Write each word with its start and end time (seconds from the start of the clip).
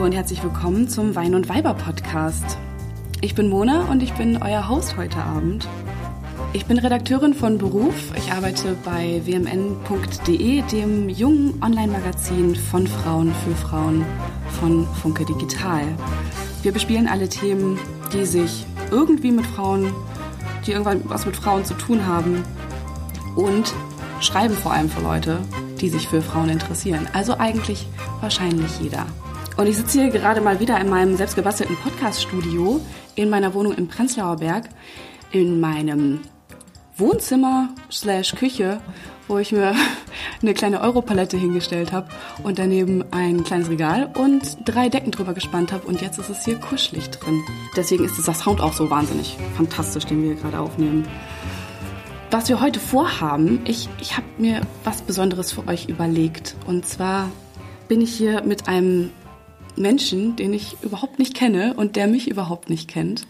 Hallo 0.00 0.06
und 0.06 0.16
herzlich 0.16 0.42
willkommen 0.42 0.88
zum 0.88 1.14
Wein 1.14 1.34
und 1.34 1.50
Weiber 1.50 1.74
Podcast. 1.74 2.56
Ich 3.20 3.34
bin 3.34 3.50
Mona 3.50 3.84
und 3.90 4.02
ich 4.02 4.14
bin 4.14 4.42
euer 4.42 4.66
Host 4.66 4.96
heute 4.96 5.18
Abend. 5.18 5.68
Ich 6.54 6.64
bin 6.64 6.78
Redakteurin 6.78 7.34
von 7.34 7.58
Beruf. 7.58 7.92
Ich 8.16 8.32
arbeite 8.32 8.78
bei 8.82 9.20
wmn.de, 9.26 10.62
dem 10.62 11.10
jungen 11.10 11.62
Online-Magazin 11.62 12.56
von 12.56 12.86
Frauen 12.86 13.34
für 13.44 13.54
Frauen 13.54 14.06
von 14.58 14.86
Funke 14.86 15.26
Digital. 15.26 15.82
Wir 16.62 16.72
bespielen 16.72 17.06
alle 17.06 17.28
Themen, 17.28 17.78
die 18.14 18.24
sich 18.24 18.64
irgendwie 18.90 19.32
mit 19.32 19.44
Frauen, 19.44 19.92
die 20.66 20.72
irgendwann 20.72 21.02
was 21.10 21.26
mit 21.26 21.36
Frauen 21.36 21.66
zu 21.66 21.74
tun 21.74 22.06
haben 22.06 22.42
und 23.36 23.74
schreiben 24.22 24.54
vor 24.54 24.72
allem 24.72 24.88
für 24.88 25.02
Leute, 25.02 25.40
die 25.78 25.90
sich 25.90 26.08
für 26.08 26.22
Frauen 26.22 26.48
interessieren. 26.48 27.06
Also 27.12 27.36
eigentlich 27.36 27.86
wahrscheinlich 28.22 28.80
jeder. 28.80 29.04
Und 29.56 29.66
ich 29.66 29.76
sitze 29.76 30.00
hier 30.00 30.10
gerade 30.10 30.40
mal 30.40 30.60
wieder 30.60 30.80
in 30.80 30.88
meinem 30.88 31.16
selbstgebastelten 31.16 31.76
Podcast-Studio 31.76 32.80
in 33.14 33.28
meiner 33.28 33.52
Wohnung 33.54 33.74
im 33.74 33.88
Prenzlauer 33.88 34.36
Berg, 34.36 34.68
in 35.32 35.60
meinem 35.60 36.20
Wohnzimmer 36.96 37.68
slash 37.90 38.34
Küche, 38.34 38.80
wo 39.28 39.38
ich 39.38 39.52
mir 39.52 39.74
eine 40.42 40.54
kleine 40.54 40.80
Europalette 40.80 41.36
hingestellt 41.36 41.92
habe 41.92 42.08
und 42.42 42.58
daneben 42.58 43.04
ein 43.10 43.44
kleines 43.44 43.68
Regal 43.68 44.10
und 44.16 44.58
drei 44.64 44.88
Decken 44.88 45.12
drüber 45.12 45.34
gespannt 45.34 45.72
habe 45.72 45.86
und 45.86 46.00
jetzt 46.00 46.18
ist 46.18 46.30
es 46.30 46.44
hier 46.44 46.56
kuschelig 46.56 47.10
drin. 47.10 47.40
Deswegen 47.76 48.04
ist 48.04 48.16
dieser 48.16 48.34
Sound 48.34 48.60
auch 48.60 48.72
so 48.72 48.90
wahnsinnig 48.90 49.36
fantastisch, 49.56 50.06
den 50.06 50.22
wir 50.22 50.34
hier 50.34 50.42
gerade 50.42 50.60
aufnehmen. 50.60 51.06
Was 52.30 52.48
wir 52.48 52.60
heute 52.60 52.78
vorhaben, 52.78 53.60
ich, 53.64 53.88
ich 54.00 54.16
habe 54.16 54.26
mir 54.38 54.60
was 54.84 55.02
Besonderes 55.02 55.52
für 55.52 55.66
euch 55.66 55.88
überlegt. 55.88 56.54
Und 56.64 56.86
zwar 56.86 57.28
bin 57.88 58.00
ich 58.00 58.14
hier 58.14 58.42
mit 58.44 58.68
einem 58.68 59.10
Menschen, 59.76 60.36
den 60.36 60.52
ich 60.52 60.76
überhaupt 60.82 61.18
nicht 61.18 61.34
kenne 61.34 61.74
und 61.74 61.96
der 61.96 62.06
mich 62.06 62.28
überhaupt 62.28 62.70
nicht 62.70 62.88
kennt. 62.88 63.26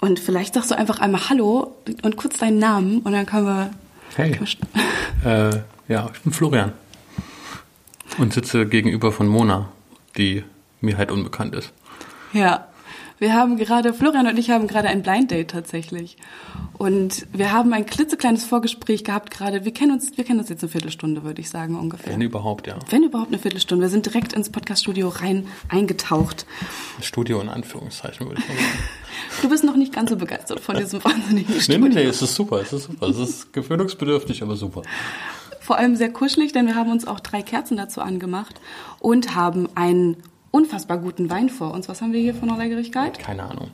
Und 0.00 0.20
vielleicht 0.20 0.54
sagst 0.54 0.70
du 0.70 0.76
einfach 0.76 0.98
einmal 1.00 1.28
Hallo 1.30 1.74
und 2.02 2.16
kurz 2.16 2.38
deinen 2.38 2.58
Namen 2.58 2.98
und 3.00 3.12
dann 3.12 3.26
können 3.26 3.46
wir. 3.46 3.70
Hey. 4.16 4.38
äh, 5.24 5.60
ja, 5.88 6.10
ich 6.12 6.20
bin 6.20 6.32
Florian. 6.32 6.72
Und 8.18 8.32
sitze 8.32 8.66
gegenüber 8.66 9.12
von 9.12 9.26
Mona, 9.26 9.70
die 10.16 10.44
mir 10.80 10.96
halt 10.98 11.10
unbekannt 11.10 11.54
ist. 11.54 11.72
Ja. 12.32 12.68
Wir 13.18 13.34
haben 13.34 13.56
gerade, 13.56 13.94
Florian 13.94 14.26
und 14.26 14.38
ich 14.38 14.50
haben 14.50 14.66
gerade 14.66 14.88
ein 14.88 15.02
Blind 15.02 15.30
Date 15.30 15.50
tatsächlich. 15.50 16.16
Und 16.76 17.26
wir 17.32 17.52
haben 17.52 17.72
ein 17.72 17.86
klitzekleines 17.86 18.44
Vorgespräch 18.44 19.04
gehabt 19.04 19.30
gerade. 19.30 19.64
Wir 19.64 19.72
kennen 19.72 19.92
uns, 19.92 20.16
wir 20.16 20.24
kennen 20.24 20.40
uns 20.40 20.48
jetzt 20.48 20.64
eine 20.64 20.70
Viertelstunde, 20.70 21.22
würde 21.22 21.40
ich 21.40 21.48
sagen, 21.48 21.78
ungefähr. 21.78 22.12
Wenn 22.12 22.20
überhaupt, 22.20 22.66
ja. 22.66 22.76
Wenn 22.90 23.04
überhaupt 23.04 23.28
eine 23.28 23.38
Viertelstunde. 23.38 23.84
Wir 23.84 23.90
sind 23.90 24.06
direkt 24.06 24.32
ins 24.32 24.50
Podcaststudio 24.50 25.08
rein 25.08 25.46
eingetaucht. 25.68 26.46
Studio 27.00 27.40
in 27.40 27.48
Anführungszeichen, 27.48 28.26
würde 28.26 28.40
ich 28.40 28.48
mal 28.48 28.56
sagen. 28.56 28.68
Du 29.42 29.48
bist 29.48 29.62
noch 29.64 29.76
nicht 29.76 29.92
ganz 29.92 30.10
so 30.10 30.16
begeistert 30.16 30.60
von 30.60 30.76
diesem 30.76 31.04
wahnsinnigen 31.04 31.60
Studio. 31.60 31.80
Nee, 31.80 31.88
nee, 31.88 31.94
nee, 32.02 32.08
es 32.08 32.20
ist 32.20 32.34
super, 32.34 32.60
es 32.60 32.72
ist 32.72 32.84
super. 32.84 33.08
Es 33.08 33.18
ist 33.18 33.52
gewöhnungsbedürftig, 33.52 34.42
aber 34.42 34.56
super. 34.56 34.82
Vor 35.60 35.76
allem 35.76 35.96
sehr 35.96 36.12
kuschelig, 36.12 36.52
denn 36.52 36.66
wir 36.66 36.74
haben 36.74 36.90
uns 36.90 37.06
auch 37.06 37.20
drei 37.20 37.42
Kerzen 37.42 37.76
dazu 37.76 38.00
angemacht 38.00 38.60
und 39.00 39.34
haben 39.34 39.68
einen 39.76 40.16
unfassbar 40.54 40.98
guten 40.98 41.28
Wein 41.30 41.50
vor 41.50 41.74
uns. 41.74 41.88
Was 41.88 42.00
haben 42.00 42.12
wir 42.12 42.20
hier 42.20 42.34
von 42.34 42.48
der 42.48 42.56
Leckerigkeit? 42.56 43.18
Keine 43.18 43.42
Ahnung. 43.42 43.72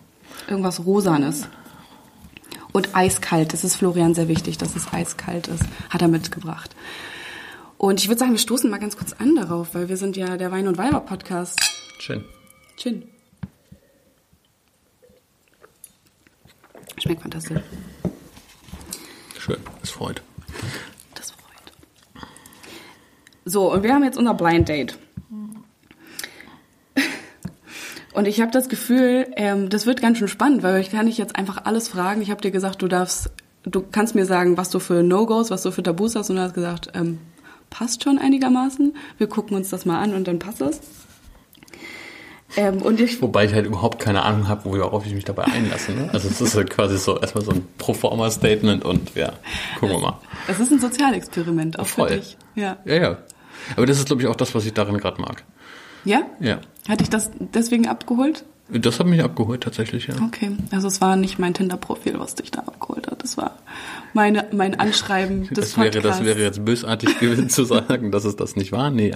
Irgendwas 0.48 0.86
Rosanes. 0.86 1.47
Und 2.73 2.97
eiskalt. 2.97 3.53
Das 3.53 3.64
ist 3.64 3.77
Florian 3.77 4.14
sehr 4.14 4.28
wichtig, 4.28 4.56
dass 4.56 4.75
es 4.75 4.91
eiskalt 4.91 5.48
ist. 5.48 5.64
Hat 5.91 6.01
er 6.01 6.08
mitgebracht. 6.08 6.75
Und 7.77 8.01
ich 8.01 8.08
würde 8.08 8.19
sagen, 8.19 8.33
wir 8.33 8.39
stoßen 8.39 8.70
mal 8.70 8.78
ganz 8.78 8.97
kurz 8.97 9.12
an 9.12 9.36
darauf, 9.36 9.74
weil 9.74 9.90
wir 9.90 9.98
sind 9.98 10.17
ja 10.17 10.39
der 10.39 10.51
Wein- 10.52 10.69
und 10.69 10.79
Weiber-Podcast. 10.79 11.61
Schön. 11.98 12.24
Chin. 12.77 13.02
Schmeckt 16.96 17.20
fantastisch. 17.20 17.61
Schön, 19.39 19.58
das 19.80 19.90
freut. 19.90 20.23
Das 21.14 21.30
freut. 21.30 22.24
So, 23.45 23.70
und 23.73 23.83
wir 23.83 23.92
haben 23.92 24.05
jetzt 24.05 24.17
unser 24.17 24.35
Blind 24.35 24.69
Date. 24.69 24.98
Und 28.20 28.29
ich 28.29 28.42
habe 28.42 28.51
das 28.51 28.69
Gefühl, 28.69 29.29
ähm, 29.36 29.70
das 29.70 29.86
wird 29.86 30.03
ganz 30.03 30.19
schön 30.19 30.29
spannend, 30.29 30.63
weil 30.63 30.79
ich 30.83 30.91
kann 30.91 31.07
dich 31.07 31.17
jetzt 31.17 31.36
einfach 31.36 31.64
alles 31.64 31.89
fragen. 31.89 32.20
Ich 32.20 32.31
habe 32.31 32.42
dir 32.42 32.51
gesagt, 32.51 32.83
du 32.83 32.86
darfst, 32.86 33.31
du 33.63 33.81
kannst 33.81 34.14
mir 34.14 34.27
sagen, 34.27 34.58
was 34.58 34.69
du 34.69 34.79
für 34.79 35.03
No-Gos, 35.03 35.51
was 35.51 35.63
du 35.63 35.70
für 35.70 35.83
Tabus 35.83 36.17
hast. 36.17 36.29
Und 36.29 36.36
du 36.36 36.42
hast 36.42 36.53
gesagt, 36.53 36.91
ähm, 36.92 37.19
passt 37.70 38.05
schon 38.05 38.19
einigermaßen. 38.19 38.95
Wir 39.17 39.27
gucken 39.27 39.57
uns 39.57 39.70
das 39.70 39.86
mal 39.86 40.03
an 40.03 40.13
und 40.13 40.29
dann 40.29 40.39
passt 40.39 40.61
es. 40.61 40.83
Ähm, 42.58 42.83
und 42.83 43.01
ich 43.01 43.23
Wobei 43.23 43.47
ich 43.47 43.55
halt 43.55 43.64
überhaupt 43.64 44.01
keine 44.01 44.20
Ahnung 44.20 44.48
habe, 44.48 44.67
worauf 44.67 45.07
ich 45.07 45.14
mich 45.14 45.25
dabei 45.25 45.45
einlasse. 45.45 45.92
Ne? 45.92 46.11
Also 46.13 46.29
es 46.29 46.42
ist 46.42 46.55
halt 46.55 46.69
quasi 46.69 46.98
so 46.98 47.19
erstmal 47.19 47.42
so 47.42 47.52
ein 47.52 47.67
Proforma-Statement 47.79 48.85
und 48.85 49.14
ja, 49.14 49.33
gucken 49.79 49.97
wir 49.97 49.98
mal. 49.98 50.19
Es 50.47 50.61
ist 50.61 50.70
ein 50.70 50.79
Sozialexperiment, 50.79 51.79
auch 51.79 51.87
Voll. 51.87 52.08
für 52.11 52.17
dich. 52.17 52.37
Ja. 52.55 52.77
ja, 52.85 52.95
ja. 52.97 53.19
Aber 53.77 53.87
das 53.87 53.97
ist, 53.97 54.08
glaube 54.08 54.20
ich, 54.20 54.29
auch 54.29 54.37
das, 54.37 54.55
was 54.55 54.67
ich 54.67 54.75
darin 54.75 54.98
gerade 54.98 55.23
mag. 55.23 55.42
Ja? 56.05 56.22
Ja. 56.40 56.61
Hatte 56.88 57.02
ich 57.02 57.11
das 57.11 57.30
deswegen 57.38 57.86
abgeholt? 57.88 58.44
Das 58.72 59.00
hat 59.00 59.06
mich 59.06 59.22
abgeholt 59.22 59.62
tatsächlich, 59.62 60.06
ja. 60.06 60.14
Okay, 60.24 60.52
also 60.70 60.86
es 60.86 61.00
war 61.00 61.16
nicht 61.16 61.38
mein 61.40 61.55
Tinder-Profil, 61.55 62.18
was 62.18 62.36
dich 62.36 62.52
da 62.52 62.61
abgeholt 62.61 63.08
hat. 63.08 63.22
Das 63.22 63.36
war 63.36 63.56
meine, 64.14 64.46
mein 64.52 64.78
Anschreiben 64.78 65.48
des 65.50 65.72
das 65.72 65.77
wäre, 65.77 65.90
Podcasts. 65.90 66.18
Das 66.18 66.27
wäre 66.27 66.40
jetzt 66.40 66.64
bösartig 66.64 67.18
gewesen 67.18 67.48
zu 67.48 67.64
sagen, 67.64 68.12
dass 68.12 68.24
es 68.24 68.36
das 68.36 68.55
nicht 68.55 68.70
war. 68.70 68.90
Nee, 68.90 69.12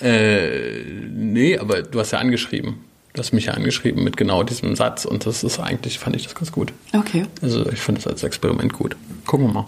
äh, 0.00 0.84
nee, 1.10 1.58
aber 1.58 1.82
du 1.82 2.00
hast 2.00 2.10
ja 2.10 2.18
angeschrieben. 2.18 2.84
Du 3.14 3.20
hast 3.20 3.32
mich 3.32 3.46
ja 3.46 3.54
angeschrieben 3.54 4.04
mit 4.04 4.16
genau 4.16 4.42
diesem 4.42 4.74
Satz 4.76 5.04
und 5.04 5.26
das 5.26 5.42
ist 5.42 5.58
eigentlich, 5.58 5.98
fand 5.98 6.16
ich 6.16 6.24
das 6.24 6.34
ganz 6.34 6.52
gut. 6.52 6.72
Okay. 6.94 7.26
Also 7.40 7.70
ich 7.70 7.80
finde 7.80 8.00
es 8.00 8.06
als 8.06 8.22
Experiment 8.22 8.72
gut. 8.72 8.96
Gucken 9.26 9.46
wir 9.48 9.52
mal. 9.52 9.66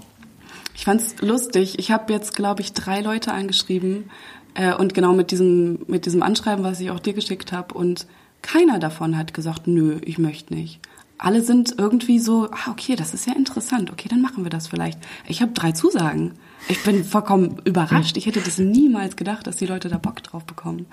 Ich 0.75 0.85
fand's 0.85 1.17
lustig. 1.21 1.79
Ich 1.79 1.91
habe 1.91 2.13
jetzt, 2.13 2.35
glaube 2.35 2.63
ich, 2.63 2.73
drei 2.73 3.01
Leute 3.01 3.33
angeschrieben 3.33 4.11
äh, 4.55 4.75
und 4.75 4.95
genau 4.95 5.13
mit 5.13 5.31
diesem, 5.31 5.81
mit 5.87 6.07
diesem 6.07 6.23
Anschreiben, 6.23 6.65
was 6.65 6.81
ich 6.81 6.91
auch 6.91 7.01
dir 7.01 7.13
geschickt 7.13 7.53
habe 7.53 7.75
und 7.75 8.07
keiner 8.43 8.79
davon 8.79 9.17
hat 9.17 9.35
gesagt, 9.35 9.67
nö, 9.67 9.99
ich 10.05 10.19
möchte 10.19 10.55
nicht. 10.55 10.81
Alle 11.17 11.43
sind 11.43 11.77
irgendwie 11.79 12.19
so, 12.19 12.49
ah, 12.51 12.71
okay, 12.71 12.97
das 12.97 13.15
ist 13.15 13.27
ja 13.27 13.35
interessant, 13.35 13.91
okay, 13.91 14.09
dann 14.09 14.21
machen 14.21 14.45
wir 14.45 14.51
das 14.51 14.67
vielleicht. 14.67 14.99
Ich 15.27 15.41
habe 15.41 15.53
drei 15.53 15.73
Zusagen. 15.73 16.33
Ich 16.69 16.83
bin 16.83 17.05
vollkommen 17.05 17.61
überrascht. 17.65 18.17
Ich 18.17 18.27
hätte 18.27 18.41
das 18.41 18.59
niemals 18.59 19.17
gedacht, 19.17 19.47
dass 19.47 19.57
die 19.57 19.67
Leute 19.67 19.89
da 19.89 19.99
Bock 19.99 20.23
drauf 20.23 20.45
bekommen. 20.45 20.87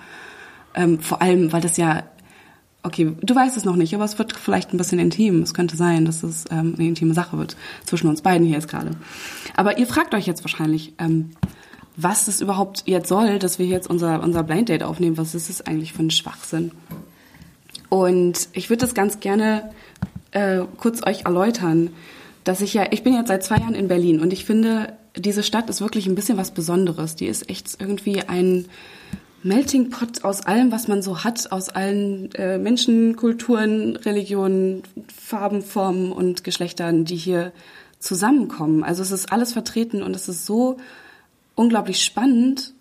Ähm, 0.74 1.00
vor 1.00 1.20
allem, 1.20 1.52
weil 1.52 1.60
das 1.60 1.76
ja, 1.76 2.04
okay, 2.82 3.12
du 3.20 3.34
weißt 3.34 3.56
es 3.56 3.64
noch 3.64 3.76
nicht, 3.76 3.94
aber 3.94 4.04
es 4.04 4.18
wird 4.18 4.32
vielleicht 4.36 4.72
ein 4.72 4.78
bisschen 4.78 4.98
intim. 4.98 5.42
Es 5.42 5.54
könnte 5.54 5.76
sein, 5.76 6.04
dass 6.04 6.22
es 6.22 6.44
ähm, 6.50 6.74
eine 6.76 6.88
intime 6.88 7.14
Sache 7.14 7.38
wird 7.38 7.56
zwischen 7.84 8.08
uns 8.08 8.22
beiden 8.22 8.46
hier 8.46 8.56
jetzt 8.56 8.68
gerade. 8.68 8.92
Aber 9.56 9.78
ihr 9.78 9.86
fragt 9.86 10.14
euch 10.14 10.26
jetzt 10.26 10.44
wahrscheinlich, 10.44 10.94
ähm, 10.98 11.30
was 11.96 12.28
es 12.28 12.40
überhaupt 12.40 12.84
jetzt 12.86 13.08
soll, 13.08 13.38
dass 13.38 13.58
wir 13.58 13.66
jetzt 13.66 13.88
unser, 13.88 14.22
unser 14.22 14.42
Blind 14.42 14.68
Date 14.68 14.82
aufnehmen. 14.82 15.18
Was 15.18 15.34
ist 15.34 15.50
es 15.50 15.66
eigentlich 15.66 15.92
für 15.92 16.02
ein 16.02 16.10
Schwachsinn? 16.10 16.72
Und 17.88 18.48
ich 18.52 18.70
würde 18.70 18.80
das 18.80 18.94
ganz 18.94 19.20
gerne 19.20 19.70
äh, 20.30 20.62
kurz 20.78 21.06
euch 21.06 21.26
erläutern, 21.26 21.90
dass 22.44 22.60
ich 22.60 22.74
ja, 22.74 22.86
ich 22.90 23.02
bin 23.02 23.14
jetzt 23.14 23.28
seit 23.28 23.44
zwei 23.44 23.58
Jahren 23.58 23.74
in 23.74 23.88
Berlin 23.88 24.20
und 24.20 24.32
ich 24.32 24.44
finde, 24.44 24.94
diese 25.16 25.42
Stadt 25.42 25.68
ist 25.68 25.80
wirklich 25.80 26.06
ein 26.06 26.14
bisschen 26.14 26.38
was 26.38 26.52
Besonderes. 26.52 27.16
Die 27.16 27.26
ist 27.26 27.50
echt 27.50 27.76
irgendwie 27.78 28.22
ein 28.22 28.66
Melting 29.42 29.90
Pot 29.90 30.24
aus 30.24 30.46
allem, 30.46 30.72
was 30.72 30.88
man 30.88 31.02
so 31.02 31.24
hat, 31.24 31.52
aus 31.52 31.68
allen 31.68 32.32
äh, 32.34 32.58
Menschen, 32.58 33.16
Kulturen, 33.16 33.96
Religionen, 33.96 34.84
Farben, 35.14 35.62
Formen 35.62 36.12
und 36.12 36.44
Geschlechtern, 36.44 37.04
die 37.04 37.16
hier 37.16 37.52
zusammenkommen. 37.98 38.84
Also 38.84 39.02
es 39.02 39.10
ist 39.10 39.32
alles 39.32 39.52
vertreten 39.52 40.02
und 40.02 40.16
es 40.16 40.28
ist 40.28 40.46
so 40.46 40.78
unglaublich 41.54 42.02
spannend, 42.02 42.72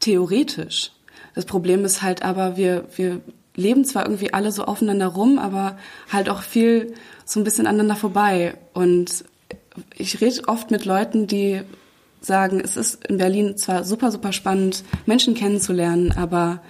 theoretisch. 0.00 0.92
Das 1.34 1.44
Problem 1.44 1.84
ist 1.84 2.02
halt 2.02 2.22
aber, 2.22 2.56
wir, 2.56 2.84
wir 2.96 3.20
leben 3.56 3.84
zwar 3.84 4.04
irgendwie 4.04 4.32
alle 4.32 4.52
so 4.52 4.64
aufeinander 4.64 5.08
rum, 5.08 5.38
aber 5.38 5.78
halt 6.10 6.28
auch 6.28 6.42
viel 6.42 6.94
so 7.24 7.40
ein 7.40 7.44
bisschen 7.44 7.66
aneinander 7.66 7.96
vorbei. 7.96 8.54
Und 8.72 9.24
ich 9.96 10.20
rede 10.20 10.46
oft 10.46 10.70
mit 10.70 10.84
Leuten, 10.84 11.26
die 11.26 11.62
sagen, 12.20 12.60
es 12.60 12.76
ist 12.76 13.04
in 13.06 13.18
Berlin 13.18 13.56
zwar 13.56 13.84
super, 13.84 14.10
super 14.10 14.32
spannend, 14.32 14.84
Menschen 15.06 15.34
kennenzulernen, 15.34 16.12
aber 16.12 16.62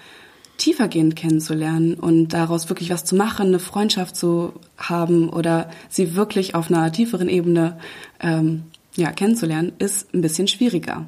tiefergehend 0.57 1.17
kennenzulernen 1.17 1.95
und 1.95 2.29
daraus 2.29 2.69
wirklich 2.69 2.91
was 2.91 3.05
zu 3.05 3.17
machen, 3.17 3.49
eine 3.49 3.59
Freundschaft 3.59 4.17
zu 4.17 4.53
haben 4.77 5.29
oder 5.29 5.69
sie 5.89 6.15
wirklich 6.15 6.55
auf 6.55 6.71
einer 6.71 6.93
tieferen 6.93 7.29
Ebene 7.29 7.79
ähm, 8.21 8.65
ja, 8.97 9.13
kennenzulernen, 9.13 9.73
ist 9.79 10.13
ein 10.15 10.21
bisschen 10.21 10.49
schwieriger. 10.49 11.07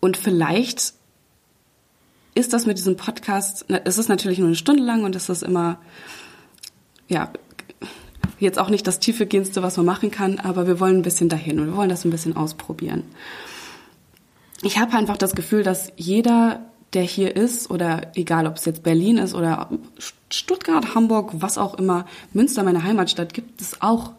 Und 0.00 0.16
vielleicht 0.16 0.94
ist 2.34 2.52
das 2.52 2.66
mit 2.66 2.78
diesem 2.78 2.96
Podcast, 2.96 3.64
es 3.68 3.98
ist 3.98 4.08
natürlich 4.08 4.38
nur 4.38 4.48
eine 4.48 4.56
Stunde 4.56 4.82
lang 4.82 5.04
und 5.04 5.14
es 5.16 5.28
ist 5.28 5.42
immer, 5.42 5.78
ja, 7.08 7.30
jetzt 8.38 8.58
auch 8.58 8.68
nicht 8.68 8.86
das 8.86 8.98
tiefergehendste, 8.98 9.62
was 9.62 9.76
man 9.76 9.86
machen 9.86 10.10
kann, 10.10 10.38
aber 10.40 10.66
wir 10.66 10.80
wollen 10.80 10.96
ein 10.96 11.02
bisschen 11.02 11.28
dahin 11.28 11.60
und 11.60 11.66
wir 11.66 11.76
wollen 11.76 11.88
das 11.88 12.04
ein 12.04 12.10
bisschen 12.10 12.36
ausprobieren. 12.36 13.04
Ich 14.62 14.78
habe 14.78 14.96
einfach 14.96 15.16
das 15.16 15.34
Gefühl, 15.34 15.62
dass 15.62 15.92
jeder, 15.96 16.60
der 16.92 17.02
hier 17.02 17.36
ist 17.36 17.70
oder 17.70 18.12
egal, 18.14 18.46
ob 18.46 18.56
es 18.56 18.64
jetzt 18.64 18.82
Berlin 18.82 19.18
ist 19.18 19.34
oder 19.34 19.70
Stuttgart, 20.28 20.94
Hamburg, 20.94 21.30
was 21.34 21.58
auch 21.58 21.74
immer, 21.74 22.06
Münster, 22.32 22.62
meine 22.62 22.82
Heimatstadt, 22.82 23.32
gibt 23.34 23.60
es 23.60 23.80
auch 23.80 24.12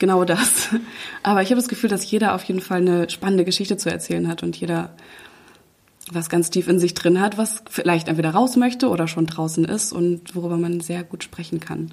genau 0.00 0.24
das. 0.24 0.70
Aber 1.22 1.42
ich 1.42 1.50
habe 1.50 1.60
das 1.60 1.68
Gefühl, 1.68 1.88
dass 1.88 2.10
jeder 2.10 2.34
auf 2.34 2.42
jeden 2.42 2.60
Fall 2.60 2.80
eine 2.80 3.08
spannende 3.08 3.44
Geschichte 3.44 3.76
zu 3.76 3.88
erzählen 3.88 4.26
hat 4.26 4.42
und 4.42 4.56
jeder 4.56 4.90
was 6.12 6.28
ganz 6.28 6.50
tief 6.50 6.66
in 6.66 6.80
sich 6.80 6.94
drin 6.94 7.20
hat, 7.20 7.38
was 7.38 7.62
vielleicht 7.70 8.08
entweder 8.08 8.30
raus 8.30 8.56
möchte 8.56 8.88
oder 8.88 9.06
schon 9.06 9.26
draußen 9.26 9.64
ist 9.64 9.92
und 9.92 10.34
worüber 10.34 10.56
man 10.56 10.80
sehr 10.80 11.04
gut 11.04 11.22
sprechen 11.22 11.60
kann. 11.60 11.92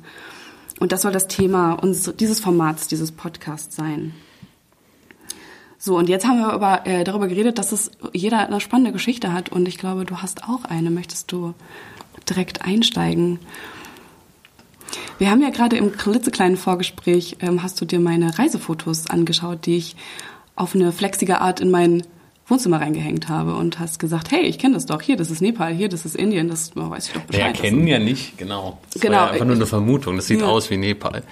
Und 0.80 0.92
das 0.92 1.04
soll 1.04 1.12
das 1.12 1.27
Thema 1.27 1.74
uns, 1.74 2.12
dieses 2.19 2.39
Formats, 2.39 2.88
dieses 2.88 3.12
Podcasts 3.12 3.75
sein. 3.75 4.13
So, 5.77 5.98
und 5.98 6.09
jetzt 6.09 6.25
haben 6.25 6.39
wir 6.39 6.51
aber, 6.51 6.88
äh, 6.88 7.04
darüber 7.04 7.27
geredet, 7.27 7.59
dass 7.59 7.71
es 7.71 7.92
jeder 8.12 8.48
eine 8.48 8.59
spannende 8.59 8.92
Geschichte 8.92 9.33
hat 9.33 9.50
und 9.50 9.68
ich 9.68 9.77
glaube, 9.77 10.06
du 10.06 10.18
hast 10.18 10.44
auch 10.45 10.65
eine. 10.65 10.89
Möchtest 10.89 11.31
du 11.31 11.54
direkt 12.27 12.63
einsteigen? 12.63 13.39
Wir 15.19 15.31
haben 15.31 15.42
ja 15.42 15.50
gerade 15.50 15.78
im 15.78 15.92
klitzekleinen 15.94 16.58
Vorgespräch, 16.58 17.38
ähm, 17.40 17.64
hast 17.64 17.81
du 17.81 17.86
dir 17.86 18.00
meine 18.00 18.38
Reisefotos 18.38 19.08
angeschaut, 19.10 19.66
die 19.66 19.78
ich 19.78 19.96
auf 20.56 20.75
eine 20.75 20.92
flexige 20.92 21.42
Art 21.42 21.60
in 21.60 21.72
mein 21.72 22.04
Wohnzimmer 22.46 22.80
reingehängt 22.80 23.28
habe 23.28 23.56
und 23.56 23.80
hast 23.80 24.00
gesagt, 24.00 24.31
hey, 24.31 24.42
ich 24.42 24.60
kenne 24.60 24.75
das 24.75 24.86
doch, 24.86 25.02
hier, 25.02 25.18
das 25.18 25.31
ist 25.31 25.42
Nepal, 25.42 25.74
hier, 25.74 25.90
das 25.90 26.06
ist 26.06 26.16
Indien, 26.16 26.48
das 26.48 26.72
oh, 26.75 26.90
weiß 26.90 27.08
ich 27.08 27.14
doch 27.14 27.22
Bescheid. 27.22 27.56
Wir 27.56 27.62
kennen 27.62 27.88
ja 27.88 28.00
nicht, 28.00 28.38
genau. 28.38 28.80
Das 28.94 29.02
genau. 29.02 29.18
War 29.18 29.25
ja 29.25 29.31
einfach 29.34 29.46
nur 29.46 29.56
eine 29.56 29.66
Vermutung, 29.66 30.16
das 30.16 30.28
sieht 30.28 30.42
ja. 30.42 30.48
aus 30.48 30.69
wie 30.69 30.78
Nepal. 30.78 31.24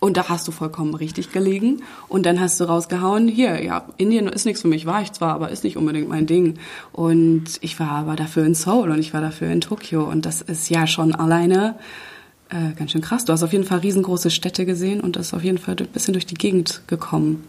Und 0.00 0.16
da 0.16 0.28
hast 0.28 0.46
du 0.46 0.52
vollkommen 0.52 0.94
richtig 0.94 1.32
gelegen. 1.32 1.82
Und 2.08 2.24
dann 2.24 2.40
hast 2.40 2.60
du 2.60 2.64
rausgehauen, 2.64 3.26
hier, 3.26 3.62
ja, 3.62 3.84
Indien 3.96 4.28
ist 4.28 4.46
nichts 4.46 4.62
für 4.62 4.68
mich, 4.68 4.86
war 4.86 5.02
ich 5.02 5.12
zwar, 5.12 5.34
aber 5.34 5.50
ist 5.50 5.64
nicht 5.64 5.76
unbedingt 5.76 6.08
mein 6.08 6.26
Ding. 6.26 6.58
Und 6.92 7.44
ich 7.60 7.78
war 7.80 7.90
aber 7.90 8.14
dafür 8.14 8.46
in 8.46 8.54
Seoul 8.54 8.90
und 8.90 9.00
ich 9.00 9.12
war 9.12 9.20
dafür 9.20 9.50
in 9.50 9.60
Tokio. 9.60 10.04
Und 10.04 10.24
das 10.24 10.40
ist 10.40 10.70
ja 10.70 10.86
schon 10.86 11.14
alleine 11.14 11.74
äh, 12.50 12.72
ganz 12.76 12.92
schön 12.92 13.00
krass. 13.00 13.24
Du 13.24 13.32
hast 13.32 13.42
auf 13.42 13.52
jeden 13.52 13.64
Fall 13.64 13.78
riesengroße 13.78 14.30
Städte 14.30 14.66
gesehen 14.66 15.00
und 15.00 15.16
das 15.16 15.34
auf 15.34 15.44
jeden 15.44 15.58
Fall 15.58 15.76
ein 15.78 15.86
bisschen 15.88 16.12
durch 16.12 16.26
die 16.26 16.34
Gegend 16.34 16.82
gekommen. 16.86 17.44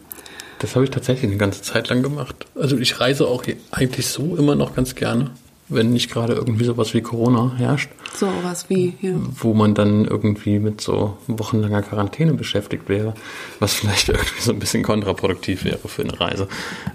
Das 0.58 0.74
habe 0.74 0.84
ich 0.84 0.90
tatsächlich 0.90 1.30
eine 1.30 1.38
ganze 1.38 1.62
Zeit 1.62 1.88
lang 1.88 2.02
gemacht. 2.02 2.46
Also 2.54 2.76
ich 2.76 3.00
reise 3.00 3.26
auch 3.26 3.44
eigentlich 3.70 4.06
so 4.06 4.36
immer 4.36 4.54
noch 4.54 4.74
ganz 4.74 4.94
gerne 4.94 5.30
wenn 5.70 5.92
nicht 5.92 6.10
gerade 6.10 6.34
irgendwie 6.34 6.64
sowas 6.64 6.92
wie 6.94 7.00
Corona 7.00 7.54
herrscht. 7.56 7.90
So 8.14 8.28
was 8.42 8.68
wie, 8.68 8.94
ja. 9.00 9.12
Wo 9.16 9.54
man 9.54 9.74
dann 9.74 10.04
irgendwie 10.04 10.58
mit 10.58 10.80
so 10.80 11.16
wochenlanger 11.28 11.82
Quarantäne 11.82 12.34
beschäftigt 12.34 12.88
wäre, 12.88 13.14
was 13.60 13.74
vielleicht 13.74 14.08
irgendwie 14.08 14.40
so 14.40 14.52
ein 14.52 14.58
bisschen 14.58 14.82
kontraproduktiv 14.82 15.64
wäre 15.64 15.88
für 15.88 16.02
eine 16.02 16.18
Reise. 16.18 16.48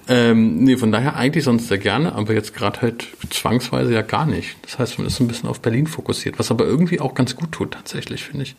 Ähm, 0.07 0.57
nee, 0.57 0.75
von 0.75 0.91
daher 0.91 1.15
eigentlich 1.15 1.45
sonst 1.45 1.69
sehr 1.69 1.77
gerne, 1.77 2.13
aber 2.13 2.33
jetzt 2.33 2.53
gerade 2.53 2.81
halt 2.81 3.07
zwangsweise 3.29 3.93
ja 3.93 4.01
gar 4.01 4.25
nicht. 4.25 4.57
Das 4.63 4.77
heißt, 4.77 4.97
man 4.99 5.07
ist 5.07 5.19
ein 5.19 5.27
bisschen 5.27 5.49
auf 5.49 5.61
Berlin 5.61 5.87
fokussiert, 5.87 6.37
was 6.37 6.51
aber 6.51 6.65
irgendwie 6.65 6.99
auch 6.99 7.15
ganz 7.15 7.35
gut 7.35 7.53
tut, 7.53 7.71
tatsächlich, 7.71 8.25
finde 8.25 8.43
ich. 8.43 8.55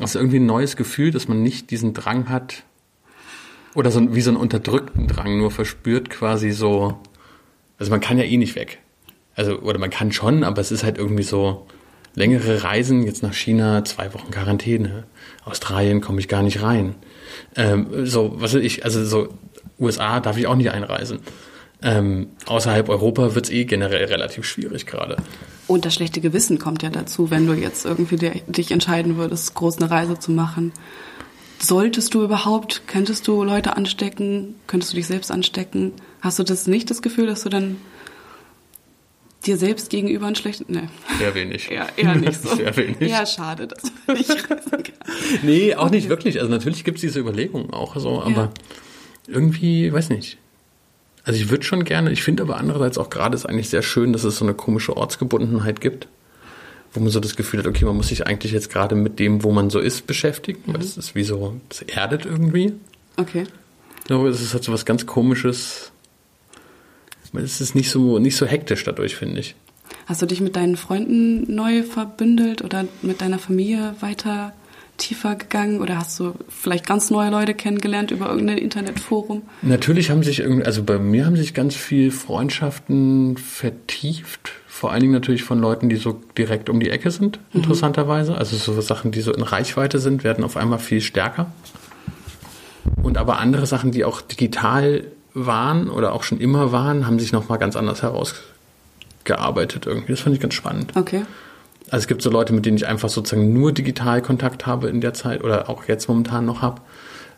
Also 0.00 0.18
irgendwie 0.18 0.38
ein 0.38 0.46
neues 0.46 0.76
Gefühl, 0.76 1.12
dass 1.12 1.28
man 1.28 1.42
nicht 1.42 1.70
diesen 1.70 1.94
Drang 1.94 2.28
hat, 2.28 2.64
oder 3.76 3.92
so 3.92 4.14
wie 4.14 4.20
so 4.20 4.30
einen 4.30 4.36
unterdrückten 4.36 5.06
Drang 5.06 5.38
nur 5.38 5.52
verspürt, 5.52 6.10
quasi 6.10 6.50
so, 6.50 6.98
also 7.78 7.90
man 7.90 8.00
kann 8.00 8.18
ja 8.18 8.24
eh 8.24 8.36
nicht 8.36 8.56
weg 8.56 8.80
also, 9.40 9.58
oder 9.60 9.78
man 9.78 9.88
kann 9.88 10.12
schon, 10.12 10.44
aber 10.44 10.60
es 10.60 10.70
ist 10.70 10.84
halt 10.84 10.98
irgendwie 10.98 11.22
so 11.22 11.66
längere 12.14 12.62
Reisen, 12.62 13.04
jetzt 13.04 13.22
nach 13.22 13.32
China, 13.32 13.82
zwei 13.86 14.12
Wochen 14.12 14.30
Quarantäne. 14.30 15.04
Australien 15.46 16.02
komme 16.02 16.20
ich 16.20 16.28
gar 16.28 16.42
nicht 16.42 16.60
rein. 16.60 16.94
Ähm, 17.56 18.04
so, 18.04 18.34
was 18.36 18.52
weiß 18.52 18.62
ich, 18.62 18.84
also 18.84 19.02
so 19.02 19.28
USA 19.78 20.20
darf 20.20 20.36
ich 20.36 20.46
auch 20.46 20.56
nicht 20.56 20.72
einreisen. 20.72 21.20
Ähm, 21.82 22.26
außerhalb 22.44 22.90
Europa 22.90 23.34
wird 23.34 23.46
es 23.46 23.50
eh 23.50 23.64
generell 23.64 24.04
relativ 24.04 24.44
schwierig 24.44 24.84
gerade. 24.84 25.16
Und 25.66 25.86
das 25.86 25.94
schlechte 25.94 26.20
Gewissen 26.20 26.58
kommt 26.58 26.82
ja 26.82 26.90
dazu, 26.90 27.30
wenn 27.30 27.46
du 27.46 27.54
jetzt 27.54 27.86
irgendwie 27.86 28.18
dich 28.46 28.72
entscheiden 28.72 29.16
würdest, 29.16 29.54
groß 29.54 29.78
eine 29.78 29.90
Reise 29.90 30.18
zu 30.18 30.32
machen. 30.32 30.72
Solltest 31.58 32.12
du 32.12 32.22
überhaupt, 32.22 32.82
könntest 32.86 33.26
du 33.26 33.42
Leute 33.42 33.78
anstecken? 33.78 34.56
Könntest 34.66 34.92
du 34.92 34.96
dich 34.96 35.06
selbst 35.06 35.30
anstecken? 35.30 35.92
Hast 36.20 36.38
du 36.38 36.42
das 36.42 36.66
nicht 36.66 36.90
das 36.90 37.00
Gefühl, 37.00 37.26
dass 37.26 37.44
du 37.44 37.48
dann 37.48 37.76
dir 39.46 39.56
selbst 39.56 39.90
gegenüber 39.90 40.26
ein 40.26 40.34
schlechtes. 40.34 40.68
Ne. 40.68 40.88
Sehr 41.18 41.34
wenig. 41.34 41.70
Ja, 41.70 41.86
eher 41.96 42.14
nicht 42.14 42.42
so. 42.42 42.54
Sehr 42.54 42.76
wenig. 42.76 43.10
Ja, 43.10 43.24
schade, 43.26 43.66
dass 43.66 43.82
man 44.06 44.16
nicht 44.16 44.30
reisen 44.50 44.70
kann. 44.70 44.94
Nee, 45.42 45.74
auch 45.74 45.90
nicht 45.90 46.08
wirklich. 46.08 46.40
Also 46.40 46.50
natürlich 46.50 46.84
gibt 46.84 46.98
es 46.98 47.02
diese 47.02 47.20
Überlegungen 47.20 47.70
auch 47.70 47.96
so, 47.96 48.22
aber 48.22 48.30
ja. 48.30 48.52
irgendwie, 49.28 49.92
weiß 49.92 50.10
nicht. 50.10 50.38
Also 51.24 51.40
ich 51.40 51.50
würde 51.50 51.64
schon 51.64 51.84
gerne, 51.84 52.10
ich 52.10 52.22
finde 52.22 52.42
aber 52.42 52.56
andererseits 52.56 52.98
auch 52.98 53.10
gerade 53.10 53.34
ist 53.34 53.46
eigentlich 53.46 53.68
sehr 53.68 53.82
schön, 53.82 54.12
dass 54.12 54.24
es 54.24 54.36
so 54.36 54.44
eine 54.44 54.54
komische 54.54 54.96
Ortsgebundenheit 54.96 55.80
gibt, 55.80 56.08
wo 56.92 57.00
man 57.00 57.10
so 57.10 57.20
das 57.20 57.36
Gefühl 57.36 57.60
hat, 57.60 57.66
okay, 57.66 57.84
man 57.84 57.96
muss 57.96 58.08
sich 58.08 58.26
eigentlich 58.26 58.52
jetzt 58.52 58.70
gerade 58.70 58.94
mit 58.94 59.18
dem, 59.18 59.44
wo 59.44 59.52
man 59.52 59.70
so 59.70 59.78
ist, 59.80 60.06
beschäftigen, 60.06 60.62
mhm. 60.66 60.72
weil 60.72 60.80
das 60.80 60.96
ist 60.96 61.14
wie 61.14 61.24
so, 61.24 61.60
das 61.68 61.82
erdet 61.82 62.24
irgendwie. 62.24 62.72
Okay. 63.16 63.44
Ich 63.98 64.04
glaube, 64.06 64.28
es 64.28 64.40
ist 64.40 64.54
halt 64.54 64.64
so 64.64 64.72
was 64.72 64.84
ganz 64.84 65.06
komisches, 65.06 65.92
es 67.32 67.60
ist 67.60 67.74
nicht 67.74 67.90
so, 67.90 68.18
nicht 68.18 68.36
so 68.36 68.46
hektisch 68.46 68.84
dadurch, 68.84 69.16
finde 69.16 69.40
ich. 69.40 69.54
Hast 70.06 70.22
du 70.22 70.26
dich 70.26 70.40
mit 70.40 70.56
deinen 70.56 70.76
Freunden 70.76 71.54
neu 71.54 71.82
verbündelt 71.82 72.62
oder 72.62 72.86
mit 73.02 73.20
deiner 73.20 73.38
Familie 73.38 73.94
weiter 74.00 74.52
tiefer 75.00 75.34
gegangen 75.34 75.80
oder 75.80 75.96
hast 75.96 76.20
du 76.20 76.34
vielleicht 76.48 76.86
ganz 76.86 77.10
neue 77.10 77.30
Leute 77.30 77.54
kennengelernt 77.54 78.10
über 78.10 78.28
irgendein 78.28 78.58
Internetforum? 78.58 79.42
Natürlich 79.62 80.10
haben 80.10 80.22
sich 80.22 80.40
irgendwie, 80.40 80.64
also 80.64 80.82
bei 80.82 80.98
mir 80.98 81.26
haben 81.26 81.36
sich 81.36 81.54
ganz 81.54 81.74
viel 81.74 82.10
Freundschaften 82.10 83.36
vertieft. 83.36 84.52
Vor 84.66 84.92
allen 84.92 85.00
Dingen 85.00 85.12
natürlich 85.12 85.42
von 85.42 85.58
Leuten, 85.58 85.88
die 85.88 85.96
so 85.96 86.20
direkt 86.36 86.68
um 86.68 86.80
die 86.80 86.90
Ecke 86.90 87.10
sind, 87.10 87.38
mhm. 87.52 87.62
interessanterweise. 87.62 88.36
Also 88.36 88.56
so 88.56 88.78
Sachen, 88.80 89.10
die 89.10 89.20
so 89.20 89.32
in 89.32 89.42
Reichweite 89.42 89.98
sind, 89.98 90.22
werden 90.22 90.44
auf 90.44 90.56
einmal 90.56 90.78
viel 90.78 91.00
stärker. 91.00 91.52
Und 93.02 93.18
aber 93.18 93.38
andere 93.38 93.66
Sachen, 93.66 93.90
die 93.90 94.04
auch 94.04 94.20
digital 94.20 95.04
waren 95.34 95.90
oder 95.90 96.12
auch 96.12 96.22
schon 96.22 96.40
immer 96.40 96.72
waren, 96.72 97.06
haben 97.06 97.18
sich 97.18 97.32
nochmal 97.32 97.58
ganz 97.58 97.76
anders 97.76 98.02
herausgearbeitet 98.02 99.86
irgendwie. 99.86 100.12
Das 100.12 100.20
fand 100.20 100.34
ich 100.34 100.40
ganz 100.40 100.54
spannend. 100.54 100.96
Okay. 100.96 101.22
Also 101.90 102.04
es 102.04 102.06
gibt 102.06 102.22
so 102.22 102.30
Leute, 102.30 102.52
mit 102.52 102.66
denen 102.66 102.76
ich 102.76 102.86
einfach 102.86 103.08
sozusagen 103.08 103.52
nur 103.52 103.72
digital 103.72 104.22
Kontakt 104.22 104.66
habe 104.66 104.88
in 104.88 105.00
der 105.00 105.12
Zeit 105.14 105.42
oder 105.42 105.68
auch 105.68 105.88
jetzt 105.88 106.08
momentan 106.08 106.46
noch 106.46 106.62
habe, 106.62 106.80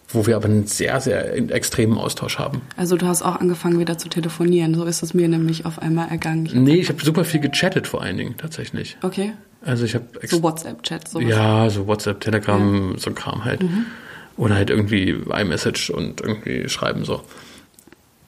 wo 0.09 0.27
wir 0.27 0.37
aber 0.37 0.45
einen 0.45 0.67
sehr, 0.67 1.01
sehr 1.01 1.35
extremen 1.51 1.97
Austausch 1.97 2.39
haben. 2.39 2.61
Also 2.77 2.97
du 2.97 3.07
hast 3.07 3.23
auch 3.23 3.37
angefangen 3.37 3.79
wieder 3.79 3.97
zu 3.97 4.09
telefonieren, 4.09 4.75
so 4.75 4.85
ist 4.85 5.03
es 5.03 5.15
mir 5.15 5.27
nämlich 5.29 5.65
auf 5.65 5.79
einmal 5.79 6.09
ergangen. 6.09 6.47
Ich 6.47 6.55
nee, 6.55 6.75
ich 6.75 6.89
habe 6.91 7.03
super 7.03 7.25
viel 7.25 7.41
gechattet 7.41 7.87
vor 7.87 8.03
allen 8.03 8.19
Dingen 8.19 8.37
tatsächlich. 8.37 8.99
Okay. 9.03 9.33
Also 9.65 9.85
ich 9.85 9.95
habe 9.95 10.07
so 10.27 10.43
WhatsApp-Chat, 10.43 11.09
so. 11.09 11.21
Ja, 11.21 11.71
so 11.71 11.87
WhatsApp, 11.87 12.21
Telegram, 12.21 12.93
ja. 12.93 12.99
so 12.99 13.11
ein 13.11 13.15
Kram 13.15 13.45
halt. 13.45 13.63
Mhm. 13.63 13.87
Oder 14.37 14.57
halt 14.57 14.71
irgendwie 14.71 15.11
iMessage 15.11 15.91
und 15.91 16.21
irgendwie 16.21 16.69
schreiben 16.69 17.05
so 17.05 17.23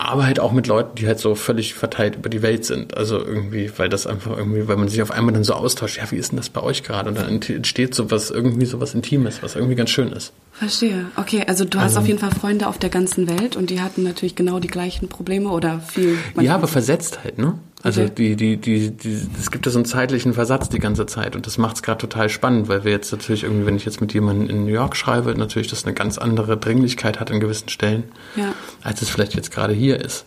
aber 0.05 0.27
halt 0.27 0.39
auch 0.39 0.53
mit 0.53 0.67
Leuten, 0.67 0.97
die 0.97 1.07
halt 1.07 1.19
so 1.19 1.35
völlig 1.35 1.75
verteilt 1.75 2.17
über 2.17 2.29
die 2.29 2.43
Welt 2.43 2.65
sind. 2.65 2.97
Also 2.97 3.19
irgendwie, 3.19 3.71
weil 3.77 3.89
das 3.89 4.07
einfach 4.07 4.37
irgendwie, 4.37 4.69
weil 4.69 4.77
man 4.77 4.89
sich 4.89 5.01
auf 5.03 5.11
einmal 5.11 5.33
dann 5.33 5.45
so 5.45 5.55
austauscht, 5.55 5.97
ja, 5.99 6.11
wie 6.11 6.17
ist 6.17 6.33
denn 6.33 6.37
das 6.37 6.51
bei 6.51 6.63
euch 6.63 6.83
gerade? 6.83 7.09
Und 7.09 7.19
dann 7.19 7.41
entsteht 7.41 7.95
sowas, 7.95 8.31
irgendwie 8.31 8.67
sowas 8.67 8.95
Intimes, 8.95 9.43
was 9.43 9.57
irgendwie 9.57 9.75
ganz 9.75 9.91
schön 9.91 10.13
ist. 10.13 10.33
Verstehe. 10.53 11.07
Okay, 11.17 11.45
also 11.47 11.65
du 11.65 11.79
hast 11.79 11.97
also, 11.97 12.01
auf 12.01 12.07
jeden 12.07 12.19
Fall 12.19 12.31
Freunde 12.31 12.69
auf 12.69 12.79
der 12.79 12.91
ganzen 12.91 13.29
Welt 13.29 13.57
und 13.57 13.71
die 13.71 13.81
hatten 13.81 14.03
natürlich 14.03 14.35
genau 14.35 14.61
die 14.61 14.69
gleichen 14.69 15.09
Probleme 15.09 15.49
oder 15.49 15.81
viel. 15.81 16.19
Ja, 16.41 16.55
aber 16.55 16.69
versetzt 16.69 17.21
halt, 17.25 17.39
ne? 17.39 17.59
Also 17.85 18.00
okay. 18.00 18.12
die, 18.17 18.37
die, 18.37 18.57
die, 18.57 18.91
die, 18.93 19.29
es 19.38 19.50
gibt 19.50 19.67
ja 19.67 19.73
so 19.73 19.79
einen 19.79 19.85
zeitlichen 19.85 20.33
Versatz 20.33 20.71
die 20.71 20.79
ganze 20.79 21.05
Zeit 21.05 21.37
und 21.37 21.47
das 21.47 21.59
macht 21.59 21.76
es 21.76 21.83
gerade 21.83 21.99
total 21.99 22.31
spannend, 22.31 22.67
weil 22.67 22.83
wir 22.83 22.93
jetzt 22.93 23.12
natürlich 23.12 23.45
irgendwie, 23.45 23.67
wenn 23.67 23.76
ich 23.76 23.85
jetzt 23.85 24.00
mit 24.00 24.14
jemandem 24.14 24.49
in 24.49 24.64
New 24.64 24.73
York 24.73 24.97
schreibe, 24.97 25.35
natürlich 25.37 25.69
das 25.69 25.85
eine 25.85 25.93
ganz 25.93 26.17
andere 26.17 26.57
Dringlichkeit 26.57 27.21
hat 27.21 27.31
an 27.31 27.41
gewissen 27.41 27.69
Stellen, 27.69 28.05
ja. 28.37 28.55
als 28.83 29.03
es 29.03 29.11
vielleicht 29.11 29.35
jetzt 29.35 29.50
gerade 29.50 29.75
hier 29.75 30.00
ist. 30.00 30.25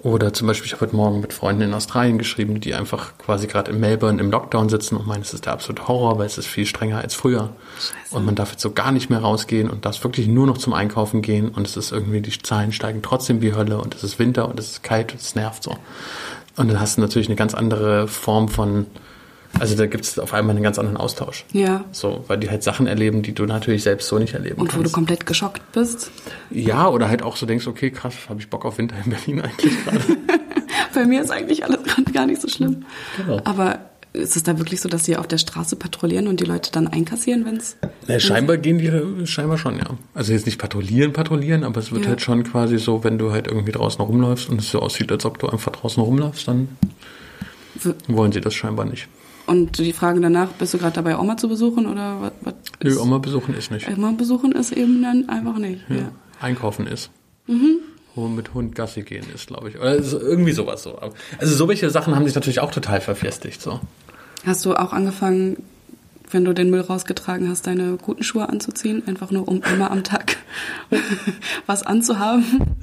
Oder 0.00 0.34
zum 0.34 0.48
Beispiel, 0.48 0.66
ich 0.66 0.72
habe 0.72 0.84
heute 0.84 0.96
Morgen 0.96 1.20
mit 1.20 1.32
Freunden 1.32 1.62
in 1.62 1.72
Australien 1.72 2.18
geschrieben, 2.18 2.60
die 2.60 2.74
einfach 2.74 3.16
quasi 3.16 3.46
gerade 3.46 3.70
in 3.70 3.80
Melbourne 3.80 4.20
im 4.20 4.30
Lockdown 4.30 4.68
sitzen 4.68 4.96
und 4.96 5.06
meinen, 5.06 5.22
es 5.22 5.32
ist 5.32 5.46
der 5.46 5.54
absolute 5.54 5.88
Horror, 5.88 6.18
weil 6.18 6.26
es 6.26 6.36
ist 6.36 6.46
viel 6.46 6.66
strenger 6.66 6.98
als 6.98 7.14
früher. 7.14 7.56
Scheiße. 7.78 8.14
Und 8.14 8.26
man 8.26 8.34
darf 8.34 8.50
jetzt 8.50 8.60
so 8.60 8.72
gar 8.72 8.92
nicht 8.92 9.08
mehr 9.08 9.20
rausgehen 9.20 9.70
und 9.70 9.86
darf 9.86 10.02
wirklich 10.04 10.26
nur 10.26 10.46
noch 10.46 10.58
zum 10.58 10.74
Einkaufen 10.74 11.22
gehen 11.22 11.48
und 11.48 11.66
es 11.66 11.78
ist 11.78 11.90
irgendwie, 11.92 12.20
die 12.20 12.36
Zahlen 12.36 12.72
steigen 12.72 13.00
trotzdem 13.00 13.40
wie 13.40 13.54
Hölle 13.54 13.78
und 13.78 13.94
es 13.94 14.04
ist 14.04 14.18
Winter 14.18 14.46
und 14.48 14.58
es 14.58 14.72
ist 14.72 14.82
kalt 14.82 15.12
und 15.12 15.22
es 15.22 15.36
nervt 15.36 15.62
so. 15.62 15.74
Und 16.56 16.68
dann 16.68 16.80
hast 16.80 16.96
du 16.96 17.00
natürlich 17.00 17.28
eine 17.28 17.36
ganz 17.36 17.54
andere 17.54 18.06
Form 18.06 18.48
von, 18.48 18.86
also 19.58 19.76
da 19.76 19.86
gibt 19.86 20.04
es 20.04 20.18
auf 20.18 20.32
einmal 20.34 20.54
einen 20.54 20.62
ganz 20.62 20.78
anderen 20.78 20.96
Austausch. 20.96 21.44
Ja. 21.52 21.84
So, 21.92 22.24
weil 22.28 22.38
die 22.38 22.50
halt 22.50 22.62
Sachen 22.62 22.86
erleben, 22.86 23.22
die 23.22 23.32
du 23.32 23.44
natürlich 23.44 23.82
selbst 23.82 24.08
so 24.08 24.18
nicht 24.18 24.34
erleben 24.34 24.60
Und 24.60 24.68
kannst. 24.68 24.78
wo 24.78 24.82
du 24.82 24.90
komplett 24.90 25.26
geschockt 25.26 25.72
bist. 25.72 26.10
Ja, 26.50 26.88
oder 26.88 27.08
halt 27.08 27.22
auch 27.22 27.36
so 27.36 27.46
denkst, 27.46 27.66
okay, 27.66 27.90
krass, 27.90 28.14
habe 28.28 28.40
ich 28.40 28.48
Bock 28.50 28.64
auf 28.64 28.78
Winter 28.78 28.96
in 29.04 29.10
Berlin 29.10 29.40
eigentlich 29.42 29.84
gerade. 29.84 30.00
Bei 30.94 31.04
mir 31.04 31.22
ist 31.22 31.30
eigentlich 31.30 31.64
alles 31.64 31.82
gerade 31.82 32.12
gar 32.12 32.26
nicht 32.26 32.40
so 32.40 32.48
schlimm. 32.48 32.84
Genau. 33.16 33.40
Aber 33.44 33.80
ist 34.14 34.36
es 34.36 34.44
da 34.44 34.58
wirklich 34.58 34.80
so, 34.80 34.88
dass 34.88 35.04
sie 35.04 35.16
auf 35.16 35.26
der 35.26 35.38
Straße 35.38 35.76
patrouillieren 35.76 36.28
und 36.28 36.40
die 36.40 36.44
Leute 36.44 36.70
dann 36.72 36.86
einkassieren, 36.86 37.44
wenn 37.44 37.56
es. 37.56 37.76
Scheinbar 38.22 38.56
gehen 38.58 38.78
die 38.78 39.26
scheinbar 39.26 39.58
schon, 39.58 39.76
ja. 39.76 39.86
Also 40.14 40.32
jetzt 40.32 40.46
nicht 40.46 40.58
patrouillieren, 40.58 41.12
patrouillieren, 41.12 41.64
aber 41.64 41.80
es 41.80 41.90
wird 41.92 42.04
ja. 42.04 42.10
halt 42.10 42.22
schon 42.22 42.44
quasi 42.44 42.78
so, 42.78 43.02
wenn 43.04 43.18
du 43.18 43.32
halt 43.32 43.48
irgendwie 43.48 43.72
draußen 43.72 44.00
rumläufst 44.02 44.48
und 44.48 44.60
es 44.60 44.70
so 44.70 44.80
aussieht, 44.80 45.10
als 45.10 45.24
ob 45.24 45.38
du 45.38 45.48
einfach 45.48 45.72
draußen 45.72 46.02
rumläufst, 46.02 46.46
dann 46.48 46.68
W- 47.82 47.92
wollen 48.06 48.30
sie 48.32 48.40
das 48.40 48.54
scheinbar 48.54 48.86
nicht. 48.86 49.08
Und 49.46 49.78
die 49.78 49.92
Fragen 49.92 50.22
danach, 50.22 50.48
bist 50.52 50.72
du 50.72 50.78
gerade 50.78 50.94
dabei, 50.94 51.18
Oma 51.18 51.36
zu 51.36 51.48
besuchen 51.48 51.86
oder 51.86 52.20
was? 52.20 52.32
was 52.42 52.54
Nö, 52.82 52.98
Oma 52.98 53.18
besuchen 53.18 53.54
ist 53.54 53.70
nicht. 53.70 53.88
Oma 53.88 54.12
besuchen 54.12 54.52
ist 54.52 54.72
eben 54.72 55.02
dann 55.02 55.28
einfach 55.28 55.58
nicht. 55.58 55.80
Ja. 55.88 55.96
Ja. 55.96 56.12
Einkaufen 56.40 56.86
ist. 56.86 57.10
Mhm. 57.46 57.78
Mit 58.36 58.54
Hund 58.54 58.76
Gassi 58.76 59.02
gehen 59.02 59.26
ist, 59.34 59.48
glaube 59.48 59.70
ich. 59.70 59.76
Oder 59.76 59.96
irgendwie 59.96 60.52
sowas 60.52 60.84
so. 60.84 60.96
Also 61.38 61.56
so 61.56 61.66
welche 61.66 61.90
Sachen 61.90 62.14
haben 62.14 62.24
sich 62.24 62.36
natürlich 62.36 62.60
auch 62.60 62.70
total 62.70 63.00
verfestigt. 63.00 63.60
So. 63.60 63.80
Hast 64.46 64.64
du 64.64 64.74
auch 64.74 64.92
angefangen, 64.92 65.62
wenn 66.30 66.44
du 66.44 66.52
den 66.52 66.70
Müll 66.70 66.80
rausgetragen 66.80 67.48
hast, 67.48 67.66
deine 67.66 67.96
guten 67.96 68.22
Schuhe 68.22 68.48
anzuziehen? 68.48 69.02
Einfach 69.06 69.30
nur, 69.30 69.48
um 69.48 69.62
immer 69.72 69.90
am 69.90 70.04
Tag 70.04 70.36
was 71.66 71.82
anzuhaben? 71.82 72.76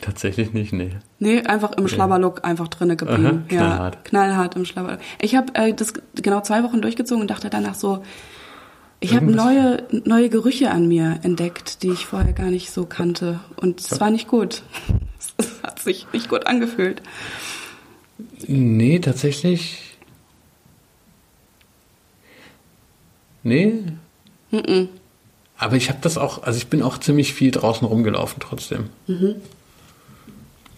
Tatsächlich 0.00 0.52
nicht, 0.52 0.72
nee. 0.72 0.90
Nee, 1.18 1.42
einfach 1.42 1.72
im 1.72 1.88
Schlabberlook 1.88 2.44
einfach 2.44 2.68
drinne 2.68 2.96
geblieben. 2.96 3.44
Aha, 3.48 3.54
ja, 3.54 3.66
knallhart. 3.66 4.04
knallhart 4.04 4.56
im 4.56 4.64
Schlabberlook. 4.64 5.00
Ich 5.20 5.34
habe 5.34 5.54
äh, 5.54 5.74
das 5.74 5.92
genau 6.14 6.40
zwei 6.40 6.62
Wochen 6.62 6.80
durchgezogen 6.80 7.22
und 7.22 7.30
dachte 7.30 7.50
danach 7.50 7.74
so, 7.74 8.02
ich 9.00 9.14
habe 9.14 9.26
neue, 9.26 9.84
neue 10.04 10.28
Gerüche 10.28 10.70
an 10.70 10.88
mir 10.88 11.20
entdeckt, 11.22 11.82
die 11.82 11.90
ich 11.90 12.06
vorher 12.06 12.32
gar 12.32 12.50
nicht 12.50 12.72
so 12.72 12.84
kannte. 12.84 13.38
Und 13.56 13.80
es 13.80 14.00
war 14.00 14.10
nicht 14.10 14.28
gut. 14.28 14.62
Es 15.20 15.62
hat 15.64 15.80
sich 15.80 16.06
nicht 16.12 16.28
gut 16.28 16.46
angefühlt. 16.46 17.02
Nee, 18.46 18.98
tatsächlich. 18.98 19.96
Nee. 23.42 23.72
Aber 25.56 25.76
ich 25.76 25.88
habe 25.88 25.98
das 26.02 26.18
auch, 26.18 26.42
also 26.42 26.56
ich 26.56 26.68
bin 26.68 26.82
auch 26.82 26.98
ziemlich 26.98 27.34
viel 27.34 27.50
draußen 27.50 27.86
rumgelaufen 27.86 28.40
trotzdem. 28.40 28.90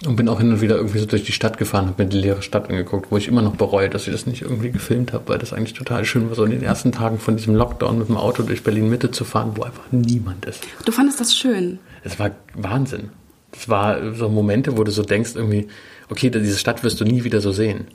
Und 0.07 0.17
bin 0.17 0.29
auch 0.31 0.41
hin 0.41 0.51
und 0.51 0.63
wieder 0.63 0.77
irgendwie 0.77 0.99
so 0.99 1.05
durch 1.05 1.25
die 1.25 1.33
Stadt 1.33 1.59
gefahren, 1.59 1.87
habe 1.87 2.03
mir 2.03 2.09
die 2.09 2.17
leere 2.17 2.41
Stadt 2.41 2.71
angeguckt, 2.71 3.11
wo 3.11 3.19
ich 3.19 3.29
immer 3.29 3.43
noch 3.43 3.57
bereue, 3.57 3.91
dass 3.91 4.07
ich 4.07 4.13
das 4.13 4.27
nicht 4.27 4.41
irgendwie 4.41 4.71
gefilmt 4.71 5.13
habe, 5.13 5.29
weil 5.29 5.39
das 5.39 5.53
eigentlich 5.53 5.75
total 5.75 6.07
schön 6.07 6.29
war, 6.29 6.37
so 6.37 6.45
in 6.45 6.53
den 6.53 6.63
ersten 6.63 6.91
Tagen 6.91 7.19
von 7.19 7.37
diesem 7.37 7.55
Lockdown 7.55 7.99
mit 7.99 8.09
dem 8.09 8.17
Auto 8.17 8.43
durch 8.43 8.63
Berlin-Mitte 8.63 9.11
zu 9.11 9.25
fahren, 9.25 9.53
wo 9.57 9.63
einfach 9.63 9.85
niemand 9.91 10.47
ist. 10.47 10.63
Du 10.87 10.93
fandest 10.93 11.21
das 11.21 11.37
schön. 11.37 11.79
Es 12.03 12.19
war 12.19 12.31
Wahnsinn. 12.55 13.11
Es 13.53 13.69
war 13.69 14.15
so 14.15 14.31
Momente, 14.31 14.79
wo 14.79 14.85
du 14.85 14.91
so 14.91 15.03
denkst 15.03 15.33
irgendwie, 15.35 15.69
okay, 16.11 16.31
diese 16.31 16.59
Stadt 16.59 16.83
wirst 16.83 17.01
du 17.01 17.05
nie 17.05 17.25
wieder 17.25 17.41
so 17.41 17.53
sehen. 17.53 17.87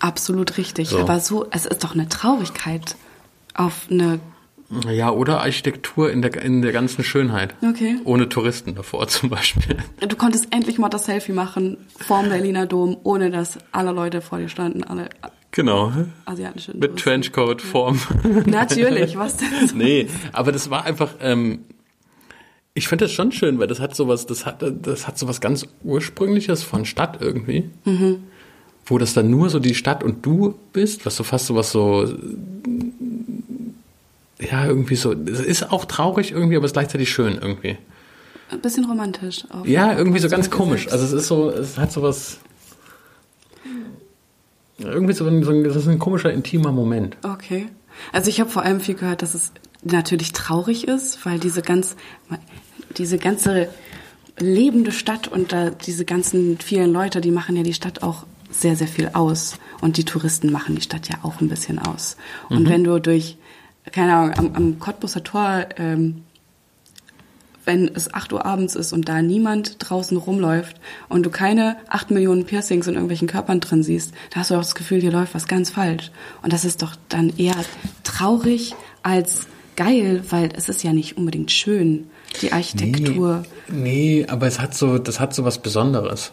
Absolut 0.00 0.56
richtig. 0.58 0.88
So. 0.88 0.98
Aber 0.98 1.20
so, 1.20 1.46
es 1.50 1.66
ist 1.66 1.84
doch 1.84 1.94
eine 1.94 2.08
Traurigkeit 2.08 2.96
auf 3.54 3.86
eine. 3.90 4.20
Ja, 4.90 5.10
oder 5.10 5.40
Architektur 5.40 6.10
in 6.10 6.22
der, 6.22 6.34
in 6.42 6.62
der 6.62 6.72
ganzen 6.72 7.04
Schönheit. 7.04 7.54
Okay. 7.62 7.96
Ohne 8.04 8.28
Touristen 8.28 8.74
davor 8.74 9.06
zum 9.08 9.28
Beispiel. 9.28 9.76
Du 10.00 10.16
konntest 10.16 10.48
endlich 10.52 10.78
mal 10.78 10.88
das 10.88 11.04
Selfie 11.04 11.32
machen 11.32 11.76
vorm 11.98 12.28
Berliner 12.28 12.66
Dom, 12.66 12.96
ohne 13.04 13.30
dass 13.30 13.58
alle 13.72 13.92
Leute 13.92 14.20
vor 14.20 14.38
dir 14.38 14.48
standen, 14.48 14.82
alle 14.82 15.10
Genau. 15.54 15.92
asiatische. 16.24 16.76
Mit. 16.76 16.96
Trenchcoat, 16.96 17.62
Form. 17.62 18.00
Natürlich, 18.46 19.16
was 19.16 19.36
denn? 19.36 19.68
so? 19.68 19.76
nee, 19.76 20.08
aber 20.32 20.50
das 20.50 20.68
war 20.68 20.84
einfach, 20.84 21.10
ähm, 21.20 21.60
ich 22.74 22.88
finde 22.88 23.04
das 23.04 23.12
schon 23.12 23.30
schön, 23.30 23.58
weil 23.58 23.68
das 23.68 23.78
hat 23.78 23.94
sowas, 23.94 24.26
das 24.26 24.46
hat, 24.46 24.62
das 24.82 25.06
hat 25.06 25.16
sowas 25.16 25.40
ganz 25.40 25.66
Ursprüngliches 25.84 26.64
von 26.64 26.84
Stadt 26.84 27.18
irgendwie. 27.20 27.70
Wo 28.84 28.98
das 28.98 29.14
dann 29.14 29.30
nur 29.30 29.48
so 29.48 29.60
die 29.60 29.74
Stadt 29.74 30.02
und 30.02 30.26
du 30.26 30.58
bist, 30.72 31.06
was 31.06 31.16
so 31.16 31.24
fast 31.24 31.46
sowas 31.46 31.70
so, 31.70 32.12
ja, 34.40 34.66
irgendwie 34.66 34.96
so, 34.96 35.12
es 35.12 35.40
ist 35.40 35.72
auch 35.72 35.84
traurig 35.84 36.32
irgendwie, 36.32 36.56
aber 36.56 36.64
es 36.64 36.70
ist 36.70 36.74
gleichzeitig 36.74 37.10
schön 37.10 37.38
irgendwie. 37.40 37.78
Ein 38.50 38.60
bisschen 38.60 38.84
romantisch 38.84 39.44
auch. 39.50 39.64
Ja, 39.64 39.96
irgendwie 39.96 40.18
so 40.18 40.28
ganz 40.28 40.50
komisch. 40.50 40.88
Also 40.88 41.04
es 41.04 41.12
ist 41.12 41.28
so, 41.28 41.50
es 41.50 41.78
hat 41.78 41.92
sowas, 41.92 42.38
irgendwie 44.78 45.14
so 45.14 45.26
ein, 45.26 45.42
so 45.44 45.50
ein, 45.50 45.64
das 45.64 45.76
ist 45.76 45.88
ein 45.88 45.98
komischer, 45.98 46.32
intimer 46.32 46.72
Moment. 46.72 47.16
Okay. 47.22 47.68
Also 48.12 48.28
ich 48.28 48.40
habe 48.40 48.50
vor 48.50 48.62
allem 48.62 48.80
viel 48.80 48.96
gehört, 48.96 49.22
dass 49.22 49.34
es 49.34 49.52
natürlich 49.82 50.32
traurig 50.32 50.88
ist, 50.88 51.24
weil 51.24 51.38
diese 51.38 51.62
ganz, 51.62 51.96
diese 52.98 53.18
ganze 53.18 53.68
lebende 54.38 54.92
Stadt 54.92 55.28
und 55.28 55.52
da 55.52 55.70
diese 55.70 56.04
ganzen 56.04 56.58
vielen 56.58 56.92
Leute, 56.92 57.20
die 57.20 57.30
machen 57.30 57.56
ja 57.56 57.62
die 57.62 57.74
Stadt 57.74 58.02
auch 58.02 58.26
sehr, 58.50 58.76
sehr 58.76 58.88
viel 58.88 59.10
aus. 59.12 59.58
Und 59.80 59.96
die 59.96 60.04
Touristen 60.04 60.50
machen 60.50 60.74
die 60.74 60.82
Stadt 60.82 61.08
ja 61.08 61.16
auch 61.22 61.40
ein 61.40 61.48
bisschen 61.48 61.78
aus. 61.78 62.16
Und 62.48 62.68
wenn 62.68 62.84
du 62.84 62.98
durch, 63.00 63.36
keine 63.92 64.14
Ahnung, 64.14 64.34
am, 64.38 64.54
am 64.54 64.78
Cottbuser 64.78 65.22
Tor, 65.22 65.66
ähm, 65.76 66.22
wenn 67.64 67.88
es 67.88 68.12
8 68.12 68.32
Uhr 68.32 68.44
abends 68.44 68.74
ist 68.76 68.92
und 68.92 69.08
da 69.08 69.22
niemand 69.22 69.76
draußen 69.78 70.16
rumläuft 70.16 70.76
und 71.08 71.24
du 71.24 71.30
keine 71.30 71.76
8 71.88 72.10
Millionen 72.10 72.44
Piercings 72.44 72.86
in 72.86 72.94
irgendwelchen 72.94 73.28
Körpern 73.28 73.60
drin 73.60 73.82
siehst, 73.82 74.12
da 74.30 74.40
hast 74.40 74.50
du 74.50 74.54
auch 74.54 74.60
das 74.60 74.74
Gefühl, 74.74 75.00
hier 75.00 75.12
läuft 75.12 75.34
was 75.34 75.46
ganz 75.46 75.70
falsch. 75.70 76.10
Und 76.42 76.52
das 76.52 76.64
ist 76.64 76.82
doch 76.82 76.94
dann 77.08 77.32
eher 77.36 77.56
traurig 78.02 78.74
als 79.02 79.46
geil, 79.76 80.22
weil 80.30 80.50
es 80.54 80.68
ist 80.68 80.82
ja 80.82 80.92
nicht 80.92 81.16
unbedingt 81.16 81.50
schön, 81.50 82.08
die 82.42 82.52
Architektur. 82.52 83.44
Nee, 83.68 84.20
nee, 84.20 84.26
aber 84.28 84.46
es 84.46 84.60
hat 84.60 84.74
so, 84.74 84.98
das 84.98 85.20
hat 85.20 85.34
so 85.34 85.44
was 85.44 85.58
Besonderes. 85.58 86.32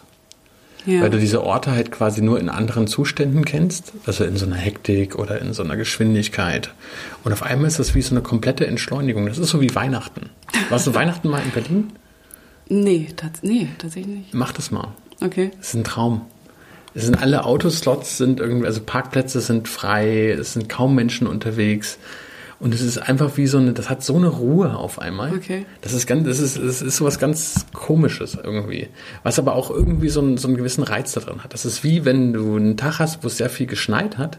Ja. 0.84 1.02
Weil 1.02 1.10
du 1.10 1.18
diese 1.18 1.44
Orte 1.44 1.70
halt 1.70 1.92
quasi 1.92 2.22
nur 2.22 2.40
in 2.40 2.48
anderen 2.48 2.88
Zuständen 2.88 3.44
kennst, 3.44 3.92
also 4.04 4.24
in 4.24 4.36
so 4.36 4.46
einer 4.46 4.56
Hektik 4.56 5.16
oder 5.16 5.40
in 5.40 5.52
so 5.52 5.62
einer 5.62 5.76
Geschwindigkeit. 5.76 6.74
Und 7.22 7.32
auf 7.32 7.44
einmal 7.44 7.68
ist 7.68 7.78
das 7.78 7.94
wie 7.94 8.02
so 8.02 8.14
eine 8.14 8.22
komplette 8.22 8.66
Entschleunigung. 8.66 9.26
Das 9.26 9.38
ist 9.38 9.50
so 9.50 9.60
wie 9.60 9.72
Weihnachten. 9.74 10.30
Warst 10.70 10.88
du 10.88 10.94
Weihnachten 10.94 11.28
mal 11.28 11.42
in 11.42 11.50
Berlin? 11.50 11.92
nee, 12.68 13.08
tats 13.16 13.42
nee, 13.42 13.68
tatsächlich 13.78 14.16
nicht. 14.16 14.34
Mach 14.34 14.52
das 14.52 14.70
mal. 14.70 14.88
Okay. 15.20 15.50
Es 15.60 15.68
ist 15.68 15.74
ein 15.74 15.84
Traum. 15.84 16.22
Es 16.94 17.04
sind 17.04 17.20
alle 17.22 17.44
Autoslots 17.44 18.18
sind 18.18 18.40
irgendwie, 18.40 18.66
also 18.66 18.80
Parkplätze 18.82 19.40
sind 19.40 19.68
frei, 19.68 20.30
es 20.30 20.54
sind 20.54 20.68
kaum 20.68 20.94
Menschen 20.94 21.26
unterwegs. 21.26 21.98
Und 22.62 22.72
es 22.74 22.80
ist 22.80 22.96
einfach 22.98 23.36
wie 23.36 23.48
so 23.48 23.58
eine, 23.58 23.72
das 23.72 23.90
hat 23.90 24.04
so 24.04 24.14
eine 24.14 24.28
Ruhe 24.28 24.76
auf 24.76 25.00
einmal. 25.00 25.34
Okay. 25.34 25.66
Das 25.80 25.92
ist 25.92 26.06
ganz, 26.06 26.28
das 26.28 26.38
ist, 26.38 26.56
das 26.58 26.80
ist 26.80 26.96
so 26.96 27.04
was 27.04 27.18
ganz 27.18 27.66
Komisches 27.72 28.38
irgendwie. 28.40 28.86
Was 29.24 29.40
aber 29.40 29.56
auch 29.56 29.68
irgendwie 29.70 30.08
so 30.08 30.20
einen, 30.20 30.36
so 30.38 30.46
einen 30.46 30.56
gewissen 30.56 30.84
Reiz 30.84 31.10
da 31.10 31.20
drin 31.20 31.42
hat. 31.42 31.52
Das 31.54 31.64
ist 31.64 31.82
wie 31.82 32.04
wenn 32.04 32.32
du 32.32 32.54
einen 32.54 32.76
Tag 32.76 33.00
hast, 33.00 33.24
wo 33.24 33.26
es 33.26 33.36
sehr 33.36 33.50
viel 33.50 33.66
geschneit 33.66 34.16
hat, 34.16 34.38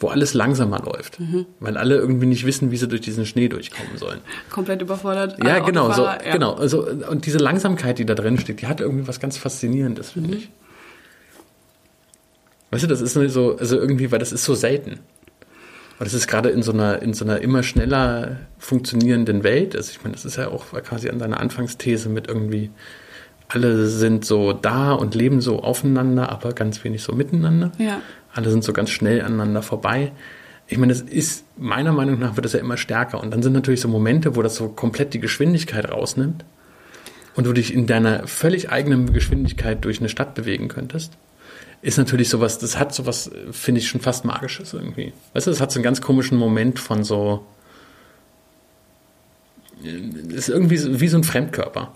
wo 0.00 0.08
alles 0.08 0.34
langsamer 0.34 0.80
läuft. 0.80 1.20
Mhm. 1.20 1.46
Weil 1.60 1.76
alle 1.76 1.94
irgendwie 1.94 2.26
nicht 2.26 2.44
wissen, 2.44 2.72
wie 2.72 2.76
sie 2.76 2.88
durch 2.88 3.02
diesen 3.02 3.26
Schnee 3.26 3.46
durchkommen 3.48 3.96
sollen. 3.96 4.18
Komplett 4.50 4.82
überfordert. 4.82 5.38
Ja, 5.44 5.54
Alle 5.54 5.64
genau, 5.64 5.92
so, 5.92 6.02
ja. 6.02 6.18
genau. 6.32 6.54
Also, 6.54 6.84
und 6.88 7.26
diese 7.26 7.38
Langsamkeit, 7.38 7.96
die 8.00 8.04
da 8.06 8.14
drin 8.16 8.40
steckt, 8.40 8.62
die 8.62 8.66
hat 8.66 8.80
irgendwie 8.80 9.06
was 9.06 9.20
ganz 9.20 9.36
Faszinierendes, 9.38 10.10
finde 10.10 10.30
Mhm. 10.30 10.34
ich. 10.34 10.50
Weißt 12.72 12.82
du, 12.82 12.88
das 12.88 13.00
ist 13.00 13.12
so, 13.12 13.56
also 13.56 13.76
irgendwie, 13.78 14.10
weil 14.10 14.18
das 14.18 14.32
ist 14.32 14.42
so 14.44 14.56
selten. 14.56 14.98
Und 16.02 16.06
das 16.06 16.14
ist 16.14 16.26
gerade 16.26 16.48
in 16.48 16.64
so 16.64 16.72
einer, 16.72 17.00
in 17.00 17.14
so 17.14 17.24
einer 17.24 17.42
immer 17.42 17.62
schneller 17.62 18.38
funktionierenden 18.58 19.44
Welt. 19.44 19.76
Also 19.76 19.92
ich 19.92 20.02
meine, 20.02 20.16
das 20.16 20.24
ist 20.24 20.34
ja 20.34 20.48
auch 20.48 20.72
quasi 20.82 21.08
an 21.08 21.20
deiner 21.20 21.38
Anfangsthese 21.38 22.08
mit 22.08 22.26
irgendwie, 22.26 22.70
alle 23.46 23.86
sind 23.86 24.24
so 24.24 24.52
da 24.52 24.94
und 24.94 25.14
leben 25.14 25.40
so 25.40 25.62
aufeinander, 25.62 26.28
aber 26.30 26.54
ganz 26.54 26.82
wenig 26.82 27.04
so 27.04 27.12
miteinander. 27.12 27.70
Ja. 27.78 28.00
Alle 28.34 28.50
sind 28.50 28.64
so 28.64 28.72
ganz 28.72 28.90
schnell 28.90 29.22
aneinander 29.22 29.62
vorbei. 29.62 30.10
Ich 30.66 30.76
meine, 30.76 30.92
das 30.92 31.02
ist, 31.02 31.44
meiner 31.56 31.92
Meinung 31.92 32.18
nach 32.18 32.34
wird 32.34 32.46
das 32.46 32.54
ja 32.54 32.58
immer 32.58 32.78
stärker. 32.78 33.20
Und 33.20 33.30
dann 33.30 33.44
sind 33.44 33.52
natürlich 33.52 33.80
so 33.80 33.86
Momente, 33.86 34.34
wo 34.34 34.42
das 34.42 34.56
so 34.56 34.70
komplett 34.70 35.14
die 35.14 35.20
Geschwindigkeit 35.20 35.88
rausnimmt 35.88 36.44
und 37.36 37.46
du 37.46 37.52
dich 37.52 37.72
in 37.72 37.86
deiner 37.86 38.26
völlig 38.26 38.72
eigenen 38.72 39.12
Geschwindigkeit 39.12 39.84
durch 39.84 40.00
eine 40.00 40.08
Stadt 40.08 40.34
bewegen 40.34 40.66
könntest. 40.66 41.12
Ist 41.82 41.98
natürlich 41.98 42.28
sowas, 42.28 42.58
das 42.58 42.78
hat 42.78 42.94
sowas, 42.94 43.30
finde 43.50 43.80
ich, 43.80 43.88
schon 43.88 44.00
fast 44.00 44.24
Magisches 44.24 44.72
irgendwie. 44.72 45.12
Weißt 45.34 45.46
du, 45.48 45.50
das 45.50 45.60
hat 45.60 45.72
so 45.72 45.78
einen 45.78 45.84
ganz 45.84 46.00
komischen 46.00 46.38
Moment 46.38 46.78
von 46.78 47.02
so, 47.02 47.44
ist 50.28 50.48
irgendwie 50.48 50.76
so, 50.76 51.00
wie 51.00 51.08
so 51.08 51.16
ein 51.18 51.24
Fremdkörper. 51.24 51.92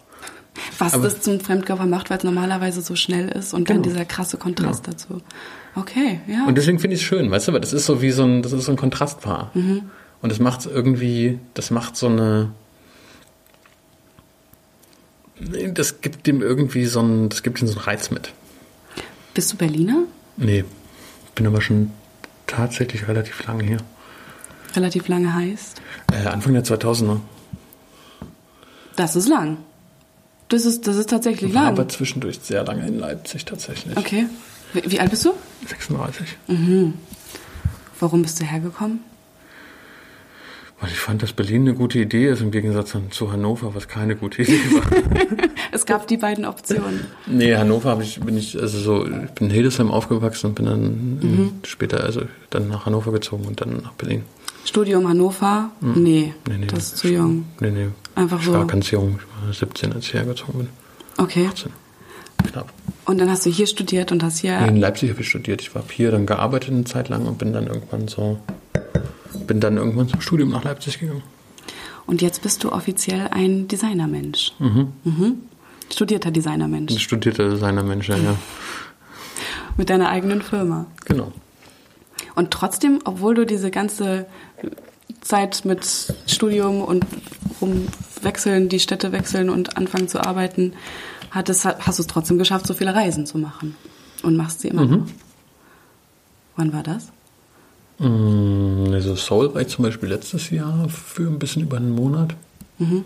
Was 0.78 0.94
Aber- 0.94 1.04
das 1.04 1.20
zum 1.20 1.38
Fremdkörper 1.38 1.86
macht, 1.86 2.10
weil 2.10 2.18
es 2.18 2.24
normalerweise 2.24 2.80
so 2.80 2.96
schnell 2.96 3.28
ist 3.28 3.54
und 3.54 3.70
dann 3.70 3.82
Genau. 3.82 3.92
dieser 3.94 4.04
krasse 4.04 4.38
Kontrast 4.38 4.88
dazu. 4.88 5.22
Okay, 5.76 6.20
ja. 6.26 6.46
Und 6.46 6.56
deswegen 6.56 6.78
finde 6.80 6.96
ich 6.96 7.02
es 7.02 7.06
schön, 7.06 7.30
weißt 7.30 7.48
du, 7.48 7.52
weil 7.52 7.60
das 7.60 7.72
ist 7.72 7.86
so 7.86 8.02
wie 8.02 8.10
so 8.10 8.24
ein, 8.24 8.42
das 8.42 8.52
ist 8.52 8.64
so 8.64 8.72
ein 8.72 8.76
Kontrastpaar. 8.76 9.52
Und 9.54 10.32
das 10.32 10.40
macht 10.40 10.66
irgendwie, 10.66 11.38
das 11.54 11.70
macht 11.70 11.96
so 11.96 12.06
eine, 12.08 12.50
das 15.74 16.00
gibt 16.00 16.26
dem 16.26 16.40
irgendwie 16.42 16.86
so 16.86 17.00
ein, 17.00 17.28
das 17.28 17.42
gibt 17.42 17.60
ihm 17.60 17.68
so 17.68 17.74
einen 17.74 17.84
Reiz 17.84 18.10
mit. 18.10 18.32
Bist 19.36 19.52
du 19.52 19.58
Berliner? 19.58 20.04
Nee, 20.38 20.64
bin 21.34 21.46
aber 21.46 21.60
schon 21.60 21.90
tatsächlich 22.46 23.06
relativ 23.06 23.46
lange 23.46 23.64
hier. 23.64 23.76
Relativ 24.74 25.08
lange 25.08 25.34
heißt. 25.34 25.82
Äh, 26.10 26.26
Anfang 26.26 26.54
der 26.54 26.64
2000er. 26.64 27.20
Das 28.96 29.14
ist 29.14 29.28
lang. 29.28 29.58
Das 30.48 30.64
ist, 30.64 30.86
das 30.86 30.96
ist 30.96 31.10
tatsächlich 31.10 31.52
War 31.52 31.64
lang. 31.64 31.72
aber 31.74 31.86
zwischendurch 31.86 32.38
sehr 32.42 32.64
lange 32.64 32.86
in 32.86 32.98
Leipzig 32.98 33.44
tatsächlich. 33.44 33.94
Okay. 33.98 34.24
Wie, 34.72 34.90
wie 34.92 35.00
alt 35.00 35.10
bist 35.10 35.26
du? 35.26 35.34
36. 35.68 36.38
Warum 38.00 38.22
bist 38.22 38.40
du 38.40 38.44
hergekommen? 38.44 39.00
Weil 40.80 40.90
ich 40.90 40.98
fand, 40.98 41.22
dass 41.22 41.32
Berlin 41.32 41.62
eine 41.62 41.74
gute 41.74 41.98
Idee 41.98 42.28
ist, 42.28 42.42
im 42.42 42.50
Gegensatz 42.50 42.94
zu 43.10 43.32
Hannover, 43.32 43.74
was 43.74 43.88
keine 43.88 44.14
gute 44.14 44.42
Idee 44.42 44.60
war. 44.72 45.48
es 45.72 45.86
gab 45.86 46.06
die 46.06 46.18
beiden 46.18 46.44
Optionen. 46.44 47.06
Nee, 47.26 47.56
Hannover 47.56 47.90
habe 47.90 48.02
ich, 48.02 48.20
bin 48.20 48.36
ich, 48.36 48.60
also 48.60 48.78
so, 48.78 49.06
ich 49.06 49.30
bin 49.30 49.48
in 49.48 49.50
Hildesheim 49.50 49.90
aufgewachsen 49.90 50.48
und 50.48 50.54
bin 50.54 50.66
dann 50.66 51.18
mhm. 51.20 51.52
später, 51.64 52.04
also 52.04 52.22
dann 52.50 52.68
nach 52.68 52.84
Hannover 52.84 53.10
gezogen 53.12 53.46
und 53.46 53.60
dann 53.62 53.78
nach 53.82 53.92
Berlin. 53.92 54.22
Studium 54.66 55.08
Hannover? 55.08 55.70
Mhm. 55.80 56.02
Nee, 56.02 56.34
nee, 56.46 56.58
nee, 56.58 56.66
das 56.66 56.78
ist 56.78 56.98
zu 56.98 57.08
jung. 57.08 57.46
Nee, 57.60 57.70
nee. 57.70 57.86
Einfach 58.14 58.40
ich 58.40 58.46
so. 58.46 58.52
Ich 58.52 58.58
war 58.58 58.66
ganz 58.66 58.90
jung, 58.90 59.18
ich 59.18 59.46
war 59.46 59.52
17, 59.52 59.92
als 59.94 60.04
ich 60.04 60.14
hergezogen 60.14 60.58
bin. 60.58 60.68
Okay. 61.16 61.46
18. 61.46 61.72
Knapp. 62.50 62.72
Und 63.06 63.18
dann 63.18 63.30
hast 63.30 63.46
du 63.46 63.50
hier 63.50 63.66
studiert 63.66 64.12
und 64.12 64.22
hast 64.22 64.38
hier. 64.38 64.60
Nee, 64.60 64.68
in 64.68 64.76
Leipzig 64.76 65.10
habe 65.10 65.20
ich 65.20 65.28
studiert. 65.28 65.62
Ich 65.62 65.74
habe 65.74 65.86
hier 65.90 66.10
dann 66.10 66.26
gearbeitet 66.26 66.70
eine 66.70 66.84
Zeit 66.84 67.08
lang 67.08 67.26
und 67.26 67.38
bin 67.38 67.52
dann 67.52 67.66
irgendwann 67.66 68.08
so, 68.08 68.38
bin 69.46 69.60
dann 69.60 69.76
irgendwann 69.76 70.08
zum 70.08 70.20
Studium 70.20 70.50
nach 70.50 70.64
Leipzig 70.64 70.98
gegangen. 70.98 71.22
Und 72.06 72.22
jetzt 72.22 72.42
bist 72.42 72.62
du 72.62 72.72
offiziell 72.72 73.28
ein 73.30 73.68
Designermensch. 73.68 74.52
Mhm. 74.58 74.92
Mhm. 75.04 75.34
Studierter 75.92 76.30
Designermensch. 76.30 76.92
Ein 76.92 76.98
studierter 76.98 77.50
Designermensch, 77.50 78.08
ja. 78.08 78.16
Mit 79.76 79.90
deiner 79.90 80.08
eigenen 80.08 80.42
Firma. 80.42 80.86
Genau. 81.04 81.32
Und 82.34 82.50
trotzdem, 82.50 83.00
obwohl 83.04 83.34
du 83.34 83.46
diese 83.46 83.70
ganze 83.70 84.26
Zeit 85.20 85.64
mit 85.64 86.14
Studium 86.26 86.82
und 86.82 87.04
rumwechseln, 87.60 88.68
die 88.68 88.80
Städte 88.80 89.12
wechseln 89.12 89.50
und 89.50 89.76
anfangen 89.76 90.08
zu 90.08 90.20
arbeiten, 90.20 90.74
hattest, 91.30 91.64
hast 91.64 91.98
du 91.98 92.02
es 92.02 92.06
trotzdem 92.06 92.38
geschafft, 92.38 92.66
so 92.66 92.74
viele 92.74 92.94
Reisen 92.94 93.26
zu 93.26 93.38
machen. 93.38 93.76
Und 94.22 94.36
machst 94.36 94.60
sie 94.60 94.68
immer 94.68 94.84
mhm. 94.84 94.90
noch. 94.90 95.06
Wann 96.56 96.72
war 96.72 96.82
das? 96.82 97.12
Mm, 97.98 98.92
also 98.92 99.14
Seoul 99.14 99.54
war 99.54 99.62
ich 99.62 99.68
zum 99.68 99.84
Beispiel 99.84 100.08
letztes 100.08 100.50
Jahr 100.50 100.88
für 100.88 101.28
ein 101.28 101.38
bisschen 101.38 101.62
über 101.62 101.76
einen 101.78 101.94
Monat. 101.94 102.34
Mhm. 102.78 103.04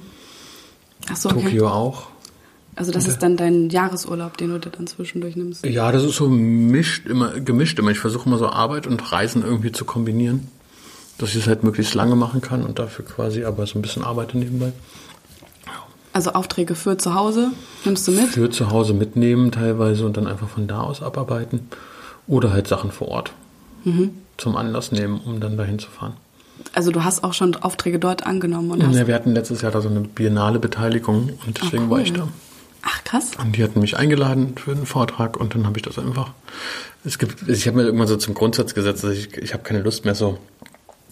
Ach 1.09 1.17
so, 1.17 1.31
okay. 1.31 1.43
Tokio 1.43 1.69
auch. 1.69 2.09
Also 2.77 2.93
das 2.93 3.07
ist 3.07 3.19
dann 3.19 3.37
dein 3.37 3.69
Jahresurlaub, 3.69 4.37
den 4.37 4.51
du 4.51 4.59
da 4.59 4.71
dann 4.71 4.87
zwischendurch 4.87 5.37
nimmst? 5.37 5.67
Ja, 5.67 5.93
das 5.93 6.03
ist 6.03 6.17
so 6.17 6.29
mischt 6.29 7.07
immer, 7.07 7.39
gemischt 7.41 7.79
immer. 7.79 7.91
Ich 7.91 7.99
versuche 7.99 8.27
immer 8.27 8.39
so 8.39 8.49
Arbeit 8.49 8.87
und 8.87 9.13
Reisen 9.13 9.43
irgendwie 9.43 9.73
zu 9.73 9.85
kombinieren. 9.85 10.49
Dass 11.19 11.31
ich 11.31 11.37
es 11.37 11.47
halt 11.47 11.63
möglichst 11.63 11.93
lange 11.95 12.17
machen 12.17 12.41
kann 12.41 12.65
und 12.65 12.79
dafür 12.79 13.05
quasi 13.05 13.45
aber 13.45 13.67
so 13.67 13.79
ein 13.79 13.83
bisschen 13.83 14.03
arbeite 14.03 14.39
nebenbei. 14.39 14.73
Also 16.13 16.33
Aufträge 16.33 16.75
für 16.75 16.97
zu 16.97 17.15
Hause 17.15 17.51
nimmst 17.85 18.09
du 18.09 18.13
mit? 18.13 18.31
Für 18.31 18.49
zu 18.49 18.71
Hause 18.71 18.95
mitnehmen 18.95 19.53
teilweise 19.53 20.07
und 20.07 20.17
dann 20.17 20.27
einfach 20.27 20.49
von 20.49 20.67
da 20.67 20.81
aus 20.81 21.03
abarbeiten. 21.03 21.69
Oder 22.27 22.53
halt 22.53 22.67
Sachen 22.67 22.91
vor 22.91 23.09
Ort 23.09 23.33
mhm. 23.85 24.11
zum 24.37 24.57
Anlass 24.57 24.93
nehmen, 24.93 25.21
um 25.25 25.41
dann 25.41 25.57
dahin 25.57 25.79
zu 25.79 25.89
fahren. 25.91 26.15
Also 26.73 26.91
du 26.91 27.05
hast 27.05 27.25
auch 27.25 27.33
schon 27.33 27.57
Aufträge 27.57 27.99
dort 27.99 28.27
angenommen? 28.27 28.71
Und 28.71 28.95
ja, 28.95 29.07
wir 29.07 29.15
hatten 29.15 29.33
letztes 29.33 29.63
Jahr 29.63 29.73
da 29.73 29.81
so 29.81 29.89
eine 29.89 30.01
biennale 30.01 30.59
Beteiligung 30.59 31.31
und 31.47 31.61
deswegen 31.61 31.85
Ach, 31.85 31.87
cool. 31.87 31.91
war 31.91 32.01
ich 32.01 32.13
da. 32.13 32.29
Ach 32.83 33.05
krass. 33.05 33.33
Und 33.39 33.57
die 33.57 33.63
hatten 33.63 33.81
mich 33.81 33.97
eingeladen 33.97 34.55
für 34.57 34.73
einen 34.73 34.87
Vortrag 34.87 35.37
und 35.37 35.55
dann 35.55 35.67
habe 35.67 35.79
ich 35.79 35.83
das 35.83 35.99
einfach. 35.99 36.33
Es 37.05 37.19
gibt, 37.19 37.49
ich 37.49 37.67
habe 37.67 37.79
mir 37.79 37.85
irgendwann 37.85 38.07
so 38.07 38.17
zum 38.17 38.35
Grundsatz 38.35 38.75
gesetzt, 38.75 39.05
dass 39.05 39.13
ich, 39.13 39.37
ich 39.37 39.53
habe 39.53 39.63
keine 39.63 39.81
Lust 39.83 40.05
mehr 40.05 40.15
so 40.15 40.39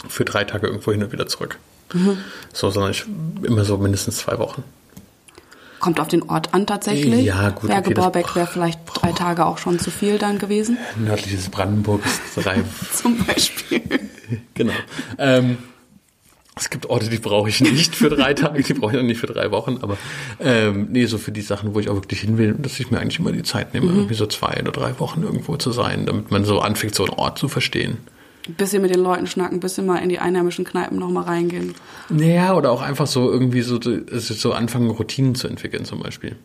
für 0.09 0.25
drei 0.25 0.45
Tage 0.45 0.67
irgendwo 0.67 0.93
hin 0.93 1.03
und 1.03 1.13
wieder 1.13 1.27
zurück. 1.27 1.59
Mhm. 1.93 2.19
So, 2.53 2.71
sondern 2.71 2.91
ich 2.91 3.05
immer 3.43 3.65
so 3.65 3.79
mindestens 3.79 4.19
zwei 4.19 4.39
Wochen. 4.39 4.63
Kommt 5.81 6.01
auf 6.01 6.09
den 6.09 6.23
Ort 6.23 6.55
an 6.55 6.67
tatsächlich. 6.67 7.25
Ja, 7.25 7.51
gut. 7.51 7.69
Berge 7.69 7.91
okay, 7.91 7.95
Borbeck 7.95 8.37
wäre 8.37 8.47
vielleicht 8.47 8.81
drei 8.87 9.13
Tage 9.13 9.47
auch 9.47 9.59
schon 9.59 9.79
zu 9.79 9.91
viel 9.91 10.19
dann 10.19 10.39
gewesen. 10.39 10.77
Nördliches 10.97 11.49
Brandenburg 11.49 12.03
ist 12.05 12.45
drei. 12.45 12.63
Zum 12.93 13.25
Beispiel. 13.25 13.83
genau. 14.55 14.73
Ähm, 15.19 15.59
es 16.57 16.71
gibt 16.71 16.87
Orte, 16.87 17.09
die 17.09 17.19
brauche 17.19 17.49
ich 17.49 17.61
nicht 17.61 17.95
für 17.95 18.09
drei 18.09 18.35
Tage, 18.35 18.63
die 18.65 18.75
brauche 18.75 18.93
ich 18.93 18.99
auch 18.99 19.05
nicht 19.05 19.21
für 19.21 19.29
drei 19.29 19.53
Wochen, 19.53 19.79
aber 19.81 19.97
ähm, 20.41 20.89
nee, 20.91 21.07
so 21.07 21.17
für 21.17 21.31
die 21.31 21.41
Sachen, 21.41 21.73
wo 21.73 21.79
ich 21.79 21.89
auch 21.89 21.95
wirklich 21.95 22.23
hin 22.23 22.37
will, 22.37 22.55
dass 22.55 22.81
ich 22.81 22.91
mir 22.91 22.99
eigentlich 22.99 23.21
immer 23.21 23.31
die 23.31 23.45
Zeit 23.45 23.75
nehme, 23.75 23.87
mhm. 23.87 23.97
irgendwie 23.97 24.15
so 24.15 24.27
zwei 24.27 24.61
oder 24.61 24.73
drei 24.73 24.99
Wochen 24.99 25.23
irgendwo 25.23 25.57
zu 25.57 25.71
sein, 25.71 26.05
damit 26.05 26.33
man 26.33 26.45
so 26.45 26.59
anfängt, 26.59 26.97
so 26.97 27.05
einen 27.05 27.15
Ort 27.15 27.39
zu 27.39 27.49
verstehen 27.49 27.99
ein 28.49 28.55
bisschen 28.55 28.83
mit 28.83 28.95
den 28.95 29.03
Leuten 29.03 29.27
schnacken, 29.27 29.59
ein 29.59 29.61
bisschen 29.61 29.87
mal 29.87 29.99
in 29.99 30.09
die 30.09 30.19
einheimischen 30.19 30.65
Kneipen 30.65 30.99
nochmal 30.99 31.25
reingehen. 31.25 31.75
Naja, 32.09 32.55
oder 32.55 32.73
auch 32.73 32.83
einfach 32.83 33.07
so 33.07 33.31
irgendwie 33.31 33.63
so, 33.63 33.79
so 33.81 34.53
anfangen, 34.53 34.91
Routinen 34.91 35.35
zu 35.35 35.49
entwickeln 35.49 35.85
zum 35.85 36.01
Beispiel. 36.01 36.37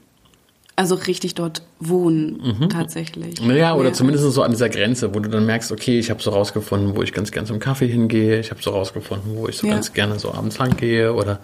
Also 0.76 0.96
richtig 0.96 1.36
dort 1.36 1.62
wohnen, 1.80 2.58
mhm. 2.60 2.70
tatsächlich. 2.70 3.40
Naja, 3.42 3.76
oder 3.76 3.90
ja. 3.90 3.94
zumindest 3.94 4.30
so 4.32 4.42
an 4.42 4.52
dieser 4.52 4.70
Grenze, 4.70 5.14
wo 5.14 5.20
du 5.20 5.30
dann 5.30 5.46
merkst, 5.46 5.72
okay, 5.72 6.00
ich 6.00 6.10
habe 6.10 6.22
so 6.22 6.32
rausgefunden, 6.32 6.96
wo 6.96 7.04
ich 7.04 7.14
ganz 7.14 7.32
gern 7.32 7.46
zum 7.46 7.60
Kaffee 7.60 7.88
hingehe, 7.88 8.40
ich 8.40 8.50
habe 8.50 8.62
so 8.62 8.72
rausgefunden, 8.72 9.36
wo 9.36 9.48
ich 9.48 9.58
so 9.58 9.68
ja. 9.68 9.74
ganz 9.74 9.94
gerne 9.94 10.18
so 10.18 10.34
abends 10.34 10.58
lang 10.58 10.76
gehe 10.76 11.14
oder 11.14 11.40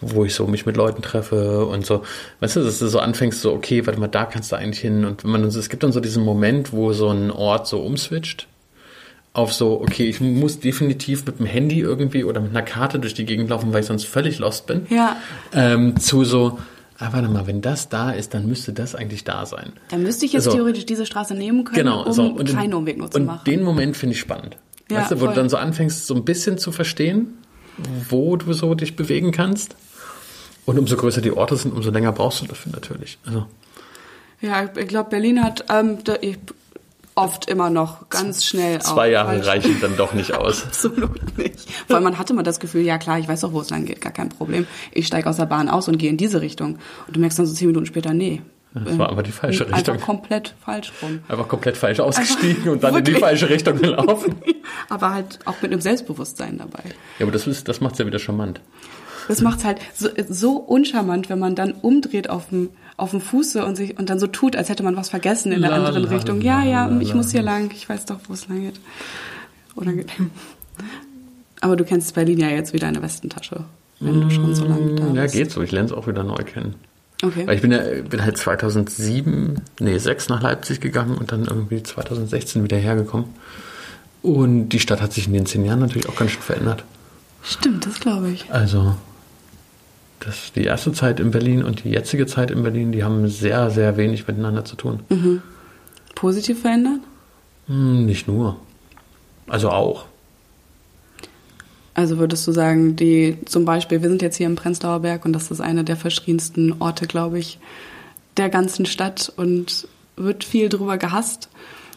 wo 0.00 0.24
ich 0.24 0.34
so 0.34 0.46
mich 0.46 0.64
mit 0.64 0.76
Leuten 0.76 1.02
treffe 1.02 1.66
und 1.66 1.84
so. 1.84 2.02
Weißt 2.40 2.56
du, 2.56 2.62
dass 2.62 2.78
du 2.78 2.86
so 2.86 3.00
anfängst, 3.00 3.40
so, 3.40 3.52
okay, 3.52 3.84
warte 3.86 3.98
mal, 3.98 4.08
da 4.08 4.26
kannst 4.26 4.52
du 4.52 4.56
eigentlich 4.56 4.80
hin. 4.80 5.04
Und 5.04 5.24
wenn 5.24 5.30
man, 5.30 5.44
es 5.44 5.68
gibt 5.68 5.82
dann 5.82 5.92
so 5.92 6.00
diesen 6.00 6.24
Moment, 6.24 6.72
wo 6.72 6.92
so 6.92 7.08
ein 7.08 7.30
Ort 7.32 7.66
so 7.66 7.80
umswitcht 7.80 8.46
auf 9.34 9.52
so, 9.52 9.80
okay, 9.80 10.08
ich 10.08 10.20
muss 10.20 10.60
definitiv 10.60 11.24
mit 11.24 11.38
dem 11.38 11.46
Handy 11.46 11.80
irgendwie 11.80 12.24
oder 12.24 12.40
mit 12.40 12.50
einer 12.50 12.62
Karte 12.62 12.98
durch 12.98 13.14
die 13.14 13.24
Gegend 13.24 13.48
laufen, 13.48 13.72
weil 13.72 13.80
ich 13.80 13.86
sonst 13.86 14.04
völlig 14.04 14.38
lost 14.38 14.66
bin. 14.66 14.86
Ja. 14.90 15.16
Ähm, 15.54 15.98
zu 15.98 16.24
so, 16.24 16.58
ah, 16.98 17.08
warte 17.12 17.28
mal, 17.28 17.46
wenn 17.46 17.62
das 17.62 17.88
da 17.88 18.10
ist, 18.10 18.34
dann 18.34 18.46
müsste 18.46 18.72
das 18.72 18.94
eigentlich 18.94 19.24
da 19.24 19.46
sein. 19.46 19.72
Dann 19.88 20.02
müsste 20.02 20.26
ich 20.26 20.34
jetzt 20.34 20.44
so. 20.44 20.52
theoretisch 20.52 20.84
diese 20.84 21.06
Straße 21.06 21.34
nehmen 21.34 21.64
können, 21.64 21.78
genau, 21.78 22.04
um 22.04 22.12
so. 22.12 22.24
und 22.24 22.54
keinen 22.54 22.74
Umweg 22.74 22.98
nur 22.98 23.10
zu 23.10 23.18
und 23.18 23.26
machen. 23.26 23.38
Und 23.38 23.46
den 23.46 23.62
Moment 23.62 23.96
finde 23.96 24.14
ich 24.14 24.20
spannend. 24.20 24.58
Ja, 24.90 24.98
weißt 24.98 25.12
du, 25.12 25.16
wo 25.16 25.20
voll. 25.20 25.28
du 25.28 25.34
dann 25.34 25.48
so 25.48 25.56
anfängst, 25.56 26.06
so 26.06 26.14
ein 26.14 26.24
bisschen 26.24 26.58
zu 26.58 26.70
verstehen, 26.70 27.38
wo 28.10 28.36
du 28.36 28.52
so 28.52 28.74
dich 28.74 28.96
bewegen 28.96 29.32
kannst. 29.32 29.76
Und 30.66 30.78
umso 30.78 30.96
größer 30.96 31.22
die 31.22 31.32
Orte 31.32 31.56
sind, 31.56 31.72
umso 31.72 31.90
länger 31.90 32.12
brauchst 32.12 32.42
du 32.42 32.46
dafür 32.46 32.70
natürlich. 32.72 33.18
Also. 33.24 33.46
Ja, 34.42 34.70
ich 34.76 34.88
glaube, 34.88 35.10
Berlin 35.10 35.42
hat, 35.42 35.64
ähm, 35.70 35.98
da, 36.04 36.16
ich 36.20 36.38
oft 37.14 37.48
immer 37.48 37.70
noch 37.70 38.08
ganz 38.08 38.44
schnell 38.44 38.80
Zwei 38.80 39.10
Jahre 39.10 39.44
reichen 39.46 39.78
dann 39.80 39.96
doch 39.96 40.14
nicht 40.14 40.34
aus. 40.34 40.64
Absolut 40.66 41.38
nicht. 41.38 41.70
Vor 41.86 41.96
allem 41.96 42.04
man 42.04 42.18
hatte 42.18 42.32
immer 42.32 42.42
das 42.42 42.60
Gefühl, 42.60 42.82
ja 42.82 42.98
klar, 42.98 43.18
ich 43.18 43.28
weiß 43.28 43.40
doch, 43.40 43.52
wo 43.52 43.60
es 43.60 43.70
lang 43.70 43.84
geht, 43.84 44.00
gar 44.00 44.12
kein 44.12 44.28
Problem. 44.28 44.66
Ich 44.92 45.06
steige 45.06 45.28
aus 45.28 45.36
der 45.36 45.46
Bahn 45.46 45.68
aus 45.68 45.88
und 45.88 45.98
gehe 45.98 46.10
in 46.10 46.16
diese 46.16 46.40
Richtung. 46.40 46.78
Und 47.06 47.16
du 47.16 47.20
merkst 47.20 47.38
dann 47.38 47.46
so 47.46 47.54
zehn 47.54 47.68
Minuten 47.68 47.86
später, 47.86 48.14
nee. 48.14 48.42
Das 48.74 48.96
war 48.96 49.10
aber 49.10 49.22
die 49.22 49.32
falsche 49.32 49.66
Richtung. 49.66 49.94
Einfach 49.94 50.06
komplett 50.06 50.54
falsch 50.64 50.92
rum. 51.02 51.20
Einfach 51.28 51.46
komplett 51.46 51.76
falsch 51.76 52.00
ausgestiegen 52.00 52.70
und 52.70 52.82
dann 52.82 52.94
wirklich? 52.94 53.08
in 53.08 53.14
die 53.14 53.20
falsche 53.20 53.50
Richtung 53.50 53.76
gelaufen. 53.80 54.36
aber 54.88 55.12
halt 55.12 55.40
auch 55.44 55.60
mit 55.60 55.72
einem 55.72 55.82
Selbstbewusstsein 55.82 56.56
dabei. 56.56 56.82
Ja, 57.18 57.26
aber 57.26 57.32
das, 57.32 57.46
ist, 57.46 57.68
das 57.68 57.82
macht's 57.82 57.98
ja 57.98 58.06
wieder 58.06 58.18
charmant. 58.18 58.62
Das 59.28 59.42
macht's 59.42 59.64
halt 59.64 59.78
so, 59.94 60.08
so 60.28 60.56
uncharmant, 60.56 61.28
wenn 61.28 61.38
man 61.38 61.54
dann 61.54 61.72
umdreht 61.72 62.30
auf 62.30 62.48
dem 62.48 62.70
auf 62.96 63.10
dem 63.10 63.20
Fuße 63.20 63.64
und 63.64 63.76
sich 63.76 63.98
und 63.98 64.10
dann 64.10 64.18
so 64.18 64.26
tut, 64.26 64.56
als 64.56 64.68
hätte 64.68 64.82
man 64.82 64.96
was 64.96 65.08
vergessen 65.08 65.52
in 65.52 65.62
der 65.62 65.72
anderen 65.72 66.04
Richtung. 66.04 66.40
Ja, 66.40 66.62
ja, 66.64 66.90
ich 67.00 67.14
muss 67.14 67.30
hier 67.30 67.42
lang. 67.42 67.70
Ich 67.74 67.88
weiß 67.88 68.06
doch, 68.06 68.18
wo 68.28 68.34
es 68.34 68.48
lang 68.48 68.60
geht. 68.60 68.80
Oder 69.74 69.92
Aber 71.60 71.76
du 71.76 71.84
kennst 71.84 72.14
Berlin 72.14 72.40
ja 72.40 72.48
jetzt 72.48 72.72
wieder 72.72 72.88
in 72.88 72.94
der 72.94 73.02
Westentasche, 73.02 73.64
wenn 74.00 74.20
du 74.20 74.30
schon 74.30 74.54
so 74.54 74.64
lange 74.64 74.94
da 74.96 75.04
bist. 75.04 75.16
Ja, 75.16 75.26
geht 75.26 75.50
so. 75.50 75.62
Ich 75.62 75.70
lerne 75.70 75.86
es 75.86 75.92
auch 75.92 76.06
wieder 76.06 76.24
neu 76.24 76.42
kennen. 76.42 76.74
Okay. 77.22 77.46
Weil 77.46 77.54
ich 77.54 77.62
bin 77.62 77.70
ja 77.70 77.80
bin 78.02 78.24
halt 78.24 78.36
2007, 78.36 79.60
nee, 79.78 79.96
6 79.96 80.28
nach 80.28 80.42
Leipzig 80.42 80.80
gegangen 80.80 81.16
und 81.16 81.30
dann 81.30 81.44
irgendwie 81.44 81.82
2016 81.82 82.64
wieder 82.64 82.76
hergekommen. 82.76 83.26
Und 84.22 84.70
die 84.70 84.80
Stadt 84.80 85.00
hat 85.00 85.12
sich 85.12 85.28
in 85.28 85.32
den 85.32 85.46
zehn 85.46 85.64
Jahren 85.64 85.78
natürlich 85.78 86.08
auch 86.08 86.16
ganz 86.16 86.32
schön 86.32 86.42
verändert. 86.42 86.84
Stimmt, 87.44 87.86
das 87.86 88.00
glaube 88.00 88.30
ich. 88.30 88.52
Also 88.52 88.96
das, 90.24 90.52
die 90.52 90.64
erste 90.64 90.92
Zeit 90.92 91.20
in 91.20 91.30
Berlin 91.30 91.62
und 91.62 91.84
die 91.84 91.90
jetzige 91.90 92.26
Zeit 92.26 92.50
in 92.50 92.62
Berlin, 92.62 92.92
die 92.92 93.04
haben 93.04 93.28
sehr, 93.28 93.70
sehr 93.70 93.96
wenig 93.96 94.26
miteinander 94.26 94.64
zu 94.64 94.76
tun. 94.76 95.00
Mhm. 95.08 95.42
Positiv 96.14 96.60
verändert? 96.60 97.00
Hm, 97.66 98.06
nicht 98.06 98.28
nur. 98.28 98.56
Also 99.46 99.70
auch. 99.70 100.06
Also 101.94 102.18
würdest 102.18 102.46
du 102.46 102.52
sagen, 102.52 102.96
die 102.96 103.36
zum 103.44 103.64
Beispiel, 103.64 104.02
wir 104.02 104.08
sind 104.08 104.22
jetzt 104.22 104.36
hier 104.36 104.46
im 104.46 104.56
Prenzlauer 104.56 105.00
Berg 105.00 105.24
und 105.24 105.32
das 105.32 105.50
ist 105.50 105.60
einer 105.60 105.82
der 105.82 105.96
verschriebensten 105.96 106.80
Orte, 106.80 107.06
glaube 107.06 107.38
ich, 107.38 107.58
der 108.36 108.48
ganzen 108.48 108.86
Stadt 108.86 109.30
und 109.36 109.86
wird 110.16 110.44
viel 110.44 110.68
drüber 110.68 110.96
gehasst, 110.96 111.50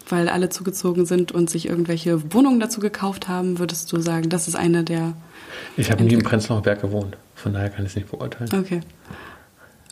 weil 0.10 0.28
alle 0.28 0.50
zugezogen 0.50 1.06
sind 1.06 1.32
und 1.32 1.50
sich 1.50 1.68
irgendwelche 1.68 2.34
Wohnungen 2.34 2.60
dazu 2.60 2.82
gekauft 2.82 3.30
haben. 3.30 3.58
Würdest 3.58 3.92
du 3.94 4.00
sagen, 4.00 4.30
das 4.30 4.48
ist 4.48 4.56
eine 4.56 4.84
der. 4.84 5.14
Ich 5.78 5.92
habe 5.92 6.04
nie 6.04 6.14
im 6.14 6.24
Prenzlauer 6.24 6.62
Berg 6.62 6.82
gewohnt. 6.82 7.16
Von 7.46 7.54
daher 7.54 7.70
kann 7.70 7.86
ich 7.86 7.92
es 7.92 7.96
nicht 7.96 8.10
beurteilen. 8.10 8.50
Okay. 8.60 8.82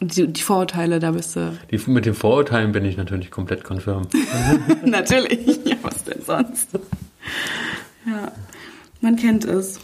Die, 0.02 0.26
die, 0.26 0.42
Vorurteile, 0.42 1.00
da 1.00 1.12
bist 1.12 1.36
du. 1.36 1.56
Die, 1.70 1.78
mit 1.86 2.08
den 2.08 2.16
Vorurteilen 2.16 2.72
bin 2.72 2.84
ich 2.84 2.98
natürlich 2.98 3.30
komplett 3.30 3.64
konfirm. 3.64 4.08
natürlich. 4.86 5.64
Ja, 5.64 5.76
was 5.84 6.04
denn 6.04 6.20
sonst? 6.26 6.70
Ja, 8.08 8.32
man 9.02 9.18
kennt 9.18 9.46
es. 9.46 9.80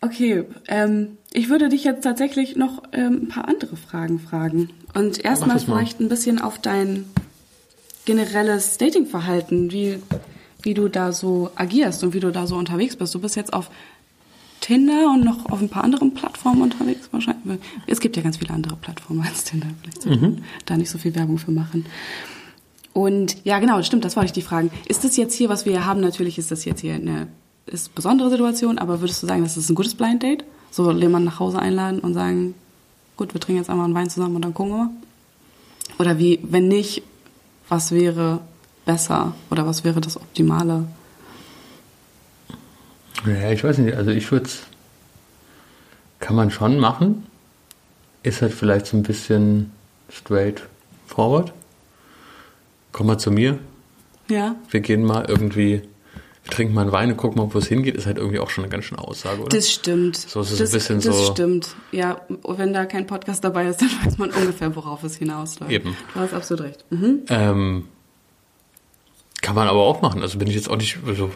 Okay, 0.00 0.42
ähm, 0.66 1.18
ich 1.32 1.50
würde 1.50 1.68
dich 1.68 1.84
jetzt 1.84 2.02
tatsächlich 2.02 2.56
noch 2.56 2.82
ähm, 2.90 3.20
ein 3.22 3.28
paar 3.28 3.46
andere 3.46 3.76
Fragen 3.76 4.18
fragen. 4.18 4.70
Und 4.94 5.24
erstmal 5.24 5.60
vielleicht 5.60 6.00
ein 6.00 6.08
bisschen 6.08 6.40
auf 6.40 6.58
dein 6.58 7.04
generelles 8.06 8.76
Datingverhalten. 8.76 9.70
Wie, 9.70 10.00
wie 10.62 10.74
du 10.74 10.88
da 10.88 11.12
so 11.12 11.50
agierst 11.54 12.02
und 12.02 12.12
wie 12.12 12.20
du 12.20 12.32
da 12.32 12.48
so 12.48 12.56
unterwegs 12.56 12.96
bist. 12.96 13.14
Du 13.14 13.20
bist 13.20 13.36
jetzt 13.36 13.52
auf 13.52 13.70
Tinder 14.60 15.10
und 15.12 15.24
noch 15.24 15.46
auf 15.46 15.60
ein 15.60 15.68
paar 15.68 15.84
anderen 15.84 16.12
Plattformen 16.14 16.62
unterwegs 16.62 17.08
wahrscheinlich. 17.12 17.60
Es 17.86 18.00
gibt 18.00 18.16
ja 18.16 18.22
ganz 18.22 18.36
viele 18.36 18.52
andere 18.52 18.76
Plattformen 18.76 19.24
als 19.26 19.44
Tinder. 19.44 19.68
Vielleicht 19.80 20.02
sollte 20.02 20.20
man 20.20 20.44
da 20.66 20.76
nicht 20.76 20.90
so 20.90 20.98
viel 20.98 21.14
Werbung 21.14 21.38
für 21.38 21.50
machen. 21.50 21.86
Und 22.92 23.36
ja, 23.44 23.58
genau, 23.58 23.82
stimmt, 23.82 24.04
das 24.04 24.16
wollte 24.16 24.26
ich 24.26 24.32
dich 24.32 24.44
fragen. 24.44 24.70
Ist 24.88 25.04
das 25.04 25.16
jetzt 25.16 25.34
hier, 25.34 25.48
was 25.48 25.64
wir 25.64 25.72
hier 25.72 25.86
haben, 25.86 26.00
natürlich 26.00 26.38
ist 26.38 26.50
das 26.50 26.64
jetzt 26.64 26.80
hier 26.80 26.94
eine 26.94 27.28
ist 27.66 27.94
besondere 27.94 28.30
Situation, 28.30 28.78
aber 28.78 29.00
würdest 29.00 29.22
du 29.22 29.26
sagen, 29.26 29.42
das 29.42 29.56
ist 29.56 29.70
ein 29.70 29.74
gutes 29.74 29.94
Blind 29.94 30.22
Date? 30.22 30.44
So 30.70 30.90
jemanden 30.92 31.26
nach 31.26 31.40
Hause 31.40 31.58
einladen 31.58 32.00
und 32.00 32.14
sagen, 32.14 32.54
gut, 33.16 33.34
wir 33.34 33.40
trinken 33.40 33.60
jetzt 33.60 33.70
einmal 33.70 33.84
einen 33.84 33.94
Wein 33.94 34.10
zusammen 34.10 34.36
und 34.36 34.42
dann 34.42 34.54
gucken 34.54 34.72
wir. 34.72 34.90
Oder 35.98 36.18
wie, 36.18 36.40
wenn 36.42 36.68
nicht, 36.68 37.02
was 37.68 37.92
wäre 37.92 38.40
besser 38.84 39.34
oder 39.50 39.66
was 39.66 39.84
wäre 39.84 40.00
das 40.00 40.16
Optimale? 40.16 40.86
Ja, 43.26 43.50
ich 43.50 43.62
weiß 43.64 43.78
nicht, 43.78 43.94
also 43.96 44.10
ich 44.10 44.30
würde 44.32 44.46
es, 44.46 44.62
kann 46.20 46.36
man 46.36 46.50
schon 46.50 46.78
machen, 46.78 47.26
ist 48.22 48.42
halt 48.42 48.52
vielleicht 48.54 48.86
so 48.86 48.96
ein 48.96 49.02
bisschen 49.02 49.72
straight 50.10 50.62
forward. 51.06 51.52
Komm 52.92 53.06
mal 53.06 53.18
zu 53.18 53.30
mir, 53.30 53.58
Ja. 54.28 54.56
wir 54.70 54.80
gehen 54.80 55.04
mal 55.04 55.24
irgendwie, 55.28 55.82
wir 56.44 56.50
trinken 56.50 56.74
mal 56.74 56.82
einen 56.82 56.92
Wein 56.92 57.10
und 57.10 57.16
gucken 57.16 57.38
mal, 57.42 57.52
wo 57.54 57.58
es 57.58 57.66
hingeht, 57.68 57.94
ist 57.94 58.06
halt 58.06 58.16
irgendwie 58.18 58.38
auch 58.38 58.50
schon 58.50 58.64
eine 58.64 58.70
ganz 58.70 58.84
schöne 58.86 59.00
Aussage, 59.02 59.40
oder? 59.42 59.48
Das 59.56 59.70
stimmt. 59.70 60.16
So 60.16 60.40
ist 60.40 60.50
es 60.52 60.58
das, 60.58 60.70
ein 60.70 60.72
bisschen 60.72 61.00
das 61.00 61.26
so- 61.26 61.32
stimmt. 61.32 61.68
Ja, 61.92 62.20
wenn 62.44 62.72
da 62.72 62.86
kein 62.86 63.06
Podcast 63.06 63.44
dabei 63.44 63.66
ist, 63.68 63.80
dann 63.80 63.90
weiß 64.04 64.18
man 64.18 64.30
ungefähr, 64.30 64.74
worauf 64.74 65.04
es 65.04 65.16
hinausläuft. 65.16 65.70
Eben. 65.72 65.96
Du 66.14 66.20
hast 66.20 66.34
absolut 66.34 66.64
recht. 66.64 66.84
Mhm. 66.90 67.20
Ähm, 67.28 67.88
kann 69.42 69.54
man 69.54 69.68
aber 69.68 69.80
auch 69.80 70.02
machen. 70.02 70.22
Also 70.22 70.38
bin 70.38 70.48
ich 70.48 70.54
jetzt 70.54 70.68
auch 70.68 70.76
nicht, 70.76 70.98
also 71.06 71.30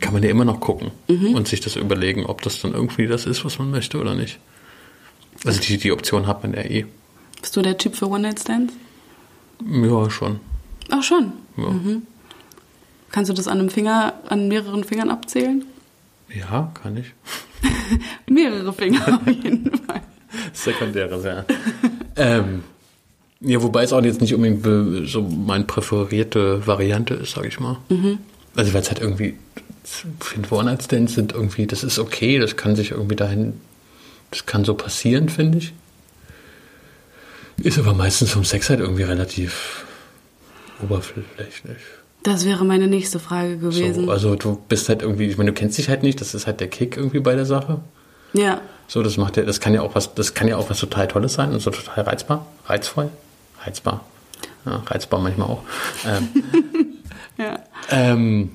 kann 0.00 0.12
man 0.12 0.22
ja 0.22 0.30
immer 0.30 0.44
noch 0.44 0.60
gucken 0.60 0.90
Mhm. 1.08 1.34
und 1.34 1.48
sich 1.48 1.60
das 1.60 1.76
überlegen, 1.76 2.26
ob 2.26 2.42
das 2.42 2.60
dann 2.60 2.72
irgendwie 2.74 3.06
das 3.06 3.26
ist, 3.26 3.44
was 3.44 3.58
man 3.58 3.70
möchte 3.70 3.98
oder 3.98 4.14
nicht. 4.14 4.38
Also 5.44 5.60
die, 5.60 5.78
die 5.78 5.92
Option 5.92 6.26
hat 6.26 6.42
man 6.42 6.54
ja 6.54 6.62
eh. 6.62 6.86
Bist 7.40 7.56
du 7.56 7.62
der 7.62 7.76
Typ 7.78 7.96
für 7.96 8.08
One-Night-Stands? 8.08 8.72
Ja, 9.70 10.10
schon. 10.10 10.40
Ach 10.90 11.02
schon. 11.02 11.32
Ja, 11.56 11.68
Mhm. 11.70 12.02
Kannst 13.10 13.30
du 13.30 13.34
das 13.34 13.46
an 13.46 13.60
einem 13.60 13.70
Finger, 13.70 14.14
an 14.28 14.48
mehreren 14.48 14.82
Fingern 14.84 15.10
abzählen? 15.10 15.64
ja 16.34 16.72
kann 16.74 16.96
ich. 16.96 17.12
Mehrere 18.28 18.72
Finger 18.72 19.20
auf 19.20 19.26
jeden 19.26 19.70
Fall. 19.86 20.00
Sekundäres, 20.52 21.24
ja. 21.24 21.44
ähm, 22.16 22.64
ja, 23.40 23.62
wobei 23.62 23.84
es 23.84 23.92
auch 23.92 24.02
jetzt 24.02 24.20
nicht 24.20 24.34
unbedingt 24.34 24.62
be- 24.62 25.04
so 25.06 25.22
meine 25.22 25.64
präferierte 25.64 26.66
Variante 26.66 27.14
ist, 27.14 27.32
sage 27.32 27.48
ich 27.48 27.60
mal. 27.60 27.76
Also 28.56 28.72
weil 28.72 28.82
es 28.82 28.88
halt 28.88 29.00
irgendwie, 29.00 29.36
finde 30.20 30.52
One-Night-Stands 30.52 31.14
sind 31.14 31.32
irgendwie, 31.32 31.66
das 31.66 31.84
ist 31.84 31.98
okay, 31.98 32.38
das 32.38 32.56
kann 32.56 32.76
sich 32.76 32.92
irgendwie 32.92 33.16
dahin, 33.16 33.60
das 34.30 34.46
kann 34.46 34.64
so 34.64 34.74
passieren, 34.74 35.28
finde 35.28 35.58
ich. 35.58 35.72
Ist 37.58 37.78
aber 37.78 37.94
meistens 37.94 38.30
vom 38.30 38.44
Sex 38.44 38.68
halt 38.70 38.80
irgendwie 38.80 39.04
relativ 39.04 39.84
oberflächlich. 40.82 41.78
Das 42.22 42.46
wäre 42.46 42.64
meine 42.64 42.88
nächste 42.88 43.18
Frage 43.18 43.58
gewesen. 43.58 44.06
So, 44.06 44.10
also 44.10 44.34
du 44.34 44.58
bist 44.68 44.88
halt 44.88 45.02
irgendwie, 45.02 45.26
ich 45.26 45.36
meine, 45.36 45.52
du 45.52 45.54
kennst 45.54 45.76
dich 45.78 45.88
halt 45.88 46.02
nicht, 46.02 46.20
das 46.20 46.34
ist 46.34 46.46
halt 46.46 46.58
der 46.60 46.68
Kick 46.68 46.96
irgendwie 46.96 47.20
bei 47.20 47.34
der 47.34 47.46
Sache. 47.46 47.80
ja. 48.32 48.60
So, 48.86 49.02
das 49.02 49.16
macht 49.16 49.38
ja, 49.38 49.44
das 49.44 49.60
kann 49.60 49.72
ja 49.72 49.80
auch 49.80 49.94
was, 49.94 50.14
das 50.14 50.34
kann 50.34 50.46
ja 50.46 50.58
auch 50.58 50.68
was 50.68 50.78
total 50.78 51.08
Tolles 51.08 51.32
sein 51.32 51.54
und 51.54 51.60
so 51.60 51.70
total 51.70 52.04
reizbar, 52.04 52.46
reizvoll, 52.66 53.08
reizbar, 53.64 54.04
ja, 54.66 54.82
reizbar 54.86 55.20
manchmal 55.20 55.48
auch. 55.48 55.62
Ähm, 56.06 56.28
Ja. 57.38 57.58
ähm, 57.90 58.50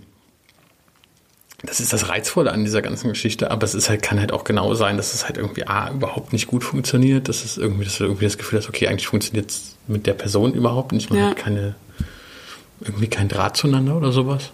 das 1.63 1.81
ist 1.81 1.91
das 1.91 2.07
Reizvolle 2.07 2.51
an 2.53 2.63
dieser 2.63 2.81
ganzen 2.81 3.09
Geschichte, 3.09 3.51
aber 3.51 3.65
es 3.65 3.75
ist 3.75 3.89
halt, 3.89 4.01
kann 4.01 4.17
halt 4.19 4.31
auch 4.31 4.45
genau 4.45 4.73
sein, 4.75 4.95
dass 4.95 5.13
es 5.13 5.25
halt 5.25 5.35
irgendwie 5.37 5.67
A, 5.67 5.91
überhaupt 5.91 6.31
nicht 6.31 6.47
gut 6.47 6.63
funktioniert, 6.63 7.27
dass 7.27 7.43
es 7.43 7.57
irgendwie, 7.57 7.83
dass 7.83 7.97
du 7.97 8.05
irgendwie 8.05 8.23
das 8.23 8.37
Gefühl 8.37 8.59
hast, 8.59 8.69
okay, 8.69 8.87
eigentlich 8.87 9.07
funktioniert 9.07 9.51
es 9.51 9.75
mit 9.87 10.07
der 10.07 10.13
Person 10.13 10.53
überhaupt 10.53 10.93
nicht, 10.93 11.09
man 11.09 11.19
Ja. 11.19 11.29
hat 11.31 11.35
keine, 11.35 11.75
irgendwie 12.79 13.07
kein 13.07 13.27
Draht 13.27 13.57
zueinander 13.57 13.97
oder 13.97 14.13
sowas. 14.13 14.51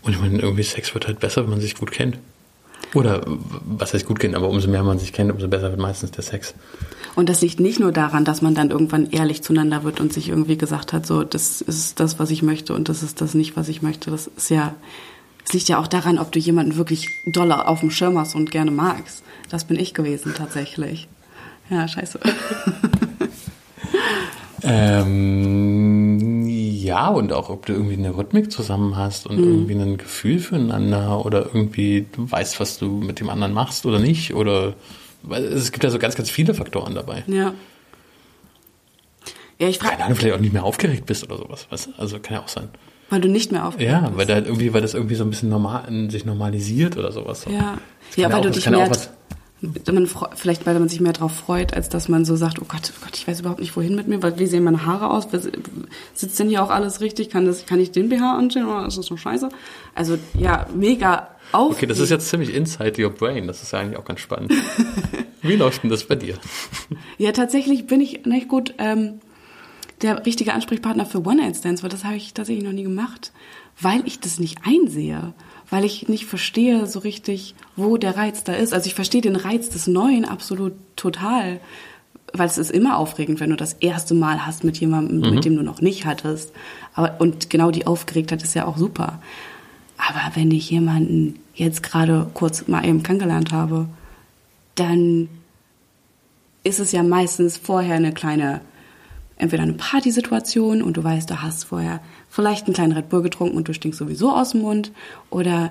Und 0.00 0.12
ich 0.14 0.20
meine, 0.20 0.38
irgendwie 0.38 0.62
Sex 0.62 0.94
wird 0.94 1.06
halt 1.06 1.20
besser, 1.20 1.42
wenn 1.42 1.50
man 1.50 1.60
sich 1.60 1.74
gut 1.76 1.90
kennt. 1.92 2.18
Oder 2.94 3.22
was 3.26 3.94
heißt 3.94 4.06
gut 4.06 4.18
kennen, 4.18 4.34
aber 4.34 4.48
umso 4.48 4.68
mehr 4.68 4.82
man 4.82 4.98
sich 4.98 5.12
kennt, 5.12 5.32
umso 5.32 5.48
besser 5.48 5.70
wird 5.70 5.80
meistens 5.80 6.10
der 6.10 6.22
Sex. 6.22 6.54
Und 7.14 7.28
das 7.28 7.40
liegt 7.40 7.60
nicht 7.60 7.80
nur 7.80 7.92
daran, 7.92 8.24
dass 8.24 8.42
man 8.42 8.54
dann 8.54 8.70
irgendwann 8.70 9.10
ehrlich 9.10 9.42
zueinander 9.42 9.84
wird 9.84 10.00
und 10.00 10.12
sich 10.12 10.28
irgendwie 10.28 10.56
gesagt 10.56 10.92
hat, 10.92 11.06
so, 11.06 11.24
das 11.24 11.60
ist 11.60 12.00
das, 12.00 12.18
was 12.18 12.30
ich 12.30 12.42
möchte 12.42 12.74
und 12.74 12.88
das 12.88 13.02
ist 13.02 13.20
das 13.20 13.34
nicht, 13.34 13.56
was 13.56 13.68
ich 13.68 13.82
möchte. 13.82 14.10
Das 14.10 14.28
ist 14.28 14.50
ja, 14.50 14.74
es 15.44 15.52
liegt 15.52 15.68
ja 15.68 15.78
auch 15.78 15.88
daran, 15.88 16.18
ob 16.18 16.32
du 16.32 16.38
jemanden 16.38 16.76
wirklich 16.76 17.08
doller 17.26 17.68
auf 17.68 17.80
dem 17.80 17.90
Schirm 17.90 18.18
hast 18.18 18.34
und 18.34 18.50
gerne 18.50 18.70
magst. 18.70 19.22
Das 19.50 19.64
bin 19.64 19.78
ich 19.78 19.94
gewesen, 19.94 20.34
tatsächlich. 20.36 21.08
Ja, 21.70 21.88
scheiße. 21.88 22.18
Ähm, 24.64 26.41
ja, 26.92 27.08
und 27.08 27.32
auch, 27.32 27.48
ob 27.48 27.64
du 27.66 27.72
irgendwie 27.72 27.94
eine 27.94 28.14
Rhythmik 28.16 28.52
zusammen 28.52 28.96
hast 28.96 29.26
und 29.26 29.38
irgendwie 29.38 29.74
ein 29.74 29.96
Gefühl 29.96 30.38
füreinander 30.40 31.24
oder 31.24 31.46
irgendwie 31.46 32.06
du 32.12 32.30
weißt, 32.30 32.60
was 32.60 32.76
du 32.78 32.86
mit 32.86 33.18
dem 33.20 33.30
anderen 33.30 33.54
machst 33.54 33.86
oder 33.86 33.98
nicht. 33.98 34.34
Oder 34.34 34.74
es 35.30 35.72
gibt 35.72 35.84
ja 35.84 35.90
so 35.90 35.98
ganz, 35.98 36.16
ganz 36.16 36.28
viele 36.30 36.52
Faktoren 36.54 36.94
dabei. 36.94 37.24
Ja. 37.26 37.54
Ja, 39.58 39.68
ich 39.68 39.78
Keine 39.78 39.92
frage, 39.92 40.04
Ahnung, 40.04 40.16
vielleicht 40.18 40.34
auch 40.36 40.40
nicht 40.40 40.52
mehr 40.52 40.64
aufgeregt 40.64 41.06
bist 41.06 41.24
oder 41.24 41.38
sowas. 41.38 41.66
Weißt? 41.70 41.90
Also 41.96 42.18
kann 42.18 42.34
ja 42.34 42.42
auch 42.42 42.48
sein. 42.48 42.68
weil 43.10 43.20
du 43.20 43.28
nicht 43.28 43.52
mehr 43.52 43.66
auf. 43.66 43.80
Ja, 43.80 44.10
weil 44.16 44.26
da 44.26 44.34
halt 44.34 44.46
irgendwie, 44.46 44.72
weil 44.74 44.82
das 44.82 44.94
irgendwie 44.94 45.14
so 45.14 45.24
ein 45.24 45.30
bisschen 45.30 45.48
normal, 45.50 45.84
sich 46.10 46.24
normalisiert 46.24 46.96
oder 46.96 47.12
sowas. 47.12 47.44
Ja, 47.48 47.78
ja 48.16 48.28
weil 48.30 48.36
auch- 48.38 48.42
du 48.42 48.50
dich 48.50 48.64
ja 48.64 48.70
mehr, 48.72 48.90
was- 48.90 49.10
man, 49.62 50.08
vielleicht 50.34 50.66
weil 50.66 50.78
man 50.78 50.88
sich 50.88 51.00
mehr 51.00 51.12
darauf 51.12 51.32
freut, 51.32 51.74
als 51.74 51.88
dass 51.88 52.08
man 52.08 52.24
so 52.24 52.36
sagt, 52.36 52.60
oh 52.60 52.64
Gott, 52.66 52.92
oh 52.94 53.04
Gott, 53.04 53.16
ich 53.16 53.26
weiß 53.26 53.40
überhaupt 53.40 53.60
nicht 53.60 53.76
wohin 53.76 53.94
mit 53.94 54.08
mir, 54.08 54.22
weil 54.22 54.38
wie 54.38 54.46
sehen 54.46 54.64
meine 54.64 54.84
Haare 54.84 55.10
aus, 55.10 55.28
sitzt 56.14 56.38
denn 56.38 56.48
hier 56.48 56.62
auch 56.62 56.70
alles 56.70 57.00
richtig, 57.00 57.30
kann 57.30 57.46
das, 57.46 57.64
kann 57.64 57.78
ich 57.78 57.92
den 57.92 58.08
BH 58.08 58.36
anstellen 58.36 58.66
oder 58.66 58.86
ist 58.86 58.98
das 58.98 59.06
so 59.06 59.16
scheiße? 59.16 59.48
Also 59.94 60.18
ja, 60.34 60.66
mega 60.74 61.28
auf. 61.52 61.72
Okay, 61.72 61.86
das 61.86 61.98
ist 61.98 62.10
jetzt 62.10 62.28
ziemlich 62.28 62.54
inside 62.54 63.02
your 63.02 63.10
brain. 63.10 63.46
Das 63.46 63.62
ist 63.62 63.72
ja 63.72 63.80
eigentlich 63.80 63.98
auch 63.98 64.04
ganz 64.04 64.20
spannend. 64.20 64.52
Wie 65.42 65.56
läuft 65.56 65.82
denn 65.82 65.90
das 65.90 66.04
bei 66.04 66.14
dir? 66.14 66.36
Ja, 67.18 67.32
tatsächlich 67.32 67.86
bin 67.86 68.00
ich 68.00 68.24
nicht 68.26 68.48
gut 68.48 68.74
ähm, 68.78 69.20
der 70.02 70.24
richtige 70.24 70.54
Ansprechpartner 70.54 71.06
für 71.06 71.24
One-Night-Stands, 71.24 71.82
weil 71.82 71.90
das 71.90 72.04
habe 72.04 72.16
ich 72.16 72.34
tatsächlich 72.34 72.64
noch 72.64 72.72
nie 72.72 72.84
gemacht, 72.84 73.32
weil 73.80 74.06
ich 74.06 74.20
das 74.20 74.38
nicht 74.38 74.58
einsehe, 74.64 75.34
weil 75.72 75.86
ich 75.86 76.06
nicht 76.06 76.26
verstehe 76.26 76.86
so 76.86 76.98
richtig, 76.98 77.54
wo 77.76 77.96
der 77.96 78.18
Reiz 78.18 78.44
da 78.44 78.52
ist. 78.52 78.74
Also 78.74 78.88
ich 78.88 78.94
verstehe 78.94 79.22
den 79.22 79.36
Reiz 79.36 79.70
des 79.70 79.86
Neuen 79.86 80.26
absolut 80.26 80.74
total, 80.96 81.60
weil 82.34 82.46
es 82.46 82.58
ist 82.58 82.70
immer 82.70 82.98
aufregend, 82.98 83.40
wenn 83.40 83.48
du 83.48 83.56
das 83.56 83.72
erste 83.72 84.12
Mal 84.12 84.44
hast 84.44 84.64
mit 84.64 84.78
jemandem, 84.78 85.20
mit 85.34 85.46
dem 85.46 85.56
du 85.56 85.62
noch 85.62 85.80
nicht 85.80 86.04
hattest. 86.04 86.52
Aber, 86.92 87.18
und 87.20 87.48
genau 87.48 87.70
die 87.70 87.86
Aufgeregtheit 87.86 88.42
ist 88.42 88.52
ja 88.52 88.66
auch 88.66 88.76
super. 88.76 89.22
Aber 89.96 90.36
wenn 90.36 90.50
ich 90.50 90.68
jemanden 90.68 91.38
jetzt 91.54 91.82
gerade 91.82 92.30
kurz 92.34 92.68
mal 92.68 92.84
eben 92.84 93.02
kennengelernt 93.02 93.50
habe, 93.50 93.86
dann 94.74 95.30
ist 96.64 96.80
es 96.80 96.92
ja 96.92 97.02
meistens 97.02 97.56
vorher 97.56 97.96
eine 97.96 98.12
kleine, 98.12 98.60
entweder 99.36 99.62
eine 99.62 99.72
Partysituation 99.72 100.82
und 100.82 100.98
du 100.98 101.02
weißt, 101.02 101.30
du 101.30 101.40
hast 101.40 101.64
vorher 101.64 102.00
vielleicht 102.32 102.66
einen 102.66 102.74
kleinen 102.74 102.92
Red 102.92 103.10
Bull 103.10 103.20
getrunken 103.20 103.58
und 103.58 103.68
du 103.68 103.74
stinkst 103.74 103.98
sowieso 103.98 104.32
aus 104.32 104.52
dem 104.52 104.62
Mund 104.62 104.90
oder 105.28 105.70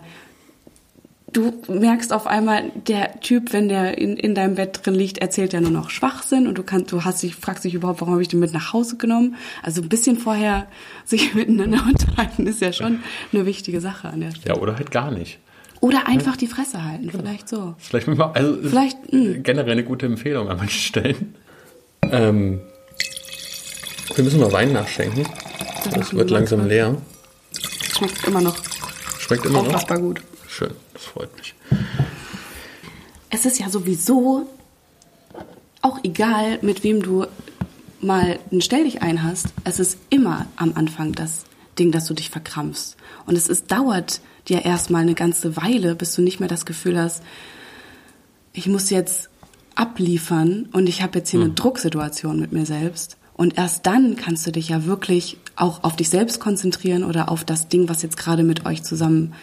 du 1.33 1.51
merkst 1.67 2.13
auf 2.13 2.27
einmal, 2.27 2.71
der 2.87 3.19
Typ, 3.19 3.51
wenn 3.51 3.67
der 3.67 3.97
in, 3.97 4.15
in 4.15 4.35
deinem 4.35 4.55
Bett 4.55 4.85
drin 4.85 4.93
liegt, 4.93 5.17
erzählt 5.17 5.53
ja 5.53 5.61
nur 5.61 5.71
noch 5.71 5.89
Schwachsinn 5.89 6.45
und 6.47 6.59
du 6.59 6.63
kannst, 6.63 6.91
du 6.91 7.03
hast 7.03 7.23
dich, 7.23 7.35
fragst 7.35 7.63
dich 7.63 7.73
überhaupt, 7.73 8.01
warum 8.01 8.13
habe 8.13 8.21
ich 8.21 8.27
den 8.27 8.39
mit 8.39 8.53
nach 8.53 8.73
Hause 8.73 8.97
genommen? 8.97 9.37
Also 9.63 9.81
ein 9.81 9.89
bisschen 9.89 10.17
vorher 10.17 10.67
sich 11.05 11.33
miteinander 11.33 11.83
unterhalten 11.83 12.45
ist 12.45 12.61
ja 12.61 12.73
schon 12.73 12.99
eine 13.33 13.47
wichtige 13.47 13.81
Sache 13.81 14.09
an 14.09 14.19
der 14.19 14.29
Stelle. 14.29 14.55
Ja, 14.55 14.61
oder 14.61 14.75
halt 14.75 14.91
gar 14.91 15.09
nicht. 15.09 15.39
Oder 15.79 16.07
einfach 16.07 16.37
die 16.37 16.45
Fresse 16.45 16.83
halten, 16.85 17.09
vielleicht 17.09 17.49
so. 17.49 17.73
Vielleicht, 17.79 18.07
also 18.07 18.57
Vielleicht, 18.61 18.99
hm. 19.09 19.41
generell 19.41 19.71
eine 19.71 19.83
gute 19.83 20.05
Empfehlung 20.05 20.47
an 20.47 20.57
manchen 20.57 20.79
Stellen. 20.79 21.35
Ähm, 22.03 22.61
wir 24.15 24.23
müssen 24.23 24.39
mal 24.39 24.51
Wein 24.51 24.73
nachschenken. 24.73 25.27
Das 25.85 26.13
wird 26.13 26.29
wir 26.29 26.37
langsam 26.37 26.67
leer. 26.67 26.95
Schmeckt 27.93 28.27
immer 28.27 28.41
noch 28.41 28.57
Schmeckt 29.31 29.45
immer 29.45 29.59
noch. 29.59 29.67
unfassbar 29.67 29.97
gut. 29.97 30.21
Schön, 30.45 30.73
das 30.93 31.05
freut 31.05 31.29
mich. 31.37 31.55
Es 33.29 33.45
ist 33.45 33.59
ja 33.59 33.69
sowieso 33.69 34.45
auch 35.81 35.99
egal, 36.03 36.59
mit 36.61 36.83
wem 36.83 37.01
du 37.01 37.27
mal 38.01 38.39
einen 38.51 38.59
Stell 38.59 38.83
dich 38.83 39.01
ein 39.01 39.23
hast. 39.23 39.47
Es 39.63 39.79
ist 39.79 39.97
immer 40.09 40.47
am 40.57 40.73
Anfang 40.75 41.13
das 41.13 41.45
Ding, 41.79 41.93
dass 41.93 42.07
du 42.07 42.13
dich 42.13 42.29
verkrampfst. 42.29 42.97
Und 43.25 43.37
es 43.37 43.47
ist, 43.47 43.71
dauert 43.71 44.19
dir 44.49 44.65
erstmal 44.65 45.03
eine 45.03 45.15
ganze 45.15 45.55
Weile, 45.55 45.95
bis 45.95 46.13
du 46.13 46.21
nicht 46.21 46.41
mehr 46.41 46.49
das 46.49 46.65
Gefühl 46.65 46.99
hast, 46.99 47.23
ich 48.51 48.67
muss 48.67 48.89
jetzt 48.89 49.29
abliefern 49.75 50.67
und 50.73 50.89
ich 50.89 51.01
habe 51.01 51.19
jetzt 51.19 51.29
hier 51.29 51.39
eine 51.39 51.51
Drucksituation 51.51 52.37
mit 52.37 52.51
mir 52.51 52.65
selbst. 52.65 53.15
Und 53.41 53.57
erst 53.57 53.87
dann 53.87 54.15
kannst 54.17 54.45
du 54.45 54.51
dich 54.51 54.69
ja 54.69 54.85
wirklich 54.85 55.35
auch 55.55 55.83
auf 55.83 55.95
dich 55.95 56.09
selbst 56.09 56.39
konzentrieren 56.39 57.03
oder 57.03 57.27
auf 57.27 57.43
das 57.43 57.69
Ding, 57.69 57.89
was 57.89 58.03
jetzt 58.03 58.15
gerade 58.15 58.43
mit 58.43 58.67
euch 58.67 58.83
zusammen 58.83 59.33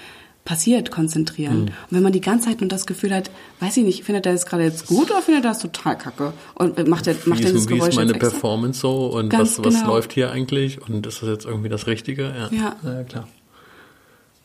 passiert, 0.44 0.92
konzentrieren. 0.92 1.62
Mhm. 1.62 1.66
Und 1.66 1.72
wenn 1.90 2.02
man 2.04 2.12
die 2.12 2.20
ganze 2.20 2.46
Zeit 2.46 2.60
nur 2.60 2.68
das 2.68 2.86
Gefühl 2.86 3.12
hat, 3.12 3.28
weiß 3.58 3.76
ich 3.76 3.84
nicht, 3.84 4.04
findet 4.04 4.24
er 4.26 4.34
das 4.34 4.46
gerade 4.46 4.62
jetzt 4.62 4.86
gut 4.86 5.10
oder 5.10 5.20
findet 5.20 5.44
er 5.44 5.50
das 5.50 5.58
total 5.58 5.98
kacke? 5.98 6.32
Und 6.54 6.86
macht 6.86 7.08
er, 7.08 7.16
macht 7.24 7.40
er 7.40 7.52
das 7.52 7.66
Geräusch 7.66 7.86
Wie 7.86 7.88
ist 7.88 7.96
meine 7.96 8.12
Performance 8.12 8.78
so 8.78 9.06
und 9.06 9.32
was, 9.32 9.58
was 9.64 9.74
genau. 9.74 9.88
läuft 9.88 10.12
hier 10.12 10.30
eigentlich 10.30 10.80
und 10.80 11.04
ist 11.04 11.20
das 11.20 11.28
jetzt 11.28 11.44
irgendwie 11.44 11.68
das 11.68 11.88
Richtige? 11.88 12.22
Ja, 12.22 12.56
ja. 12.56 12.76
ja 12.84 13.02
klar. 13.02 13.26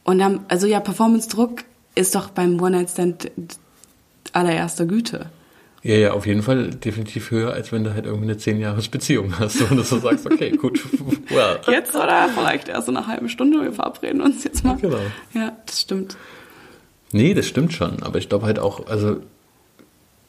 Und 0.04 0.18
dann, 0.18 0.40
also 0.48 0.66
ja, 0.66 0.80
Performance-Druck 0.80 1.64
ist 1.94 2.16
doch 2.16 2.32
beim 2.32 2.60
One-Night-Stand 2.60 3.30
allererster 4.32 4.88
Güte. 4.88 5.28
Ja, 5.84 5.96
ja, 5.96 6.12
auf 6.14 6.26
jeden 6.26 6.44
Fall 6.44 6.70
definitiv 6.70 7.30
höher, 7.30 7.52
als 7.52 7.74
wenn 7.74 7.84
du 7.84 7.94
halt 7.94 8.06
irgendwie 8.06 8.26
eine 8.26 8.38
zehn 8.38 8.60
Jahres 8.60 8.88
Beziehung 8.88 9.38
hast 9.38 9.62
und 9.70 9.76
du 9.76 9.84
so 9.84 10.00
sagst, 10.00 10.26
okay, 10.26 10.52
gut, 10.52 10.80
well. 11.30 11.60
Jetzt 11.68 11.94
oder 11.94 12.30
vielleicht 12.30 12.70
erst 12.70 12.88
in 12.88 12.96
einer 12.96 13.08
halben 13.08 13.28
Stunde, 13.28 13.62
wir 13.62 13.74
verabreden 13.74 14.22
uns 14.22 14.46
jetzt 14.46 14.64
mal. 14.64 14.78
Genau. 14.78 15.02
Ja, 15.34 15.58
das 15.66 15.82
stimmt. 15.82 16.16
Nee, 17.12 17.34
das 17.34 17.48
stimmt 17.48 17.74
schon, 17.74 18.02
aber 18.02 18.18
ich 18.18 18.30
glaube 18.30 18.46
halt 18.46 18.60
auch, 18.60 18.88
also, 18.88 19.18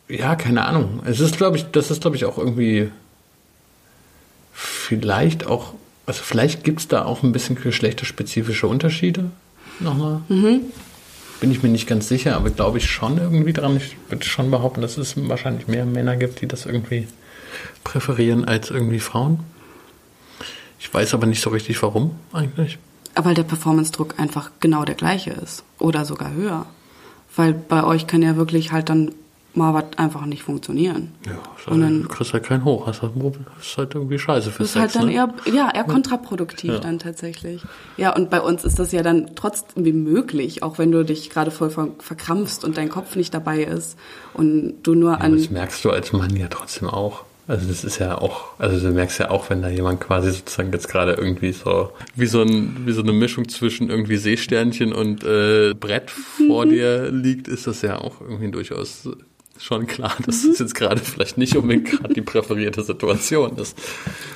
ja, 0.09 0.35
keine 0.35 0.67
Ahnung. 0.67 1.01
Es 1.07 1.21
ist, 1.21 1.37
glaube 1.37 1.57
ich, 1.57 1.65
das 1.71 1.91
ist, 1.91 2.03
glaube 2.03 2.17
ich, 2.17 2.25
auch 2.25 2.37
irgendwie 2.37 2.91
vielleicht 4.53 5.47
auch, 5.47 5.75
also 6.05 6.21
vielleicht 6.23 6.65
gibt 6.65 6.81
es 6.81 6.89
da 6.89 7.05
auch 7.05 7.23
ein 7.23 7.33
bisschen 7.33 7.55
geschlechterspezifische 7.55 8.67
Unterschiede 8.67 9.31
nochmal. 9.81 10.21
Mhm 10.29 10.63
bin 11.45 11.53
ich 11.53 11.63
mir 11.63 11.69
nicht 11.69 11.87
ganz 11.87 12.09
sicher, 12.09 12.37
aber 12.37 12.49
glaube 12.49 12.79
ich 12.79 12.91
schon 12.91 13.19
irgendwie 13.19 13.53
dran. 13.53 13.77
Ich 13.77 13.99
würde 14.09 14.25
schon 14.25 14.51
behaupten, 14.51 14.81
dass 14.81 14.97
es 14.97 15.13
wahrscheinlich 15.29 15.69
mehr 15.69 15.85
Männer 15.85 16.17
gibt, 16.17 16.41
die 16.41 16.49
das 16.49 16.65
irgendwie 16.65 17.07
präferieren 17.85 18.47
als 18.47 18.71
irgendwie 18.71 18.99
Frauen. 18.99 19.41
Ich 20.81 20.95
weiß 20.95 21.13
aber 21.13 21.27
nicht 21.27 21.43
so 21.43 21.51
richtig, 21.51 21.83
warum 21.83 22.13
eigentlich. 22.33 22.79
Weil 23.15 23.35
der 23.35 23.43
Performance-Druck 23.43 24.19
einfach 24.19 24.53
genau 24.61 24.87
der 24.87 24.95
gleiche 24.95 25.33
ist 25.33 25.65
oder 25.79 26.07
sogar 26.07 26.33
höher. 26.33 26.65
Weil 27.37 27.53
bei 27.53 27.85
euch 27.85 28.07
kann 28.07 28.23
ja 28.23 28.37
wirklich 28.37 28.73
halt 28.73 28.89
dann 28.89 29.13
mal 29.57 29.75
was 29.75 29.85
einfach 29.97 30.27
nicht 30.27 30.43
funktionieren. 30.43 31.13
Ja, 31.27 31.39
und 31.73 31.81
dann, 31.81 32.03
du 32.03 32.09
kriegst 32.09 32.33
halt 32.33 32.45
keinen 32.45 32.65
hoch. 32.65 32.87
Das 32.87 32.97
ist 32.99 33.79
halt 33.79 33.95
irgendwie 33.95 34.19
scheiße 34.19 34.51
für 34.51 34.63
Das 34.63 34.71
ist 34.71 34.77
halt 34.77 34.95
dann 34.95 35.07
ne? 35.07 35.15
eher, 35.15 35.35
ja, 35.53 35.71
eher 35.73 35.85
kontraproduktiv 35.85 36.73
ja. 36.73 36.79
dann 36.79 36.99
tatsächlich. 36.99 37.63
Ja, 37.97 38.15
und 38.15 38.31
bei 38.31 38.41
uns 38.41 38.65
ist 38.65 38.79
das 38.79 38.93
ja 38.93 39.03
dann 39.03 39.31
trotzdem 39.37 39.85
wie 39.85 39.93
möglich, 39.93 40.63
auch 40.63 40.79
wenn 40.79 40.91
du 40.91 41.05
dich 41.05 41.31
gerade 41.31 41.51
voll 41.51 41.71
verkrampfst 41.71 42.65
und 42.65 42.77
dein 42.77 42.89
Kopf 42.89 43.17
nicht 43.17 43.33
dabei 43.33 43.63
ist 43.63 43.99
und 44.35 44.75
du 44.83 44.95
nur 44.95 45.13
ja, 45.13 45.19
an... 45.19 45.37
Das 45.37 45.51
merkst 45.51 45.85
du 45.85 45.91
als 45.91 46.13
Mann 46.13 46.35
ja 46.37 46.49
trotzdem 46.49 46.89
auch. 46.89 47.25
Also 47.47 47.69
das 47.69 47.85
ist 47.85 47.99
ja 47.99 48.17
auch, 48.17 48.59
also 48.59 48.89
du 48.89 48.95
merkst 48.95 49.19
ja 49.19 49.31
auch, 49.31 49.51
wenn 49.51 49.61
da 49.61 49.69
jemand 49.69 50.01
quasi 50.01 50.31
sozusagen 50.31 50.73
jetzt 50.73 50.89
gerade 50.89 51.13
irgendwie 51.13 51.53
so 51.53 51.91
wie 52.15 52.25
so 52.25 52.41
ein 52.41 52.87
wie 52.87 52.93
so 52.93 53.03
eine 53.03 53.13
Mischung 53.13 53.51
zwischen 53.51 53.91
irgendwie 53.91 54.17
Seesternchen 54.17 54.95
und 54.95 55.25
äh, 55.25 55.75
Brett 55.75 56.11
vor 56.11 56.65
dir 56.67 57.11
liegt, 57.11 57.47
ist 57.47 57.67
das 57.67 57.83
ja 57.83 57.99
auch 57.99 58.23
irgendwie 58.23 58.51
durchaus 58.51 59.11
schon 59.59 59.87
klar, 59.87 60.15
dass 60.25 60.45
es 60.45 60.59
jetzt 60.59 60.75
gerade 60.75 61.01
vielleicht 61.01 61.39
nicht 61.39 61.57
unbedingt 61.57 61.91
gerade 61.91 62.15
die 62.15 62.23
präferierte 62.23 62.83
Situation 62.83 63.57
ist. 63.57 63.79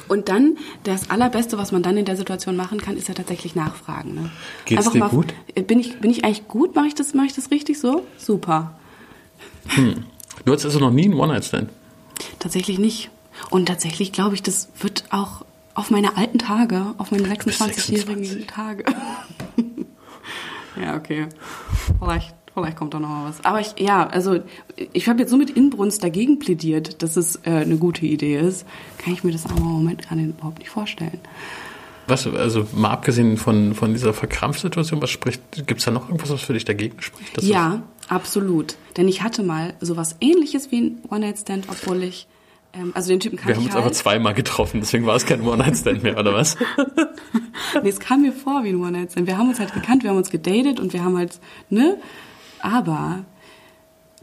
Und 0.08 0.28
dann, 0.28 0.56
das 0.84 1.10
Allerbeste, 1.10 1.58
was 1.58 1.72
man 1.72 1.82
dann 1.82 1.96
in 1.96 2.04
der 2.04 2.16
Situation 2.16 2.56
machen 2.56 2.80
kann, 2.80 2.96
ist 2.96 3.08
ja 3.08 3.14
tatsächlich 3.14 3.54
nachfragen. 3.54 4.14
Ne? 4.14 4.30
Geht's 4.64 4.80
Einfach 4.80 4.92
dir 4.92 4.98
mal, 5.00 5.08
gut? 5.08 5.34
Bin 5.66 5.78
ich, 5.78 6.00
bin 6.00 6.10
ich 6.10 6.24
eigentlich 6.24 6.48
gut? 6.48 6.74
Mache 6.74 6.86
ich, 6.86 6.94
das, 6.94 7.14
mach 7.14 7.24
ich 7.24 7.34
das 7.34 7.50
richtig 7.50 7.78
so? 7.78 8.06
Super. 8.16 8.78
Hm. 9.68 10.04
Du 10.44 10.52
hattest 10.52 10.66
also 10.66 10.78
noch 10.78 10.90
nie 10.90 11.04
einen 11.04 11.14
One-Night-Stand? 11.14 11.70
Tatsächlich 12.38 12.78
nicht. 12.78 13.10
Und 13.50 13.66
tatsächlich 13.66 14.12
glaube 14.12 14.34
ich, 14.34 14.42
das 14.42 14.68
wird 14.80 15.04
auch 15.10 15.44
auf 15.74 15.90
meine 15.90 16.16
alten 16.16 16.38
Tage, 16.38 16.94
auf 16.98 17.10
meine 17.10 17.28
26-jährigen 17.28 18.46
Tage. 18.46 18.84
ja, 20.80 20.96
okay. 20.96 21.28
Vielleicht 22.00 22.34
Vielleicht 22.62 22.78
kommt 22.78 22.94
da 22.94 23.00
noch 23.00 23.08
mal 23.08 23.28
was. 23.28 23.44
Aber 23.44 23.60
ich, 23.60 23.74
ja, 23.78 24.06
also 24.06 24.40
ich 24.92 25.08
habe 25.08 25.20
jetzt 25.20 25.30
so 25.30 25.36
mit 25.36 25.50
Inbrunst 25.50 26.02
dagegen 26.02 26.38
plädiert, 26.38 27.02
dass 27.02 27.16
es 27.16 27.36
äh, 27.44 27.50
eine 27.50 27.76
gute 27.76 28.06
Idee 28.06 28.38
ist. 28.38 28.66
Kann 28.98 29.12
ich 29.12 29.24
mir 29.24 29.32
das 29.32 29.46
aber 29.46 29.56
im 29.56 29.64
Moment 29.64 30.02
gerade 30.02 30.22
überhaupt 30.22 30.58
nicht 30.58 30.70
vorstellen. 30.70 31.20
Was, 32.06 32.26
also 32.26 32.66
mal 32.74 32.90
abgesehen 32.90 33.36
von, 33.36 33.74
von 33.74 33.92
dieser 33.92 34.14
Verkrampfsituation, 34.14 35.02
was 35.02 35.10
spricht, 35.10 35.42
gibt 35.66 35.80
es 35.80 35.84
da 35.84 35.90
noch 35.90 36.08
irgendwas, 36.08 36.30
was 36.30 36.40
für 36.40 36.54
dich 36.54 36.64
dagegen 36.64 37.02
spricht? 37.02 37.42
Ja, 37.42 37.82
absolut. 38.08 38.76
Denn 38.96 39.08
ich 39.08 39.22
hatte 39.22 39.42
mal 39.42 39.74
sowas 39.80 40.16
ähnliches 40.20 40.70
wie 40.70 40.80
ein 40.80 40.98
One-Night-Stand, 41.10 41.66
obwohl 41.68 42.02
ich 42.02 42.26
ähm, 42.72 42.92
also 42.94 43.10
den 43.10 43.20
Typen 43.20 43.36
kannte 43.36 43.50
Wir 43.50 43.56
haben 43.56 43.64
uns 43.64 43.74
halt. 43.74 43.84
aber 43.84 43.92
zweimal 43.92 44.34
getroffen, 44.34 44.80
deswegen 44.80 45.06
war 45.06 45.16
es 45.16 45.26
kein 45.26 45.42
One-Night-Stand 45.42 46.02
mehr, 46.02 46.18
oder 46.18 46.34
was? 46.34 46.56
nee, 47.82 47.88
es 47.88 48.00
kam 48.00 48.22
mir 48.22 48.32
vor 48.32 48.64
wie 48.64 48.70
ein 48.70 48.82
One-Night-Stand. 48.82 49.26
Wir 49.26 49.38
haben 49.38 49.48
uns 49.48 49.58
halt 49.58 49.74
gekannt, 49.74 50.02
wir 50.02 50.10
haben 50.10 50.16
uns 50.16 50.30
gedatet 50.30 50.80
und 50.80 50.92
wir 50.92 51.04
haben 51.04 51.16
halt, 51.16 51.38
ne, 51.70 51.98
aber 52.62 53.24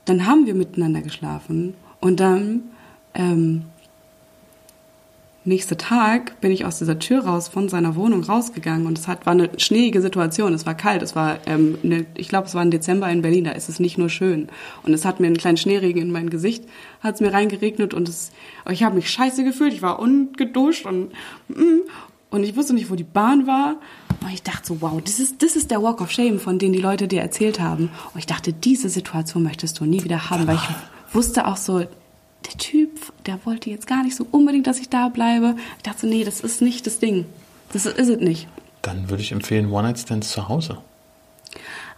dann 0.05 0.25
haben 0.25 0.45
wir 0.45 0.55
miteinander 0.55 1.01
geschlafen 1.01 1.73
und 1.99 2.19
dann 2.19 2.63
ähm, 3.13 3.63
nächster 5.45 5.77
Tag 5.77 6.41
bin 6.41 6.51
ich 6.51 6.65
aus 6.65 6.79
dieser 6.79 6.99
Tür 6.99 7.25
raus 7.25 7.47
von 7.47 7.69
seiner 7.69 7.95
Wohnung 7.95 8.23
rausgegangen 8.23 8.87
und 8.87 8.97
es 8.97 9.07
hat, 9.07 9.25
war 9.25 9.33
eine 9.33 9.49
schneeige 9.57 10.01
Situation, 10.01 10.53
es 10.53 10.65
war 10.65 10.75
kalt, 10.75 11.01
es 11.01 11.15
war, 11.15 11.37
ähm, 11.45 11.77
eine, 11.83 12.05
ich 12.15 12.27
glaube, 12.27 12.47
es 12.47 12.55
war 12.55 12.63
im 12.63 12.71
Dezember 12.71 13.09
in 13.09 13.21
Berlin, 13.21 13.45
da 13.45 13.51
ist 13.51 13.69
es 13.69 13.79
nicht 13.79 13.97
nur 13.97 14.09
schön. 14.09 14.49
Und 14.83 14.93
es 14.93 15.05
hat 15.05 15.19
mir 15.19 15.27
einen 15.27 15.37
kleinen 15.37 15.57
Schneeregen 15.57 16.01
in 16.01 16.11
mein 16.11 16.29
Gesicht, 16.29 16.65
hat 17.01 17.15
es 17.15 17.21
mir 17.21 17.31
reingeregnet 17.31 17.93
und 17.93 18.09
es, 18.09 18.31
ich 18.69 18.83
habe 18.83 18.95
mich 18.95 19.09
scheiße 19.09 19.43
gefühlt, 19.43 19.73
ich 19.73 19.81
war 19.81 19.99
ungeduscht 19.99 20.85
und, 20.85 21.11
mm, 21.49 21.81
und 22.31 22.43
ich 22.43 22.55
wusste 22.55 22.73
nicht, 22.73 22.89
wo 22.89 22.95
die 22.95 23.03
Bahn 23.03 23.47
war. 23.47 23.75
Und 24.21 24.31
ich 24.31 24.43
dachte 24.43 24.67
so, 24.67 24.81
wow, 24.81 25.01
das 25.03 25.19
ist, 25.19 25.41
das 25.41 25.55
ist 25.55 25.71
der 25.71 25.81
Walk 25.81 26.01
of 26.01 26.11
Shame, 26.11 26.39
von 26.39 26.59
dem 26.59 26.73
die 26.73 26.79
Leute 26.79 27.07
dir 27.07 27.21
erzählt 27.21 27.59
haben. 27.59 27.89
Und 28.13 28.19
ich 28.19 28.25
dachte, 28.25 28.53
diese 28.53 28.89
Situation 28.89 29.43
möchtest 29.43 29.79
du 29.79 29.85
nie 29.85 30.03
wieder 30.03 30.29
haben, 30.29 30.47
weil 30.47 30.55
ich 30.55 31.13
wusste 31.13 31.47
auch 31.47 31.57
so, 31.57 31.79
der 31.79 32.57
Typ, 32.57 32.89
der 33.25 33.43
wollte 33.45 33.69
jetzt 33.69 33.87
gar 33.87 34.03
nicht 34.03 34.15
so 34.15 34.25
unbedingt, 34.29 34.67
dass 34.67 34.79
ich 34.79 34.89
da 34.89 35.09
bleibe. 35.09 35.55
Ich 35.77 35.83
dachte 35.83 36.01
so, 36.01 36.07
nee, 36.07 36.23
das 36.23 36.41
ist 36.41 36.61
nicht 36.61 36.85
das 36.85 36.99
Ding. 36.99 37.25
Das 37.73 37.85
ist 37.85 37.97
es 37.97 38.19
nicht. 38.19 38.47
Dann 38.81 39.09
würde 39.09 39.23
ich 39.23 39.31
empfehlen, 39.31 39.71
One-Night-Stands 39.71 40.31
zu 40.31 40.47
Hause. 40.47 40.77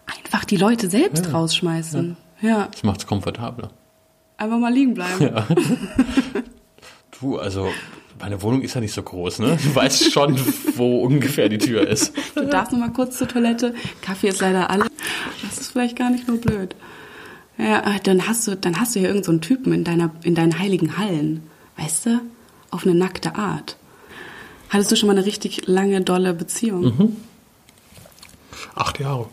Einfach 0.05 0.45
die 0.45 0.55
Leute 0.55 0.89
selbst 0.89 1.25
ja. 1.25 1.31
rausschmeißen. 1.31 2.15
Ja. 2.41 2.49
ja. 2.49 2.67
Das 2.71 2.83
macht 2.83 3.01
es 3.01 3.07
komfortabler. 3.07 3.69
Einfach 4.37 4.57
mal 4.57 4.71
liegen 4.71 4.93
bleiben. 4.93 5.21
Ja. 5.21 5.47
du, 7.19 7.37
also 7.37 7.69
meine 8.19 8.41
Wohnung 8.41 8.61
ist 8.61 8.73
ja 8.73 8.81
nicht 8.81 8.93
so 8.93 9.03
groß, 9.03 9.39
ne? 9.39 9.57
Du 9.63 9.75
weißt 9.75 10.11
schon, 10.11 10.39
wo 10.75 11.01
ungefähr 11.01 11.49
die 11.49 11.57
Tür 11.57 11.87
ist. 11.87 12.13
Du 12.35 12.45
darfst 12.45 12.71
noch 12.71 12.79
mal 12.79 12.91
kurz 12.91 13.17
zur 13.17 13.27
Toilette. 13.27 13.73
Kaffee 14.01 14.29
ist 14.29 14.41
leider 14.41 14.69
alle. 14.69 14.87
Das 15.43 15.57
ist 15.57 15.71
vielleicht 15.71 15.95
gar 15.95 16.09
nicht 16.09 16.27
nur 16.27 16.37
blöd. 16.37 16.75
Ja, 17.57 17.81
dann 18.03 18.27
hast 18.27 18.47
du, 18.47 18.55
dann 18.55 18.79
hast 18.79 18.95
du 18.95 18.99
ja 18.99 19.07
irgendeinen 19.07 19.41
so 19.41 19.47
Typen 19.47 19.73
in 19.73 19.83
deiner, 19.83 20.11
in 20.23 20.35
deinen 20.35 20.59
heiligen 20.59 20.97
Hallen. 20.97 21.43
Weißt 21.77 22.05
du? 22.05 22.21
Auf 22.69 22.85
eine 22.85 22.95
nackte 22.95 23.35
Art. 23.35 23.77
Hattest 24.69 24.91
du 24.91 24.95
schon 24.95 25.07
mal 25.07 25.17
eine 25.17 25.25
richtig 25.25 25.67
lange, 25.67 26.01
dolle 26.01 26.33
Beziehung? 26.33 26.83
Mhm. 26.83 27.15
Acht 28.75 28.99
Jahre. 28.99 29.27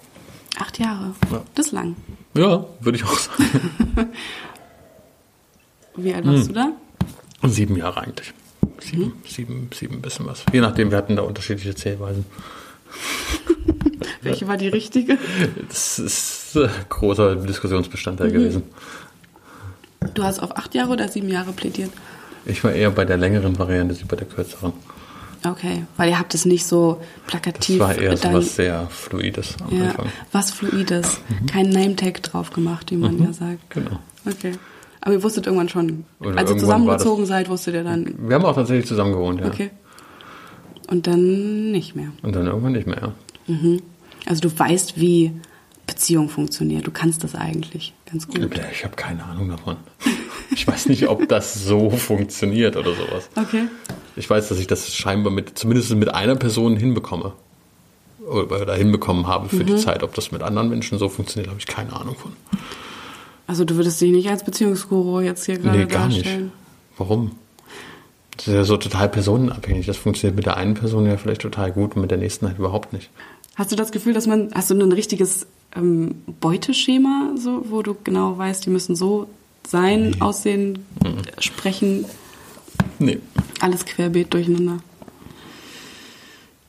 Acht 0.59 0.79
Jahre? 0.79 1.15
Ja. 1.31 1.43
Das 1.55 1.67
ist 1.67 1.73
lang. 1.73 1.97
Ja, 2.35 2.65
würde 2.81 2.99
ich 2.99 3.05
auch 3.05 3.19
sagen. 3.19 3.43
Wie 5.97 6.15
alt 6.15 6.27
warst 6.27 6.49
hm. 6.49 6.55
du 6.55 6.55
da? 6.55 6.73
Sieben 7.49 7.77
Jahre 7.77 8.01
eigentlich. 8.01 8.33
Sieben, 8.85 9.05
mhm. 9.05 9.13
sieben, 9.27 9.71
sieben 9.73 10.03
bisschen 10.03 10.27
was. 10.27 10.45
Je 10.53 10.61
nachdem, 10.61 10.91
wir 10.91 10.99
hatten 10.99 11.17
da 11.17 11.23
unterschiedliche 11.23 11.75
Zählweisen. 11.75 12.27
Welche 14.23 14.49
war 14.49 14.57
die 14.57 14.69
richtige? 14.69 15.19
Das 15.69 15.99
ist 15.99 16.57
ein 16.57 16.71
großer 16.89 17.37
Diskussionsbestandteil 17.37 18.29
mhm. 18.29 18.33
gewesen. 18.33 18.63
Du 20.15 20.23
hast 20.23 20.41
auf 20.41 20.57
acht 20.57 20.75
Jahre 20.75 20.93
oder 20.93 21.09
sieben 21.09 21.29
Jahre 21.29 21.53
plädiert? 21.53 21.91
Ich 22.45 22.63
war 22.63 22.73
eher 22.73 22.91
bei 22.91 23.05
der 23.05 23.17
längeren 23.17 23.59
Variante 23.59 23.95
als 23.95 24.07
bei 24.07 24.17
der 24.17 24.27
kürzeren. 24.27 24.73
Okay, 25.47 25.85
weil 25.97 26.09
ihr 26.11 26.19
habt 26.19 26.35
es 26.35 26.47
nicht 26.47 26.67
so 26.67 27.03
plakativ. 27.27 27.79
Das 27.79 27.89
war 27.89 27.99
eher 27.99 28.17
so 28.17 28.33
was 28.33 28.57
sehr 28.57 28.87
Fluides 28.89 29.57
am 29.63 29.79
ja, 29.79 29.89
Anfang. 29.91 30.07
Was 30.33 30.51
Fluides. 30.51 31.21
Mhm. 31.29 31.47
Kein 31.47 31.69
Name-Tag 31.69 32.23
drauf 32.23 32.51
gemacht, 32.51 32.91
wie 32.91 32.97
man 32.97 33.17
mhm. 33.17 33.25
ja 33.25 33.33
sagt. 33.33 33.71
Genau. 33.71 33.99
Okay. 34.27 34.53
Aber 35.05 35.13
ihr 35.13 35.23
wusstet 35.23 35.47
irgendwann 35.47 35.69
schon, 35.69 36.07
Oder 36.19 36.39
als 36.39 36.51
ihr 36.51 36.57
zusammengezogen 36.57 37.27
seid, 37.27 37.51
wusstet 37.51 37.75
ihr 37.75 37.85
dann. 37.85 38.15
Wir 38.19 38.37
haben 38.37 38.45
auch 38.47 38.55
tatsächlich 38.55 38.87
zusammen 38.87 39.13
gewohnt, 39.13 39.39
ja. 39.39 39.49
Okay. 39.49 39.71
Und 40.89 41.07
dann 41.07 41.71
nicht 41.73 41.95
mehr. 41.95 42.09
Und 42.23 42.35
dann 42.35 42.47
irgendwann 42.47 42.73
nicht 42.73 42.87
mehr, 42.87 43.13
ja. 43.47 43.55
Mhm. 43.55 43.83
Also 44.25 44.41
du 44.41 44.59
weißt, 44.59 44.99
wie 44.99 45.33
Beziehung 45.87 46.31
funktioniert. 46.31 46.87
Du 46.87 46.91
kannst 46.91 47.23
das 47.23 47.35
eigentlich 47.35 47.93
ganz 48.11 48.27
gut. 48.27 48.51
Ich 48.73 48.85
habe 48.85 48.97
keine 48.97 49.23
Ahnung 49.25 49.51
davon. 49.51 49.77
Ich 50.55 50.67
weiß 50.67 50.87
nicht, 50.87 51.07
ob 51.09 51.29
das 51.29 51.53
so 51.53 51.91
funktioniert 51.91 52.77
oder 52.77 52.95
sowas. 52.95 53.29
Okay. 53.37 53.65
Ich 54.17 54.31
weiß, 54.31 54.49
dass 54.49 54.59
ich 54.59 54.67
das 54.67 54.95
scheinbar 54.95 55.33
mit, 55.33 55.59
zumindest 55.59 55.95
mit 55.95 56.15
einer 56.15 56.37
Person 56.37 56.77
hinbekomme. 56.77 57.33
Oder 58.27 58.75
hinbekommen 58.75 59.27
habe 59.27 59.51
für 59.51 59.57
mhm. 59.57 59.67
die 59.67 59.77
Zeit. 59.77 60.03
Ob 60.03 60.15
das 60.15 60.33
mit 60.33 60.43
anderen 60.43 60.71
Menschen 60.71 60.99
so 60.99 61.11
funktioniert, 61.11 61.51
habe 61.51 61.61
ich 61.61 61.67
keine 61.67 61.93
Ahnung 61.93 62.17
von. 62.17 62.33
Also 63.47 63.65
du 63.65 63.77
würdest 63.77 64.01
dich 64.01 64.11
nicht 64.11 64.29
als 64.29 64.45
Beziehungsguru 64.45 65.21
jetzt 65.21 65.45
hier 65.45 65.59
gerade 65.59 65.79
nee, 65.79 65.87
gar 65.87 66.09
darstellen? 66.09 66.45
Nicht. 66.45 66.53
Warum? 66.97 67.33
Das 68.37 68.49
ist 68.49 68.55
ja 68.55 68.65
so 68.65 68.77
total 68.77 69.09
personenabhängig. 69.09 69.87
Das 69.87 69.97
funktioniert 69.97 70.37
mit 70.37 70.47
der 70.47 70.57
einen 70.57 70.75
Person 70.75 71.07
ja 71.07 71.17
vielleicht 71.17 71.43
total 71.43 71.73
gut 71.73 71.95
und 71.95 72.03
mit 72.03 72.11
der 72.11 72.19
nächsten 72.19 72.47
halt 72.47 72.59
überhaupt 72.59 72.93
nicht. 72.93 73.11
Hast 73.55 73.71
du 73.71 73.77
das 73.77 73.93
Gefühl, 73.93 74.13
dass 74.13 74.27
man, 74.27 74.51
hast 74.55 74.71
du 74.71 74.75
ein 74.75 74.93
richtiges 74.93 75.47
ähm, 75.77 76.23
Beuteschema, 76.41 77.35
so, 77.39 77.67
wo 77.71 77.83
du 77.83 77.97
genau 78.03 78.37
weißt, 78.37 78.67
die 78.67 78.71
müssen 78.71 78.97
so 78.97 79.29
sein, 79.67 80.11
nee. 80.11 80.21
aussehen, 80.21 80.85
mhm. 81.03 81.23
sprechen? 81.39 82.05
Nee. 82.99 83.19
Alles 83.61 83.85
querbeet 83.85 84.35
durcheinander. 84.35 84.79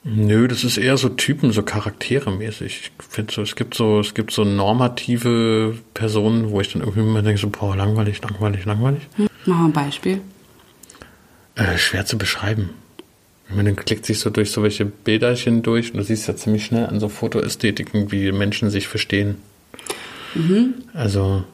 Nö, 0.07 0.47
das 0.47 0.63
ist 0.63 0.77
eher 0.77 0.97
so 0.97 1.09
Typen, 1.09 1.51
so 1.51 1.63
Charaktere 1.63 2.31
mäßig. 2.31 2.91
Ich 2.99 3.07
finde 3.09 3.33
so, 3.33 3.41
es 3.41 3.55
gibt 3.55 3.73
so, 3.73 3.99
es 3.99 4.13
gibt 4.13 4.31
so 4.31 4.43
normative 4.43 5.79
Personen, 5.95 6.51
wo 6.51 6.61
ich 6.61 6.71
dann 6.71 6.83
irgendwie 6.83 6.99
immer 6.99 7.23
denke, 7.23 7.41
so, 7.41 7.49
boah, 7.49 7.75
langweilig, 7.75 8.21
langweilig, 8.21 8.65
langweilig. 8.65 9.01
Hm. 9.15 9.27
Mach 9.47 9.57
mal 9.57 9.65
ein 9.65 9.73
Beispiel. 9.73 10.21
Äh, 11.55 11.79
schwer 11.79 12.05
zu 12.05 12.19
beschreiben. 12.19 12.69
Man 13.49 13.75
klickt 13.75 14.05
sich 14.05 14.19
so 14.19 14.29
durch 14.29 14.51
so 14.51 14.61
welche 14.61 14.85
Bilderchen 14.85 15.63
durch 15.63 15.91
und 15.91 15.97
du 15.97 16.03
siehst 16.03 16.27
ja 16.27 16.35
ziemlich 16.35 16.65
schnell 16.65 16.85
an 16.85 16.99
so 16.99 17.09
Fotoästhetiken, 17.09 18.11
wie 18.11 18.31
Menschen 18.31 18.69
sich 18.69 18.87
verstehen. 18.87 19.37
Mhm. 20.35 20.75
Also 20.93 21.45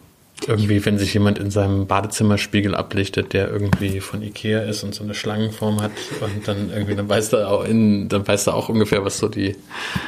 irgendwie, 0.48 0.84
wenn 0.86 0.98
sich 0.98 1.14
jemand 1.14 1.40
in 1.40 1.52
seinem 1.52 1.88
Badezimmerspiegel 1.88 2.76
ablichtet, 2.76 3.34
der 3.34 3.50
irgendwie 3.50 4.00
von 4.00 4.22
Ikea 4.22 4.62
ist 4.62 4.84
und 4.84 4.94
so 4.96 5.04
eine 5.04 5.14
Schlangenform 5.14 5.82
hat 5.82 5.92
und 6.22 6.48
dann 6.48 6.70
irgendwie, 6.72 6.96
dann 6.96 7.10
weißt 7.10 7.34
du 7.34 7.48
auch 7.48 7.64
in, 7.64 8.10
dann 8.10 8.28
weißt 8.28 8.48
du 8.48 8.52
auch 8.52 8.70
ungefähr, 8.70 9.04
was 9.06 9.18
so 9.18 9.28
die, 9.28 9.56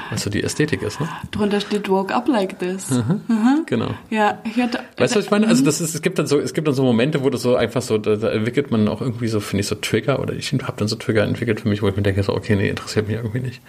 was 0.10 0.24
so 0.24 0.30
die 0.30 0.44
Ästhetik 0.44 0.82
ist, 0.82 1.00
ne? 1.00 1.08
Drunter 1.32 1.60
steht 1.60 1.90
Woke 1.90 2.14
up 2.14 2.28
like 2.28 2.60
this. 2.60 2.90
Mhm. 2.90 3.22
Mhm. 3.28 3.64
Genau. 3.66 3.92
Ja, 4.10 4.40
ich 4.44 4.62
hatte. 4.62 4.80
Weißt 4.98 5.16
du, 5.16 5.20
was 5.20 5.26
ich 5.26 5.32
meine? 5.32 5.48
Also 5.48 5.64
das 5.64 5.82
ist, 5.82 5.94
es 5.94 6.02
gibt 6.02 6.20
dann 6.20 6.28
so, 6.28 6.40
es 6.40 6.54
gibt 6.54 6.68
dann 6.68 6.76
so 6.76 6.84
Momente, 6.84 7.24
wo 7.24 7.30
das 7.30 7.42
so 7.42 7.56
einfach 7.56 7.82
so, 7.82 7.98
da, 7.98 8.16
da 8.16 8.30
entwickelt 8.30 8.72
man 8.72 8.88
auch 8.88 9.02
irgendwie 9.02 9.28
so, 9.28 9.40
finde 9.40 9.62
ich, 9.62 9.68
so 9.68 9.76
Trigger 9.76 10.20
oder 10.20 10.34
ich 10.34 10.52
habe 10.54 10.74
dann 10.78 10.88
so 10.88 10.96
Trigger 10.96 11.24
entwickelt 11.24 11.62
für 11.62 11.70
mich, 11.70 11.82
wo 11.82 11.88
ich 11.88 11.96
mir 11.96 12.04
denke, 12.04 12.24
so, 12.24 12.34
okay, 12.34 12.56
nee, 12.56 12.70
interessiert 12.70 13.08
mich 13.08 13.18
irgendwie 13.18 13.40
nicht. 13.40 13.62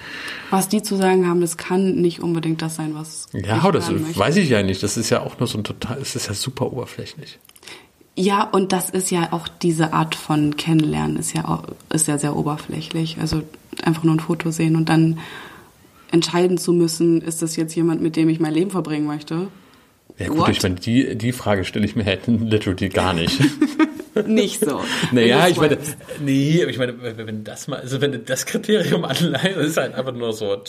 Was 0.50 0.68
die 0.68 0.82
zu 0.82 0.96
sagen 0.96 1.28
haben, 1.28 1.40
das 1.40 1.56
kann 1.56 1.96
nicht 1.96 2.20
unbedingt 2.20 2.62
das 2.62 2.76
sein, 2.76 2.94
was. 2.94 3.28
Ja, 3.32 3.70
das 3.70 3.90
weiß 3.90 4.36
ich 4.36 4.48
ja 4.48 4.62
nicht. 4.62 4.82
Das 4.82 4.96
ist 4.96 5.10
ja 5.10 5.20
auch 5.20 5.38
nur 5.38 5.46
so 5.46 5.58
ein 5.58 5.64
total, 5.64 5.98
es 6.00 6.16
ist 6.16 6.28
ja 6.28 6.34
super 6.34 6.53
super 6.54 6.72
oberflächlich. 6.72 7.38
Ja, 8.16 8.44
und 8.44 8.70
das 8.72 8.90
ist 8.90 9.10
ja 9.10 9.32
auch 9.32 9.48
diese 9.48 9.92
Art 9.92 10.14
von 10.14 10.56
Kennenlernen 10.56 11.16
ist 11.16 11.34
ja 11.34 11.48
auch, 11.48 11.64
ist 11.92 12.06
ja 12.06 12.16
sehr 12.16 12.36
oberflächlich. 12.36 13.18
Also 13.20 13.42
einfach 13.82 14.04
nur 14.04 14.14
ein 14.14 14.20
Foto 14.20 14.52
sehen 14.52 14.76
und 14.76 14.88
dann 14.88 15.18
entscheiden 16.12 16.58
zu 16.58 16.72
müssen, 16.72 17.20
ist 17.22 17.42
das 17.42 17.56
jetzt 17.56 17.74
jemand, 17.74 18.00
mit 18.02 18.14
dem 18.14 18.28
ich 18.28 18.38
mein 18.38 18.54
Leben 18.54 18.70
verbringen 18.70 19.06
möchte? 19.06 19.48
Ja 20.16 20.28
gut, 20.28 20.38
What? 20.38 20.48
ich 20.50 20.62
meine, 20.62 20.76
die, 20.76 21.16
die 21.16 21.32
Frage 21.32 21.64
stelle 21.64 21.84
ich 21.84 21.96
mir 21.96 22.04
halt 22.04 22.20
literally 22.28 22.88
gar 22.88 23.14
nicht. 23.14 23.40
nicht 24.26 24.64
so. 24.64 24.80
Naja, 25.10 25.48
ich 25.48 25.56
meine, 25.56 25.76
nee, 26.20 26.62
aber 26.62 26.70
ich 26.70 26.78
meine, 26.78 26.94
wenn 27.00 27.42
das 27.42 27.66
mal, 27.66 27.80
also 27.80 28.00
wenn 28.00 28.12
du 28.12 28.20
das 28.20 28.46
Kriterium 28.46 29.04
anleihst, 29.04 29.56
ist 29.56 29.76
halt 29.76 29.96
einfach 29.96 30.12
nur 30.12 30.32
so. 30.32 30.62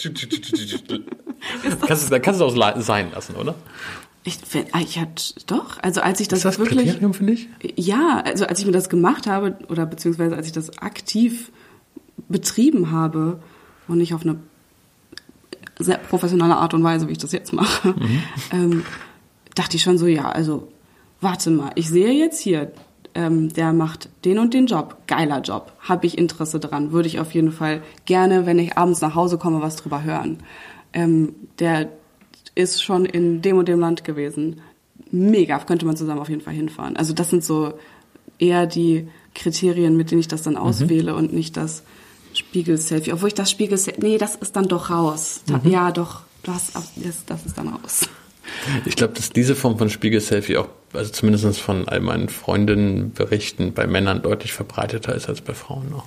kannst, 1.85 2.11
dann 2.11 2.21
kannst 2.23 2.41
du 2.41 2.45
es 2.45 2.53
auch 2.55 2.81
sein 2.81 3.11
lassen, 3.11 3.35
oder? 3.35 3.53
Ich, 4.27 4.39
ah, 4.71 4.79
ich 4.81 4.99
hatte 4.99 5.35
doch, 5.45 5.77
also 5.83 6.01
als 6.01 6.19
ich 6.19 6.27
das, 6.27 6.39
ist 6.39 6.45
das 6.45 6.57
wirklich, 6.57 6.87
Kriterium 6.87 7.13
für 7.13 7.25
dich? 7.25 7.47
Ja, 7.75 8.23
also 8.25 8.45
als 8.47 8.59
ich 8.59 8.65
mir 8.65 8.71
das 8.71 8.89
gemacht 8.89 9.27
habe 9.27 9.55
oder 9.69 9.85
beziehungsweise 9.85 10.35
als 10.35 10.47
ich 10.47 10.51
das 10.51 10.79
aktiv 10.79 11.51
betrieben 12.27 12.89
habe 12.89 13.39
und 13.87 13.99
nicht 13.99 14.15
auf 14.15 14.23
eine 14.23 14.39
sehr 15.77 15.99
professionelle 15.99 16.55
Art 16.55 16.73
und 16.73 16.83
Weise, 16.83 17.07
wie 17.07 17.11
ich 17.11 17.19
das 17.19 17.33
jetzt 17.33 17.53
mache, 17.53 17.89
mhm. 17.89 18.23
ähm, 18.51 18.83
dachte 19.53 19.77
ich 19.77 19.83
schon 19.83 19.99
so, 19.99 20.07
ja, 20.07 20.29
also 20.29 20.69
warte 21.21 21.51
mal, 21.51 21.71
ich 21.75 21.87
sehe 21.87 22.11
jetzt 22.11 22.39
hier, 22.41 22.71
ähm, 23.13 23.53
der 23.53 23.73
macht 23.73 24.09
den 24.25 24.39
und 24.39 24.55
den 24.55 24.65
Job, 24.65 24.97
geiler 25.05 25.41
Job, 25.41 25.71
habe 25.79 26.07
ich 26.07 26.17
Interesse 26.17 26.59
dran, 26.59 26.91
würde 26.91 27.07
ich 27.07 27.19
auf 27.19 27.31
jeden 27.35 27.51
Fall 27.51 27.83
gerne, 28.05 28.47
wenn 28.47 28.57
ich 28.57 28.75
abends 28.75 29.01
nach 29.01 29.13
Hause 29.13 29.37
komme, 29.37 29.61
was 29.61 29.75
drüber 29.75 30.03
hören. 30.03 30.39
Ähm, 30.93 31.35
der 31.59 31.89
ist 32.55 32.81
schon 32.81 33.05
in 33.05 33.41
dem 33.41 33.57
und 33.57 33.67
dem 33.67 33.79
Land 33.79 34.03
gewesen. 34.03 34.61
Mega, 35.11 35.59
könnte 35.59 35.85
man 35.85 35.97
zusammen 35.97 36.19
auf 36.19 36.29
jeden 36.29 36.41
Fall 36.41 36.53
hinfahren. 36.53 36.95
Also 36.97 37.13
das 37.13 37.29
sind 37.29 37.43
so 37.43 37.73
eher 38.39 38.65
die 38.65 39.07
Kriterien, 39.33 39.95
mit 39.97 40.11
denen 40.11 40.21
ich 40.21 40.27
das 40.27 40.41
dann 40.41 40.53
mhm. 40.53 40.59
auswähle 40.59 41.11
mhm. 41.11 41.17
und 41.17 41.33
nicht 41.33 41.57
das 41.57 41.83
Spiegel-Selfie. 42.33 43.13
Obwohl 43.13 43.27
ich 43.27 43.33
das 43.33 43.51
Spiegel-Selfie, 43.51 44.01
nee, 44.01 44.17
das 44.17 44.35
ist 44.35 44.55
dann 44.55 44.67
doch 44.67 44.89
raus. 44.89 45.41
Mhm. 45.47 45.69
Ja, 45.69 45.91
doch, 45.91 46.21
das, 46.43 46.71
das 47.27 47.45
ist 47.45 47.57
dann 47.57 47.69
raus. 47.69 48.07
Ich 48.85 48.95
glaube, 48.95 49.13
dass 49.13 49.31
diese 49.31 49.55
Form 49.55 49.77
von 49.77 49.89
Spiegel-Selfie 49.89 50.57
auch, 50.57 50.69
also 50.93 51.11
zumindest 51.11 51.59
von 51.59 51.87
all 51.87 51.99
meinen 51.99 52.29
Freundinnen 52.29 53.11
berichten, 53.11 53.73
bei 53.73 53.87
Männern 53.87 54.21
deutlich 54.21 54.53
verbreiteter 54.53 55.15
ist 55.15 55.27
als 55.27 55.41
bei 55.41 55.53
Frauen 55.53 55.89
noch. 55.89 56.05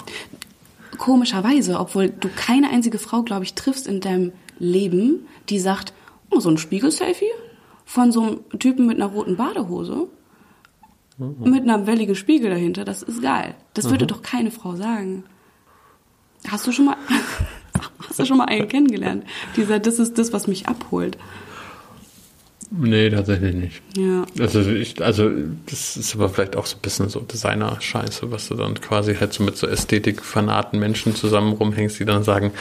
Komischerweise, 0.96 1.78
obwohl 1.78 2.08
du 2.08 2.28
keine 2.28 2.70
einzige 2.70 2.98
Frau, 2.98 3.22
glaube 3.22 3.44
ich, 3.44 3.54
triffst 3.54 3.86
in 3.86 4.00
deinem 4.00 4.32
Leben, 4.58 5.26
die 5.48 5.58
sagt, 5.58 5.92
so 6.36 6.50
ein 6.50 6.58
Spiegel-Selfie 6.58 7.30
von 7.84 8.12
so 8.12 8.22
einem 8.22 8.58
Typen 8.58 8.86
mit 8.86 8.96
einer 8.96 9.06
roten 9.06 9.36
Badehose. 9.36 10.08
Mhm. 11.18 11.50
Mit 11.50 11.68
einem 11.68 11.86
welligen 11.86 12.14
Spiegel 12.14 12.50
dahinter. 12.50 12.84
Das 12.84 13.02
ist 13.02 13.22
geil. 13.22 13.54
Das 13.74 13.86
mhm. 13.86 13.90
würde 13.90 14.06
doch 14.06 14.22
keine 14.22 14.50
Frau 14.50 14.76
sagen. 14.76 15.24
Hast 16.46 16.66
du 16.66 16.72
schon 16.72 16.84
mal, 16.84 16.96
hast 18.08 18.18
du 18.18 18.24
schon 18.24 18.36
mal 18.36 18.44
einen 18.44 18.68
kennengelernt? 18.68 19.24
Dieser, 19.56 19.78
das 19.80 19.98
ist 19.98 20.18
das, 20.18 20.32
was 20.32 20.46
mich 20.46 20.68
abholt. 20.68 21.18
Nee, 22.70 23.08
tatsächlich 23.08 23.54
nicht. 23.54 23.82
Ja. 23.96 24.26
Also, 24.38 24.60
ich, 24.60 25.02
also 25.02 25.30
das 25.66 25.96
ist 25.96 26.14
aber 26.14 26.28
vielleicht 26.28 26.54
auch 26.54 26.66
so 26.66 26.76
ein 26.76 26.82
bisschen 26.82 27.08
so 27.08 27.20
Designer-Scheiße, 27.20 28.30
was 28.30 28.48
du 28.48 28.54
dann 28.56 28.74
quasi 28.74 29.14
halt 29.14 29.32
so 29.32 29.42
mit 29.42 29.56
so 29.56 29.66
Ästhetik-Fanaten 29.66 30.78
Menschen 30.78 31.14
zusammen 31.14 31.54
rumhängst, 31.54 31.98
die 31.98 32.04
dann 32.04 32.24
sagen, 32.24 32.52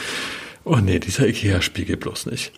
oh 0.64 0.76
nee, 0.76 0.98
dieser 0.98 1.28
Ikea-Spiegel 1.28 1.98
bloß 1.98 2.26
nicht. 2.26 2.52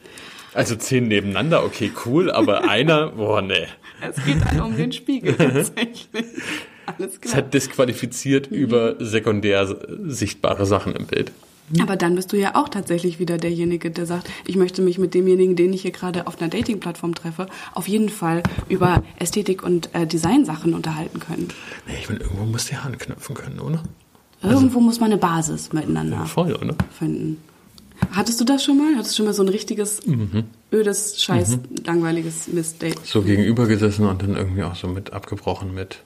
Also 0.55 0.77
zehn 0.77 1.09
nebeneinander, 1.09 1.65
okay, 1.65 1.93
cool, 2.05 2.31
aber 2.31 2.65
einer, 2.69 3.09
boah, 3.09 3.43
nee. 3.43 3.67
Es 4.01 4.25
geht 4.25 4.39
um 4.61 4.77
den 4.77 4.93
Spiegel 4.93 5.35
tatsächlich. 5.35 6.27
Alles 6.87 7.21
klar. 7.21 7.33
Es 7.33 7.35
hat 7.35 7.55
disqualifiziert 7.55 8.51
mhm. 8.51 8.57
über 8.57 8.97
sekundär 8.99 9.77
sichtbare 10.07 10.67
Sachen 10.67 10.95
im 10.97 11.07
Bild. 11.07 11.33
Aber 11.79 11.97
dann 11.97 12.17
bist 12.17 12.33
du 12.33 12.37
ja 12.37 12.57
auch 12.57 12.69
tatsächlich 12.69 13.21
wieder 13.21 13.39
derjenige, 13.39 13.93
der 13.93 14.05
sagt, 14.05 14.29
ich 14.45 14.57
möchte 14.57 14.83
mich 14.83 14.99
mit 14.99 15.15
demjenigen, 15.15 15.55
den 15.55 15.73
ich 15.73 15.83
hier 15.83 15.93
gerade 15.93 16.27
auf 16.27 16.41
einer 16.41 16.51
Dating-Plattform 16.51 17.15
treffe, 17.15 17.47
auf 17.75 17.87
jeden 17.87 18.09
Fall 18.09 18.43
über 18.69 19.05
Ästhetik 19.21 19.63
und 19.63 19.95
äh, 19.95 20.07
Design-Sachen 20.07 20.75
unterhalten 20.75 21.21
können. 21.21 21.49
Nee, 21.87 21.95
ich 22.01 22.09
meine, 22.09 22.21
irgendwo 22.23 22.45
muss 22.45 22.67
der 22.67 22.85
anknüpfen 22.85 23.37
können, 23.37 23.61
oder? 23.61 23.83
Irgendwo 24.43 24.79
also, 24.79 24.81
muss 24.81 25.01
man 25.01 25.13
eine 25.13 25.21
Basis 25.21 25.73
miteinander 25.73 26.25
voll, 26.27 26.55
oder? 26.55 26.75
finden. 26.99 27.37
Hattest 28.13 28.41
du 28.41 28.45
das 28.45 28.65
schon 28.65 28.79
mal? 28.79 28.97
Hattest 28.97 29.13
du 29.13 29.17
schon 29.19 29.27
mal 29.27 29.33
so 29.33 29.43
ein 29.43 29.49
richtiges 29.49 30.07
mhm. 30.07 30.45
ödes, 30.73 31.23
scheiß, 31.23 31.57
mhm. 31.57 31.63
langweiliges 31.85 32.49
Mistdate? 32.49 33.01
So 33.05 33.23
gegenüber 33.23 33.67
gesessen 33.67 34.07
und 34.07 34.23
dann 34.23 34.37
irgendwie 34.37 34.63
auch 34.63 34.75
so 34.75 34.89
mit 34.89 35.13
abgebrochen 35.13 35.75
mit 35.75 36.03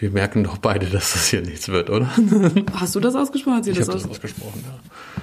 wir 0.00 0.10
merken 0.10 0.44
doch 0.44 0.56
beide, 0.56 0.86
dass 0.86 1.12
das 1.12 1.26
hier 1.26 1.42
nichts 1.42 1.68
wird, 1.68 1.90
oder? 1.90 2.10
Hast 2.74 2.94
du 2.94 3.00
das 3.00 3.14
ausgesprochen? 3.14 3.58
Hat 3.58 3.64
sie 3.64 3.72
ich 3.72 3.78
das, 3.78 3.88
aus 3.90 4.02
das 4.02 4.10
ausgesprochen, 4.10 4.64
ja. 4.66 5.22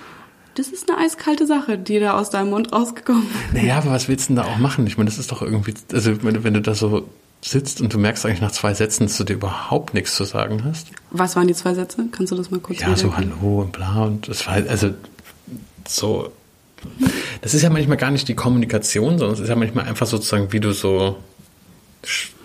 Das 0.53 0.67
ist 0.67 0.89
eine 0.89 0.99
eiskalte 0.99 1.45
Sache, 1.47 1.77
die 1.77 1.99
da 1.99 2.17
aus 2.17 2.29
deinem 2.29 2.51
Mund 2.51 2.73
rausgekommen 2.73 3.23
ist. 3.23 3.53
Naja, 3.53 3.77
aber 3.77 3.91
was 3.91 4.07
willst 4.07 4.29
du 4.29 4.35
denn 4.35 4.43
da 4.43 4.51
auch 4.51 4.57
machen? 4.57 4.85
Ich 4.87 4.97
meine, 4.97 5.09
das 5.09 5.17
ist 5.17 5.31
doch 5.31 5.41
irgendwie, 5.41 5.73
also 5.91 6.23
wenn 6.23 6.53
du 6.53 6.61
da 6.61 6.73
so 6.73 7.07
sitzt 7.43 7.81
und 7.81 7.93
du 7.93 7.99
merkst 7.99 8.25
eigentlich 8.25 8.41
nach 8.41 8.51
zwei 8.51 8.73
Sätzen, 8.73 9.05
dass 9.05 9.17
du 9.17 9.23
dir 9.23 9.33
überhaupt 9.33 9.93
nichts 9.93 10.15
zu 10.15 10.23
sagen 10.23 10.63
hast. 10.63 10.87
Was 11.11 11.35
waren 11.35 11.47
die 11.47 11.53
zwei 11.53 11.73
Sätze? 11.73 12.05
Kannst 12.11 12.31
du 12.31 12.35
das 12.35 12.49
mal 12.49 12.59
kurz 12.59 12.81
Ja, 12.81 12.95
so 12.95 13.15
Hallo 13.15 13.61
und 13.61 13.71
bla 13.71 14.03
und 14.03 14.27
das 14.27 14.47
war, 14.47 14.55
also 14.55 14.91
so. 15.87 16.31
Das 17.41 17.53
ist 17.53 17.63
ja 17.63 17.69
manchmal 17.69 17.97
gar 17.97 18.11
nicht 18.11 18.27
die 18.27 18.35
Kommunikation, 18.35 19.17
sondern 19.17 19.33
es 19.33 19.39
ist 19.39 19.49
ja 19.49 19.55
manchmal 19.55 19.85
einfach 19.85 20.05
sozusagen, 20.05 20.51
wie 20.53 20.59
du 20.59 20.73
so, 20.73 21.17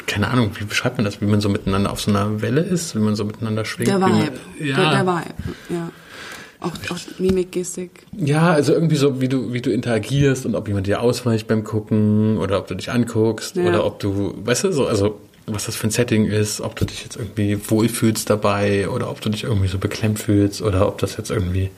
keine 0.07 0.29
Ahnung, 0.29 0.53
wie 0.59 0.65
beschreibt 0.65 0.97
man 0.97 1.05
das, 1.05 1.21
wie 1.21 1.27
man 1.27 1.41
so 1.41 1.49
miteinander 1.49 1.93
auf 1.93 2.01
so 2.01 2.11
einer 2.11 2.41
Welle 2.41 2.63
ist, 2.63 2.95
wie 2.95 3.01
man 3.01 3.15
so 3.15 3.25
miteinander 3.25 3.65
schwingt. 3.65 3.89
Der 3.89 4.01
Vibe. 4.01 4.11
Man, 4.11 4.31
ja. 4.59 4.77
Der, 4.77 4.91
der 4.91 5.07
Vibe, 5.07 5.35
ja. 5.69 5.91
Auch, 6.61 6.73
auch 6.91 6.99
Mimik, 7.19 7.51
Gestik. 7.51 8.07
Ja, 8.17 8.53
also 8.53 8.73
irgendwie 8.73 8.97
so, 8.97 9.21
wie 9.21 9.29
du, 9.29 9.53
wie 9.53 9.61
du 9.61 9.73
interagierst 9.73 10.47
und 10.47 10.55
ob 10.55 10.69
jemand 10.69 10.87
dir 10.87 11.01
ausweicht 11.01 11.49
beim 11.49 11.65
Gucken 11.65 12.39
oder 12.39 12.59
ob 12.59 12.69
du 12.69 12.75
dich 12.77 12.91
anguckst 12.91 13.57
ja. 13.57 13.65
oder 13.65 13.85
ob 13.85 13.99
du, 13.99 14.35
weißt 14.45 14.65
du, 14.65 14.73
so, 14.73 14.87
also 14.87 15.19
was 15.47 15.67
das 15.67 15.75
für 15.75 15.89
ein 15.89 15.91
Setting 15.91 16.27
ist, 16.27 16.61
ob 16.61 16.77
du 16.77 16.85
dich 16.85 17.03
jetzt 17.03 17.17
irgendwie 17.17 17.59
wohlfühlst 17.69 18.31
dabei 18.31 18.89
oder 18.89 19.11
ob 19.11 19.21
du 19.21 19.29
dich 19.29 19.43
irgendwie 19.43 19.67
so 19.67 19.79
beklemmt 19.79 20.21
fühlst 20.21 20.63
oder 20.63 20.87
ob 20.87 20.99
das 20.99 21.17
jetzt 21.17 21.31
irgendwie 21.31 21.71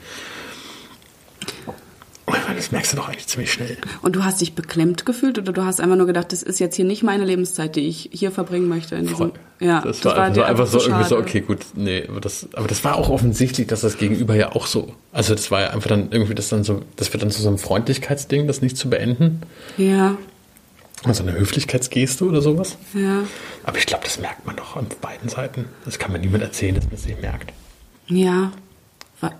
das 2.57 2.73
merkst 2.73 2.93
du 2.93 2.97
doch 2.97 3.09
eigentlich 3.09 3.27
ziemlich 3.27 3.53
schnell. 3.53 3.77
Und 4.03 4.17
du 4.17 4.25
hast 4.25 4.41
dich 4.41 4.55
beklemmt 4.55 5.07
gefühlt 5.07 5.39
oder 5.39 5.53
du 5.53 5.65
hast 5.65 5.81
einfach 5.81 5.97
nur 5.97 6.07
gedacht, 6.07 6.33
das 6.33 6.43
ist 6.43 6.61
jetzt 6.61 6.77
hier 6.77 6.85
nicht 6.85 7.03
meine 7.03 7.25
Lebenszeit, 7.25 7.77
die 7.77 7.89
ich 7.89 8.11
hier 8.13 8.31
verbringen 8.31 8.69
möchte? 8.69 8.97
In 8.97 9.07
diesem, 9.07 9.33
ja, 9.61 9.81
das, 9.81 10.01
das 10.01 10.05
war, 10.05 10.17
war, 10.17 10.25
einfach, 10.25 10.47
einfach 10.47 10.67
so, 10.67 10.81
irgendwie 10.81 11.05
so, 11.05 11.19
okay, 11.19 11.41
gut, 11.41 11.59
nee, 11.75 12.05
aber 12.09 12.21
das, 12.21 12.49
aber 12.55 12.69
das 12.69 12.85
war 12.85 12.97
auch 12.97 13.11
offensichtlich, 13.11 13.67
dass 13.67 13.81
das 13.81 13.99
Gegenüber 13.99 14.35
ja 14.35 14.53
auch 14.53 14.67
so. 14.67 14.95
Also 15.13 15.35
das 15.35 15.51
war 15.51 15.63
ja 15.63 15.71
einfach 15.71 15.89
dann 15.89 16.09
irgendwie 16.11 16.35
das 16.35 16.49
dann 16.49 16.65
so, 16.65 16.83
das 16.97 17.13
wird 17.13 17.23
dann 17.23 17.31
zu 17.31 17.43
so 17.43 17.49
einem 17.49 17.59
Freundlichkeitsding, 17.59 18.47
das 18.47 18.63
nicht 18.63 18.77
zu 18.77 18.91
beenden. 18.91 19.43
Ja. 19.77 20.17
Also 21.05 21.23
eine 21.23 21.33
Höflichkeitsgeste 21.35 22.25
oder 22.25 22.41
sowas. 22.41 22.79
Ja. 22.95 23.25
Aber 23.65 23.79
ich 23.79 23.87
glaube, 23.87 24.05
das 24.05 24.19
merkt 24.19 24.47
man 24.47 24.57
doch 24.57 24.77
an 24.77 24.87
beiden 25.03 25.29
Seiten. 25.29 25.67
Das 25.85 25.99
kann 25.99 26.13
man 26.13 26.21
niemand 26.21 26.43
erzählen, 26.43 26.75
dass 26.75 26.85
man 26.85 26.95
es 26.95 27.05
nicht 27.05 27.21
merkt. 27.21 27.53
Ja, 28.07 28.53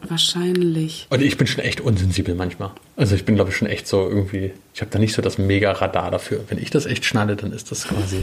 wahrscheinlich. 0.09 1.07
Und 1.11 1.23
ich 1.23 1.37
bin 1.37 1.47
schon 1.47 1.63
echt 1.65 1.81
unsensibel 1.81 2.35
manchmal. 2.35 2.71
Also 2.97 3.15
ich 3.15 3.25
bin, 3.25 3.35
glaube 3.35 3.51
ich, 3.51 3.57
schon 3.57 3.69
echt 3.69 3.87
so 3.87 4.09
irgendwie, 4.09 4.53
ich 4.75 4.81
habe 4.81 4.91
da 4.91 4.99
nicht 4.99 5.15
so 5.15 5.23
das 5.23 5.39
Mega-Radar 5.39 6.11
dafür. 6.11 6.45
Wenn 6.49 6.59
ich 6.59 6.71
das 6.71 6.87
echt 6.87 7.05
schnalle, 7.05 7.37
dann 7.37 7.53
ist 7.53 7.71
das 7.71 7.87
quasi. 7.89 8.23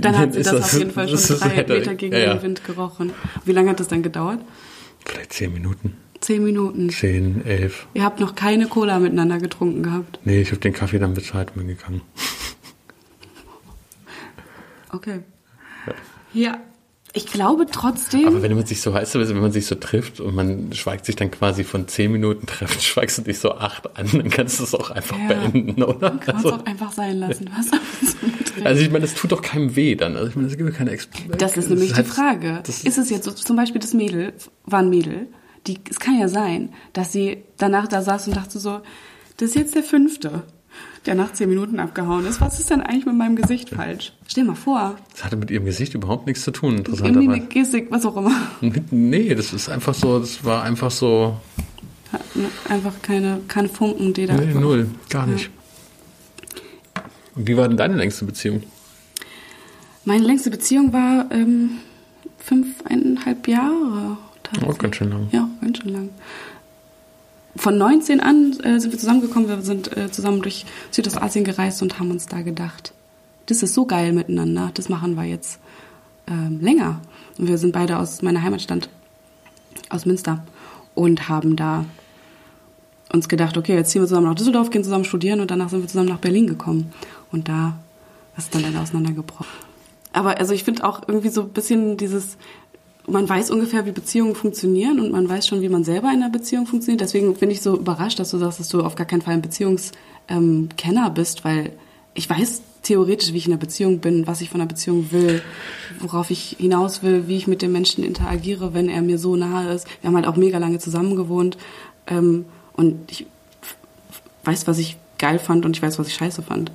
Dann 0.00 0.16
hat 0.18 0.32
sie 0.34 0.42
das, 0.42 0.52
ist 0.52 0.62
auf 0.64 0.72
jeden 0.78 0.90
Fall 0.90 1.08
schon 1.08 1.16
das 1.28 1.38
drei 1.40 1.48
hätte- 1.50 1.74
Meter 1.74 1.94
gegen 1.94 2.12
ja, 2.14 2.18
ja. 2.20 2.34
den 2.34 2.42
Wind 2.42 2.64
gerochen. 2.64 3.12
Wie 3.44 3.52
lange 3.52 3.70
hat 3.70 3.80
das 3.80 3.88
dann 3.88 4.02
gedauert? 4.02 4.40
Vielleicht 5.04 5.32
zehn 5.32 5.52
Minuten. 5.52 5.96
Zehn 6.20 6.44
Minuten. 6.44 6.90
Zehn, 6.90 7.44
elf. 7.46 7.86
Ihr 7.94 8.04
habt 8.04 8.20
noch 8.20 8.34
keine 8.34 8.66
Cola 8.66 8.98
miteinander 8.98 9.38
getrunken 9.38 9.82
gehabt. 9.82 10.18
Nee, 10.24 10.42
ich 10.42 10.50
habe 10.50 10.60
den 10.60 10.74
Kaffee 10.74 10.98
dann 10.98 11.14
bezahlt 11.14 11.48
und 11.54 11.66
bin 11.66 11.68
gegangen. 11.68 12.02
Okay. 14.92 15.20
Ja. 16.34 16.58
Ich 17.12 17.26
glaube 17.26 17.66
trotzdem. 17.70 18.26
Aber 18.28 18.40
wenn 18.42 18.54
man 18.54 18.66
sich 18.66 18.80
so, 18.80 18.92
weißt 18.92 19.14
du, 19.16 19.28
wenn 19.28 19.40
man 19.40 19.50
sich 19.50 19.66
so 19.66 19.74
trifft 19.74 20.20
und 20.20 20.34
man 20.34 20.72
schweigt 20.72 21.04
sich 21.06 21.16
dann 21.16 21.30
quasi 21.30 21.64
von 21.64 21.88
zehn 21.88 22.12
Minuten 22.12 22.46
treffen, 22.46 22.80
schweigst 22.80 23.18
du 23.18 23.22
dich 23.22 23.38
so 23.40 23.52
acht 23.52 23.96
an, 23.98 24.06
dann 24.12 24.30
kannst 24.30 24.60
du 24.60 24.64
es 24.64 24.74
auch 24.74 24.90
einfach 24.90 25.16
Ja. 25.18 25.26
beenden, 25.28 25.82
oder? 25.82 26.10
kann 26.10 26.36
man 26.36 26.44
es 26.44 26.44
Also, 26.44 26.52
auch 26.54 26.66
einfach 26.66 26.92
sein 26.92 27.18
lassen. 27.18 27.50
Was 27.56 27.68
soll 27.68 27.80
man 28.22 28.44
trinken? 28.44 28.66
also 28.66 28.82
ich 28.82 28.90
meine, 28.90 29.04
es 29.04 29.14
tut 29.14 29.32
doch 29.32 29.42
keinem 29.42 29.74
weh 29.74 29.96
dann. 29.96 30.16
Also 30.16 30.28
ich 30.28 30.36
meine, 30.36 30.48
es 30.48 30.56
gibt 30.56 30.68
ja 30.70 30.74
keine 30.76 30.90
Ex 30.92 31.08
Das 31.36 31.56
ist 31.56 31.68
nämlich 31.68 31.88
die 31.90 31.94
halt- 31.96 32.06
Frage. 32.06 32.60
das- 32.64 32.84
ist 32.84 32.96
es 32.98 33.10
jetzt 33.10 33.24
so, 33.24 33.32
zum 33.32 33.56
Beispiel 33.56 33.80
das 33.80 33.92
Mädel, 33.92 34.32
war 34.66 34.78
ein 34.78 34.90
Mädel, 34.90 35.26
die, 35.66 35.78
es 35.90 35.98
kann 35.98 36.18
ja 36.18 36.28
sein, 36.28 36.70
dass 36.92 37.10
sie 37.12 37.42
danach 37.58 37.88
da 37.88 38.02
saß 38.02 38.28
und 38.28 38.36
dachte 38.36 38.58
so, 38.60 38.80
das 39.36 39.50
ist 39.50 39.54
jetzt 39.56 39.74
der 39.74 39.82
fünfte, 39.82 40.44
der 41.06 41.14
nach 41.14 41.32
zehn 41.32 41.48
Minuten 41.48 41.80
abgehauen 41.80 42.26
ist. 42.26 42.40
Was 42.40 42.58
ist 42.60 42.70
denn 42.70 42.80
eigentlich 42.82 43.06
mit 43.06 43.16
meinem 43.16 43.36
Gesicht 43.36 43.70
falsch? 43.70 44.12
Stell 44.26 44.44
mal 44.44 44.54
vor, 44.54 44.96
Das 45.12 45.24
hatte 45.24 45.36
mit 45.36 45.50
ihrem 45.50 45.64
Gesicht 45.64 45.94
überhaupt 45.94 46.26
nichts 46.26 46.42
zu 46.44 46.50
tun, 46.50 46.74
irgendwie 46.76 46.90
interessanterweise. 46.92 47.30
eine 47.32 47.46
Gestik, 47.46 47.86
was 47.90 48.04
auch 48.06 48.16
immer. 48.16 48.32
Nee, 48.90 49.34
das 49.34 49.52
ist 49.52 49.68
einfach 49.70 49.94
so, 49.94 50.18
das 50.18 50.44
war 50.44 50.62
einfach 50.62 50.90
so, 50.90 51.36
Hat 52.12 52.20
Einfach 52.68 52.94
keine, 53.02 53.40
keine 53.48 53.68
Funken, 53.68 54.12
die 54.12 54.26
da. 54.26 54.34
nee, 54.34 54.52
null, 54.52 54.88
gar 55.08 55.26
nicht. 55.26 55.50
Und 57.36 57.46
wie 57.48 57.56
war 57.56 57.68
denn 57.68 57.76
deine 57.76 57.94
längste 57.96 58.24
Beziehung? 58.24 58.62
Meine 60.04 60.24
längste 60.24 60.50
Beziehung 60.50 60.92
war 60.92 61.26
ähm, 61.30 61.78
fünfeinhalb 62.38 63.46
Jahre. 63.48 64.16
Oh, 64.66 64.72
ganz 64.74 64.96
schön 64.96 65.10
lang. 65.10 65.28
Ja, 65.30 65.48
ganz 65.60 65.78
schön 65.78 65.92
lang. 65.92 66.08
Von 67.56 67.78
19 67.78 68.20
an 68.20 68.58
äh, 68.62 68.78
sind 68.78 68.92
wir 68.92 68.98
zusammengekommen. 68.98 69.48
Wir 69.48 69.60
sind 69.62 69.96
äh, 69.96 70.10
zusammen 70.10 70.42
durch 70.42 70.64
Südostasien 70.90 71.44
gereist 71.44 71.82
und 71.82 71.98
haben 71.98 72.10
uns 72.10 72.26
da 72.26 72.42
gedacht, 72.42 72.92
das 73.46 73.62
ist 73.62 73.74
so 73.74 73.86
geil 73.86 74.12
miteinander. 74.12 74.70
Das 74.74 74.88
machen 74.88 75.16
wir 75.16 75.24
jetzt 75.24 75.58
ähm, 76.28 76.60
länger. 76.60 77.00
Und 77.38 77.48
wir 77.48 77.58
sind 77.58 77.72
beide 77.72 77.98
aus 77.98 78.22
meiner 78.22 78.42
Heimatstadt, 78.42 78.88
aus 79.88 80.06
Münster, 80.06 80.44
und 80.94 81.28
haben 81.28 81.56
da 81.56 81.84
uns 83.12 83.28
gedacht, 83.28 83.56
okay, 83.56 83.74
jetzt 83.74 83.90
ziehen 83.90 84.02
wir 84.02 84.06
zusammen 84.06 84.28
nach 84.28 84.34
Düsseldorf, 84.36 84.70
gehen 84.70 84.84
zusammen 84.84 85.04
studieren 85.04 85.40
und 85.40 85.50
danach 85.50 85.68
sind 85.68 85.80
wir 85.80 85.88
zusammen 85.88 86.08
nach 86.08 86.18
Berlin 86.18 86.46
gekommen. 86.46 86.92
Und 87.32 87.48
da 87.48 87.76
ist 88.36 88.54
dann 88.54 88.62
leider 88.62 88.80
auseinandergebrochen. 88.80 89.46
Aber 90.12 90.38
also 90.38 90.54
ich 90.54 90.64
finde 90.64 90.84
auch 90.84 91.02
irgendwie 91.06 91.28
so 91.28 91.42
ein 91.42 91.48
bisschen 91.50 91.96
dieses, 91.96 92.36
man 93.06 93.28
weiß 93.28 93.50
ungefähr, 93.50 93.86
wie 93.86 93.92
Beziehungen 93.92 94.34
funktionieren 94.34 95.00
und 95.00 95.12
man 95.12 95.28
weiß 95.28 95.46
schon, 95.46 95.62
wie 95.62 95.68
man 95.68 95.84
selber 95.84 96.08
in 96.08 96.22
einer 96.22 96.30
Beziehung 96.30 96.66
funktioniert. 96.66 97.00
Deswegen 97.00 97.34
bin 97.34 97.50
ich 97.50 97.62
so 97.62 97.76
überrascht, 97.76 98.18
dass 98.18 98.30
du 98.30 98.38
sagst, 98.38 98.60
dass 98.60 98.68
du 98.68 98.82
auf 98.82 98.94
gar 98.94 99.06
keinen 99.06 99.22
Fall 99.22 99.34
ein 99.34 99.42
Beziehungskenner 99.42 101.10
bist, 101.10 101.44
weil 101.44 101.72
ich 102.14 102.28
weiß 102.28 102.62
theoretisch, 102.82 103.32
wie 103.32 103.38
ich 103.38 103.46
in 103.46 103.52
einer 103.52 103.60
Beziehung 103.60 103.98
bin, 103.98 104.26
was 104.26 104.40
ich 104.40 104.50
von 104.50 104.60
einer 104.60 104.68
Beziehung 104.68 105.12
will, 105.12 105.42
worauf 105.98 106.30
ich 106.30 106.56
hinaus 106.58 107.02
will, 107.02 107.28
wie 107.28 107.36
ich 107.36 107.46
mit 107.46 107.62
dem 107.62 107.72
Menschen 107.72 108.04
interagiere, 108.04 108.74
wenn 108.74 108.88
er 108.88 109.02
mir 109.02 109.18
so 109.18 109.36
nahe 109.36 109.72
ist. 109.74 109.86
Wir 110.00 110.08
haben 110.08 110.16
halt 110.16 110.26
auch 110.26 110.36
mega 110.36 110.58
lange 110.58 110.78
zusammen 110.78 111.16
gewohnt 111.16 111.58
ähm, 112.06 112.46
und 112.72 113.10
ich 113.10 113.26
weiß, 114.44 114.66
was 114.66 114.78
ich 114.78 114.96
geil 115.20 115.38
fand 115.38 115.64
und 115.64 115.76
ich 115.76 115.82
weiß, 115.82 115.98
was 115.98 116.08
ich 116.08 116.14
scheiße 116.14 116.42
fand. 116.42 116.72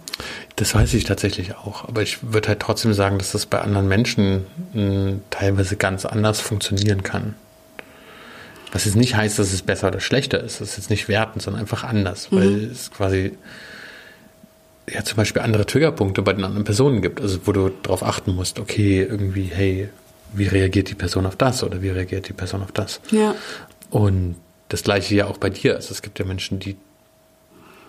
Das 0.55 0.73
weiß 0.73 0.93
ich 0.93 1.03
tatsächlich 1.03 1.55
auch, 1.55 1.87
aber 1.87 2.01
ich 2.01 2.19
würde 2.31 2.47
halt 2.47 2.61
trotzdem 2.61 2.93
sagen, 2.93 3.17
dass 3.17 3.33
das 3.33 3.45
bei 3.45 3.59
anderen 3.59 3.87
Menschen 3.89 4.45
mh, 4.73 5.17
teilweise 5.29 5.75
ganz 5.75 6.05
anders 6.05 6.39
funktionieren 6.39 7.03
kann. 7.03 7.33
Was 8.71 8.85
jetzt 8.85 8.95
nicht 8.95 9.15
heißt, 9.15 9.39
dass 9.39 9.51
es 9.51 9.61
besser 9.61 9.87
oder 9.87 9.99
schlechter 9.99 10.41
ist. 10.41 10.61
Das 10.61 10.71
ist 10.71 10.77
jetzt 10.77 10.89
nicht 10.89 11.07
wertend, 11.07 11.41
sondern 11.41 11.61
einfach 11.61 11.83
anders, 11.83 12.31
weil 12.31 12.65
es 12.65 12.91
quasi 12.91 13.37
ja 14.89 15.03
zum 15.03 15.17
Beispiel 15.17 15.41
andere 15.41 15.65
Triggerpunkte 15.65 16.21
bei 16.21 16.33
den 16.33 16.43
anderen 16.43 16.65
Personen 16.65 17.01
gibt, 17.01 17.21
also 17.21 17.39
wo 17.45 17.51
du 17.51 17.69
darauf 17.83 18.03
achten 18.03 18.35
musst, 18.35 18.59
okay, 18.59 19.01
irgendwie, 19.01 19.45
hey, 19.45 19.89
wie 20.33 20.47
reagiert 20.47 20.89
die 20.89 20.95
Person 20.95 21.25
auf 21.25 21.35
das 21.35 21.63
oder 21.63 21.81
wie 21.81 21.89
reagiert 21.89 22.27
die 22.27 22.33
Person 22.33 22.61
auf 22.61 22.71
das? 22.71 22.99
Ja. 23.11 23.35
Und 23.89 24.35
das 24.69 24.83
gleiche 24.83 25.15
ja 25.15 25.27
auch 25.27 25.37
bei 25.37 25.49
dir. 25.49 25.75
Also 25.75 25.91
es 25.91 26.01
gibt 26.01 26.19
ja 26.19 26.25
Menschen, 26.25 26.59
die 26.59 26.75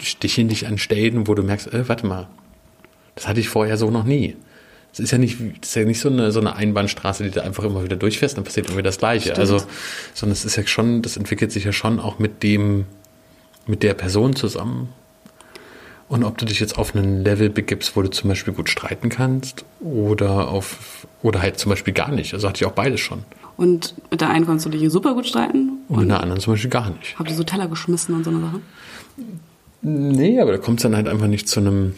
sticheln 0.00 0.48
dich 0.48 0.66
an 0.66 0.78
Stellen, 0.78 1.26
wo 1.26 1.34
du 1.34 1.42
merkst, 1.42 1.72
äh, 1.72 1.88
warte 1.88 2.06
mal, 2.06 2.28
das 3.14 3.26
hatte 3.28 3.40
ich 3.40 3.48
vorher 3.48 3.76
so 3.76 3.90
noch 3.90 4.04
nie. 4.04 4.36
Das 4.92 5.00
ist 5.00 5.10
ja 5.10 5.18
nicht, 5.18 5.38
das 5.60 5.70
ist 5.70 5.74
ja 5.74 5.84
nicht 5.84 6.00
so 6.00 6.08
eine, 6.08 6.32
so 6.32 6.40
eine 6.40 6.56
Einbahnstraße, 6.56 7.24
die 7.24 7.30
du 7.30 7.42
einfach 7.42 7.64
immer 7.64 7.84
wieder 7.84 7.96
durchfährst, 7.96 8.36
dann 8.36 8.44
passiert 8.44 8.66
irgendwie 8.66 8.82
das 8.82 8.98
Gleiche. 8.98 9.32
Stimmt. 9.32 9.38
Also, 9.38 9.62
sondern 10.14 10.32
es 10.32 10.44
ist 10.44 10.56
ja 10.56 10.66
schon, 10.66 11.02
das 11.02 11.16
entwickelt 11.16 11.52
sich 11.52 11.64
ja 11.64 11.72
schon 11.72 12.00
auch 12.00 12.18
mit 12.18 12.42
dem, 12.42 12.86
mit 13.66 13.82
der 13.82 13.94
Person 13.94 14.34
zusammen. 14.36 14.88
Und 16.08 16.22
ob 16.24 16.38
du 16.38 16.46
dich 16.46 16.60
jetzt 16.60 16.78
auf 16.78 16.94
einen 16.94 17.24
Level 17.24 17.50
begibst, 17.50 17.96
wo 17.96 18.02
du 18.02 18.08
zum 18.10 18.28
Beispiel 18.28 18.54
gut 18.54 18.70
streiten 18.70 19.08
kannst 19.08 19.64
oder 19.80 20.48
auf, 20.48 21.06
oder 21.22 21.42
halt 21.42 21.58
zum 21.58 21.70
Beispiel 21.70 21.92
gar 21.92 22.12
nicht. 22.12 22.32
Also 22.32 22.48
hatte 22.48 22.62
ich 22.62 22.66
auch 22.66 22.74
beides 22.74 23.00
schon. 23.00 23.24
Und 23.56 23.94
mit 24.10 24.20
der 24.20 24.30
einen 24.30 24.46
konntest 24.46 24.66
du 24.66 24.70
dich 24.70 24.88
super 24.90 25.14
gut 25.14 25.26
streiten 25.26 25.80
Und 25.88 26.00
mit 26.00 26.10
der 26.10 26.20
anderen 26.20 26.40
zum 26.40 26.52
Beispiel 26.52 26.70
gar 26.70 26.90
nicht. 26.90 27.18
habt 27.18 27.28
ihr 27.28 27.34
so 27.36 27.42
Teller 27.42 27.66
geschmissen 27.68 28.14
und 28.14 28.24
so 28.24 28.30
eine 28.30 28.40
Sachen. 28.40 28.62
Nee, 29.82 30.40
aber 30.40 30.52
da 30.52 30.58
kommt 30.58 30.80
es 30.80 30.82
dann 30.82 30.96
halt 30.96 31.08
einfach 31.08 31.26
nicht 31.26 31.48
zu 31.48 31.60
einem, 31.60 31.94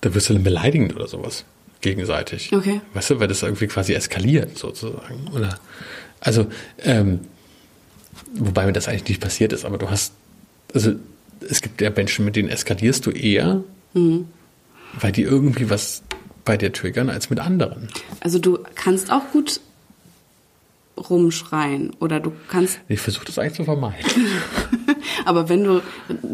da 0.00 0.14
wirst 0.14 0.28
du 0.28 0.34
dann 0.34 0.42
beleidigend 0.42 0.94
oder 0.96 1.06
sowas 1.06 1.44
gegenseitig. 1.80 2.52
Okay. 2.52 2.80
Weißt 2.94 3.10
du, 3.10 3.20
weil 3.20 3.28
das 3.28 3.42
irgendwie 3.42 3.66
quasi 3.66 3.92
eskaliert 3.94 4.56
sozusagen. 4.58 5.28
Oder, 5.34 5.58
also, 6.20 6.46
ähm, 6.82 7.20
wobei 8.34 8.66
mir 8.66 8.72
das 8.72 8.88
eigentlich 8.88 9.08
nicht 9.08 9.20
passiert 9.20 9.52
ist, 9.52 9.64
aber 9.64 9.78
du 9.78 9.90
hast, 9.90 10.12
also 10.74 10.92
es 11.48 11.60
gibt 11.62 11.80
ja 11.80 11.90
Menschen, 11.90 12.24
mit 12.24 12.34
denen 12.36 12.48
eskalierst 12.48 13.04
du 13.06 13.10
eher, 13.10 13.62
weil 15.00 15.12
die 15.12 15.22
irgendwie 15.22 15.70
was 15.70 16.02
bei 16.44 16.56
dir 16.56 16.72
triggern 16.72 17.10
als 17.10 17.30
mit 17.30 17.38
anderen. 17.40 17.88
Also 18.20 18.38
du 18.38 18.58
kannst 18.74 19.10
auch 19.10 19.30
gut 19.32 19.60
rumschreien 20.96 21.92
oder 22.00 22.20
du 22.20 22.32
kannst, 22.48 22.80
Ich 22.88 23.00
versuche 23.00 23.26
das 23.26 23.38
eigentlich 23.38 23.54
zu 23.54 23.64
vermeiden. 23.64 24.06
aber 25.26 25.48
wenn 25.48 25.64
du 25.64 25.82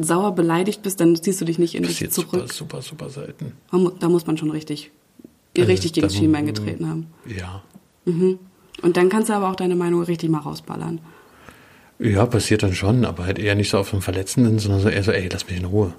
sauer 0.00 0.34
beleidigt 0.34 0.82
bist, 0.82 1.00
dann 1.00 1.16
ziehst 1.16 1.40
du 1.40 1.44
dich 1.44 1.58
nicht 1.58 1.74
in 1.74 1.82
dich 1.82 1.92
Passiert 1.92 2.12
super, 2.12 2.30
zurück. 2.38 2.52
super, 2.52 2.82
super 2.82 3.08
selten. 3.10 3.52
Da 4.00 4.08
muss 4.08 4.26
man 4.26 4.36
schon 4.36 4.50
richtig, 4.50 4.90
Also, 5.56 5.68
richtig 5.70 5.92
gegen 5.92 6.06
das 6.06 6.12
da- 6.14 6.18
Schienbein 6.20 6.46
getreten 6.46 6.88
haben. 6.88 7.06
Ja. 7.26 7.62
Und 8.04 8.96
dann 8.96 9.08
kannst 9.08 9.28
du 9.28 9.32
aber 9.34 9.50
auch 9.50 9.56
deine 9.56 9.76
Meinung 9.76 10.02
richtig 10.02 10.28
mal 10.30 10.38
rausballern. 10.38 11.00
Ja, 11.98 12.26
passiert 12.26 12.62
dann 12.62 12.74
schon, 12.74 13.04
aber 13.04 13.26
halt 13.26 13.38
eher 13.38 13.54
nicht 13.54 13.70
so 13.70 13.78
auf 13.78 13.92
einen 13.92 14.02
Verletzenden, 14.02 14.58
sondern 14.58 14.80
so 14.80 14.88
eher 14.88 15.02
so, 15.04 15.12
ey, 15.12 15.28
lass 15.32 15.46
mich 15.48 15.58
in 15.58 15.66
Ruhe. 15.66 15.92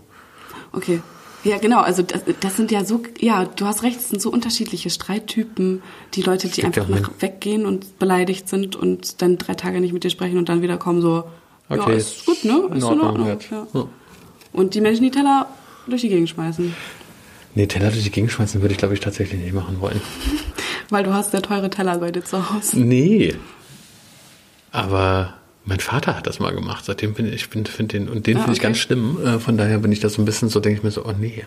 Okay. 0.74 1.02
Ja, 1.46 1.58
genau. 1.58 1.82
Also 1.82 2.04
das, 2.04 2.22
das 2.40 2.56
sind 2.58 2.72
ja 2.72 2.84
so, 2.86 3.02
ja, 3.20 3.46
du 3.46 3.66
hast 3.66 3.84
recht, 3.84 4.00
es 4.00 4.10
sind 4.10 4.22
so 4.22 4.30
unterschiedliche 4.32 4.90
Streittypen. 4.90 5.82
Die 6.14 6.22
Leute, 6.22 6.48
die 6.48 6.64
einfach 6.64 6.88
nach, 6.88 7.12
weggehen 7.20 7.66
und 7.66 8.00
beleidigt 8.00 8.48
sind 8.50 8.76
und 8.76 9.22
dann 9.22 9.38
drei 9.38 9.54
Tage 9.54 9.80
nicht 9.82 9.94
mit 9.94 10.04
dir 10.04 10.10
sprechen 10.10 10.38
und 10.38 10.50
dann 10.50 10.62
wieder 10.62 10.78
kommen 10.78 11.02
so, 11.02 11.26
ja, 11.76 11.82
Okay, 11.84 11.98
ist 11.98 12.26
gut, 12.26 12.44
ne? 12.46 12.52
in 12.70 12.78
Ist 12.78 12.78
in 12.78 12.84
Ordnung, 12.84 13.08
Ordnung. 13.08 13.28
jetzt. 13.28 13.50
Ja. 13.52 13.68
Ja. 13.74 13.88
Und 14.54 14.74
die 14.76 14.82
Menschen, 14.82 15.04
die 15.04 15.12
Teller 15.12 15.48
durch 15.88 16.02
die 16.02 16.10
Gegend 16.10 16.30
schmeißen. 16.30 16.74
Nee, 17.56 17.68
Teller 17.68 17.92
durch 17.92 18.04
die 18.04 18.12
Gegend 18.12 18.32
schmeißen 18.32 18.62
würde 18.62 18.72
ich, 18.74 18.78
glaube 18.80 18.94
ich, 18.94 19.00
tatsächlich 19.00 19.40
nicht 19.42 19.54
machen 19.54 19.80
wollen. 19.80 20.02
Weil 20.90 21.04
du 21.04 21.14
hast 21.14 21.32
sehr 21.32 21.42
teure 21.42 21.70
Teller 21.70 21.98
bei 22.00 22.12
dir 22.12 22.24
zu 22.24 22.52
Hause. 22.54 22.80
Nee. 22.80 23.36
Aber 24.72 25.34
mein 25.66 25.80
Vater 25.80 26.16
hat 26.16 26.28
das 26.28 26.40
mal 26.40 26.54
gemacht. 26.54 26.86
Seitdem 26.86 27.14
bin 27.14 27.32
ich, 27.32 27.50
bin, 27.50 27.66
find 27.66 27.94
den, 27.94 28.10
und 28.10 28.28
den 28.28 28.38
Ah, 28.38 28.42
finde 28.42 28.54
ich 28.54 28.60
okay. 28.60 28.68
ganz 28.68 28.78
schlimm. 28.80 29.18
Äh, 29.26 29.40
Von 29.40 29.58
daher 29.58 29.78
bin 29.80 29.92
ich 29.92 30.00
da 30.00 30.10
so 30.10 30.22
ein 30.22 30.26
bisschen 30.26 30.50
so, 30.50 30.60
denke 30.60 30.78
ich 30.80 30.84
mir 30.84 30.92
so, 30.92 31.06
oh 31.06 31.14
nee. 31.18 31.46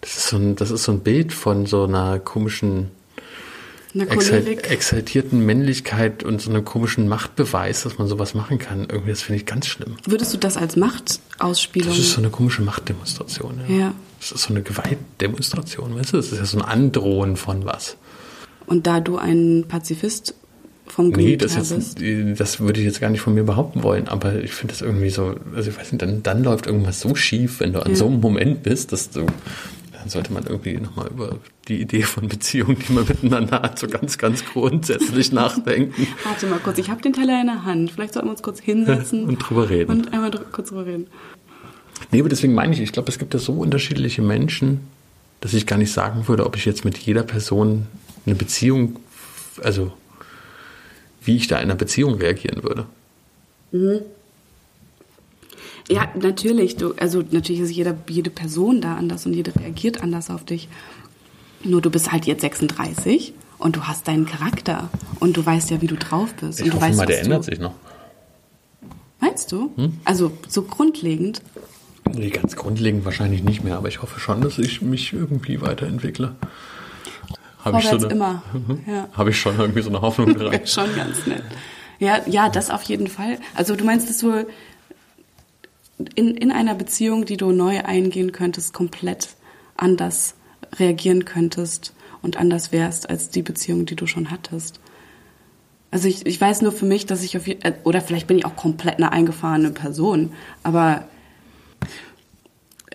Das 0.00 0.16
ist 0.16 0.28
so 0.28 0.36
ein, 0.36 0.56
das 0.56 0.70
ist 0.70 0.84
so 0.84 0.92
ein 0.92 1.00
Bild 1.00 1.32
von 1.32 1.66
so 1.66 1.84
einer 1.84 2.18
komischen. 2.18 2.90
Exaltierten 3.94 5.44
Männlichkeit 5.44 6.22
und 6.22 6.40
so 6.40 6.50
einem 6.50 6.64
komischen 6.64 7.08
Machtbeweis, 7.08 7.82
dass 7.82 7.98
man 7.98 8.06
sowas 8.08 8.34
machen 8.34 8.58
kann. 8.58 8.86
Irgendwie, 8.90 9.10
das 9.10 9.22
finde 9.22 9.40
ich 9.40 9.46
ganz 9.46 9.66
schlimm. 9.66 9.96
Würdest 10.06 10.32
du 10.32 10.38
das 10.38 10.56
als 10.56 10.76
Machtausspielung? 10.76 11.88
Das 11.90 11.98
ist 11.98 12.12
so 12.12 12.20
eine 12.20 12.30
komische 12.30 12.62
Machtdemonstration. 12.62 13.60
Ja. 13.68 13.76
Ja. 13.76 13.94
Das 14.20 14.32
ist 14.32 14.42
so 14.42 14.50
eine 14.50 14.62
Gewaltdemonstration, 14.62 15.94
weißt 15.96 16.12
du? 16.12 16.16
Das 16.18 16.30
ist 16.32 16.38
ja 16.38 16.44
so 16.44 16.58
ein 16.58 16.64
Androhen 16.64 17.36
von 17.36 17.64
was. 17.64 17.96
Und 18.66 18.86
da 18.86 19.00
du 19.00 19.16
ein 19.16 19.64
Pazifist 19.66 20.34
vom 20.86 21.08
Nee, 21.08 21.36
Gemüt 21.36 21.42
das, 21.42 21.54
her 21.56 21.64
jetzt, 21.68 22.40
das 22.40 22.60
würde 22.60 22.80
ich 22.80 22.86
jetzt 22.86 23.00
gar 23.00 23.10
nicht 23.10 23.20
von 23.20 23.34
mir 23.34 23.44
behaupten 23.44 23.82
wollen, 23.82 24.08
aber 24.08 24.42
ich 24.42 24.52
finde 24.52 24.74
das 24.74 24.82
irgendwie 24.82 25.10
so, 25.10 25.36
also 25.54 25.70
ich 25.70 25.78
weiß 25.78 25.92
nicht, 25.92 26.02
dann, 26.02 26.22
dann 26.22 26.42
läuft 26.42 26.66
irgendwas 26.66 27.00
so 27.00 27.14
schief, 27.14 27.60
wenn 27.60 27.72
du 27.72 27.80
an 27.80 27.90
Ja. 27.92 27.96
so 27.96 28.06
einem 28.06 28.20
Moment 28.20 28.62
bist, 28.62 28.92
dass 28.92 29.10
du, 29.10 29.26
sollte 30.08 30.32
man 30.32 30.44
irgendwie 30.46 30.78
nochmal 30.78 31.08
über 31.08 31.36
die 31.68 31.80
Idee 31.80 32.02
von 32.02 32.28
Beziehungen, 32.28 32.78
die 32.78 32.92
man 32.92 33.06
miteinander 33.06 33.62
hat, 33.62 33.78
so 33.78 33.86
ganz, 33.86 34.18
ganz 34.18 34.44
grundsätzlich 34.44 35.32
nachdenken. 35.32 36.06
Warte 36.24 36.46
mal 36.46 36.58
kurz, 36.58 36.78
ich 36.78 36.90
habe 36.90 37.02
den 37.02 37.12
Teller 37.12 37.40
in 37.40 37.46
der 37.46 37.64
Hand. 37.64 37.90
Vielleicht 37.92 38.14
sollten 38.14 38.28
wir 38.28 38.32
uns 38.32 38.42
kurz 38.42 38.60
hinsetzen 38.60 39.24
und 39.24 39.38
drüber 39.38 39.68
reden. 39.68 39.90
Und 39.90 40.12
einmal 40.12 40.30
dr 40.30 40.46
kurz 40.50 40.68
drüber 40.68 40.86
reden. 40.86 41.06
Nee, 42.10 42.20
aber 42.20 42.28
deswegen 42.28 42.54
meine 42.54 42.72
ich, 42.72 42.80
ich 42.80 42.92
glaube, 42.92 43.10
es 43.10 43.18
gibt 43.18 43.34
ja 43.34 43.40
so 43.40 43.52
unterschiedliche 43.52 44.22
Menschen, 44.22 44.80
dass 45.40 45.54
ich 45.54 45.66
gar 45.66 45.76
nicht 45.76 45.92
sagen 45.92 46.28
würde, 46.28 46.46
ob 46.46 46.56
ich 46.56 46.64
jetzt 46.64 46.84
mit 46.84 46.98
jeder 46.98 47.22
Person 47.22 47.86
eine 48.26 48.34
Beziehung, 48.34 48.96
also 49.62 49.92
wie 51.22 51.36
ich 51.36 51.46
da 51.46 51.56
in 51.56 51.64
einer 51.64 51.74
Beziehung 51.74 52.14
reagieren 52.14 52.62
würde. 52.62 52.86
Mhm. 53.72 54.00
Ja, 55.90 56.08
natürlich. 56.14 56.76
Du, 56.76 56.94
also 56.94 57.22
natürlich 57.30 57.62
ist 57.62 57.72
jeder, 57.72 57.96
jede 58.08 58.30
Person 58.30 58.80
da 58.80 58.94
anders 58.94 59.26
und 59.26 59.34
jede 59.34 59.54
reagiert 59.56 60.02
anders 60.02 60.30
auf 60.30 60.44
dich. 60.44 60.68
Nur 61.64 61.82
du 61.82 61.90
bist 61.90 62.12
halt 62.12 62.26
jetzt 62.26 62.42
36 62.42 63.34
und 63.58 63.76
du 63.76 63.82
hast 63.82 64.06
deinen 64.06 64.24
Charakter 64.24 64.88
und 65.18 65.36
du 65.36 65.44
weißt 65.44 65.70
ja, 65.70 65.82
wie 65.82 65.88
du 65.88 65.96
drauf 65.96 66.32
bist. 66.34 66.60
Ich 66.60 66.66
und 66.66 66.70
du 66.70 66.76
hoffe 66.76 66.86
weißt, 66.86 66.96
mal, 66.96 67.06
der 67.06 67.16
was 67.18 67.24
ändert 67.24 67.40
du, 67.40 67.50
sich 67.50 67.58
noch. 67.58 67.74
Meinst 69.20 69.52
du? 69.52 69.72
Hm? 69.76 69.98
Also 70.04 70.32
so 70.48 70.62
grundlegend. 70.62 71.42
Nee, 72.14 72.30
ganz 72.30 72.56
grundlegend 72.56 73.04
wahrscheinlich 73.04 73.42
nicht 73.42 73.62
mehr, 73.64 73.76
aber 73.76 73.88
ich 73.88 74.00
hoffe 74.00 74.20
schon, 74.20 74.40
dass 74.40 74.58
ich 74.58 74.82
mich 74.82 75.12
irgendwie 75.12 75.60
weiterentwickle. 75.60 76.36
Habe 77.64 77.78
ich, 77.78 77.88
so 77.88 77.96
eine, 77.96 78.06
immer. 78.06 78.42
Ja. 78.86 79.08
habe 79.12 79.30
ich 79.30 79.38
schon 79.38 79.58
irgendwie 79.58 79.82
so 79.82 79.90
eine 79.90 80.00
Hoffnung. 80.00 80.28
Wäre 80.38 80.66
schon 80.66 80.94
ganz 80.96 81.26
nett. 81.26 81.42
Ja, 81.98 82.20
ja, 82.26 82.48
das 82.48 82.70
auf 82.70 82.82
jeden 82.84 83.08
Fall. 83.08 83.38
Also 83.54 83.76
du 83.76 83.84
meinst, 83.84 84.08
dass 84.08 84.18
du 84.18 84.46
in, 86.14 86.34
in 86.34 86.52
einer 86.52 86.74
Beziehung, 86.74 87.24
die 87.24 87.36
du 87.36 87.52
neu 87.52 87.82
eingehen 87.82 88.32
könntest, 88.32 88.72
komplett 88.72 89.30
anders 89.76 90.34
reagieren 90.78 91.24
könntest 91.24 91.94
und 92.22 92.36
anders 92.36 92.72
wärst 92.72 93.08
als 93.08 93.30
die 93.30 93.42
Beziehung, 93.42 93.86
die 93.86 93.96
du 93.96 94.06
schon 94.06 94.30
hattest. 94.30 94.80
Also 95.90 96.06
ich, 96.06 96.24
ich 96.26 96.40
weiß 96.40 96.62
nur 96.62 96.72
für 96.72 96.86
mich, 96.86 97.06
dass 97.06 97.22
ich 97.22 97.36
auf 97.36 97.48
äh, 97.48 97.74
oder 97.82 98.00
vielleicht 98.00 98.26
bin 98.26 98.38
ich 98.38 98.44
auch 98.44 98.56
komplett 98.56 98.96
eine 98.96 99.10
eingefahrene 99.10 99.70
Person, 99.70 100.32
aber 100.62 101.04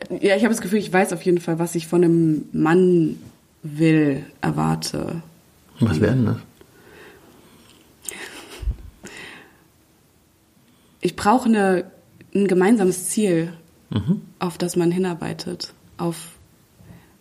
ja, 0.10 0.36
ich 0.36 0.44
habe 0.44 0.54
das 0.54 0.62
Gefühl, 0.62 0.80
ich 0.80 0.92
weiß 0.92 1.14
auf 1.14 1.24
jeden 1.24 1.40
Fall, 1.40 1.60
was 1.60 1.76
ich 1.76 1.88
von 1.88 2.04
einem 2.04 2.46
Mann 2.52 3.18
will, 3.64 4.26
erwarte. 4.42 5.22
Was 5.80 6.00
wäre 6.00 6.14
denn 6.14 6.26
das? 6.26 6.38
Ich 11.02 11.16
brauche 11.16 11.48
eine, 11.48 11.86
ein 12.36 12.48
gemeinsames 12.48 13.10
Ziel, 13.10 13.54
auf 14.40 14.58
das 14.58 14.76
man 14.76 14.92
hinarbeitet, 14.92 15.74
auf 15.98 16.36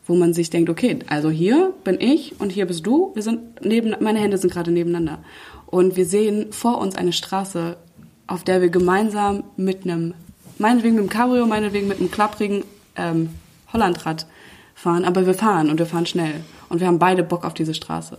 wo 0.06 0.14
man 0.14 0.34
sich 0.34 0.50
denkt, 0.50 0.68
okay, 0.68 0.98
also 1.06 1.30
hier 1.30 1.72
bin 1.82 1.98
ich 2.00 2.38
und 2.38 2.50
hier 2.50 2.66
bist 2.66 2.86
du. 2.86 3.12
Wir 3.14 3.22
sind 3.22 3.64
neben, 3.64 3.94
meine 4.00 4.18
Hände 4.18 4.36
sind 4.36 4.52
gerade 4.52 4.70
nebeneinander. 4.70 5.18
Und 5.66 5.96
wir 5.96 6.04
sehen 6.04 6.52
vor 6.52 6.78
uns 6.78 6.94
eine 6.94 7.12
Straße, 7.12 7.76
auf 8.26 8.44
der 8.44 8.60
wir 8.60 8.68
gemeinsam 8.68 9.44
mit 9.56 9.84
einem, 9.84 10.14
meinetwegen 10.58 10.96
mit 10.96 11.02
einem 11.02 11.10
Cabrio, 11.10 11.46
meinetwegen 11.46 11.88
mit 11.88 12.00
einem 12.00 12.10
klapprigen 12.10 12.64
ähm, 12.96 13.30
Hollandrad 13.72 14.26
fahren, 14.74 15.04
aber 15.04 15.26
wir 15.26 15.34
fahren 15.34 15.70
und 15.70 15.78
wir 15.78 15.86
fahren 15.86 16.06
schnell. 16.06 16.34
Und 16.68 16.80
wir 16.80 16.86
haben 16.86 16.98
beide 16.98 17.22
Bock 17.22 17.44
auf 17.44 17.54
diese 17.54 17.74
Straße. 17.74 18.18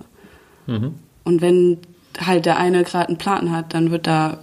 Und 1.24 1.42
wenn 1.42 1.78
halt 2.20 2.46
der 2.46 2.58
eine 2.58 2.84
gerade 2.84 3.10
einen 3.10 3.18
Plan 3.18 3.52
hat, 3.52 3.74
dann 3.74 3.92
wird 3.92 4.08
da 4.08 4.40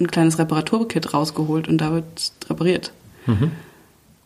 ein 0.00 0.06
kleines 0.10 0.38
Reparaturkit 0.38 1.12
rausgeholt 1.14 1.68
und 1.68 1.78
da 1.78 1.92
wird 1.92 2.32
repariert. 2.48 2.92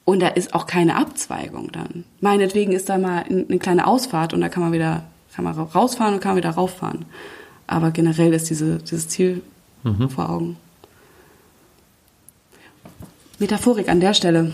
Und 0.05 0.21
da 0.21 0.29
ist 0.29 0.55
auch 0.55 0.67
keine 0.67 0.97
Abzweigung 0.97 1.71
dann. 1.73 2.05
Meinetwegen 2.21 2.73
ist 2.73 2.89
da 2.89 2.99
mal 2.99 3.25
ein- 3.29 3.47
eine 3.49 3.59
kleine 3.59 3.87
Ausfahrt 3.87 4.35
und 4.35 4.41
da 4.41 4.49
kann 4.49 4.63
man 4.63 4.73
wieder 4.73 5.05
kann 5.35 5.45
man 5.45 5.55
ra- 5.55 5.63
rausfahren 5.75 6.15
und 6.15 6.21
kann 6.21 6.33
man 6.33 6.39
wieder 6.39 6.51
rauffahren. 6.51 7.05
Aber 7.69 7.93
generell 7.93 8.33
ist 8.35 8.51
diese, 8.51 8.79
dieses 8.79 9.09
Ziel 9.09 9.43
vor 10.09 10.29
Augen. 10.29 10.57
Metaphorik 13.39 13.89
an 13.89 14.01
der 14.01 14.13
Stelle. 14.13 14.53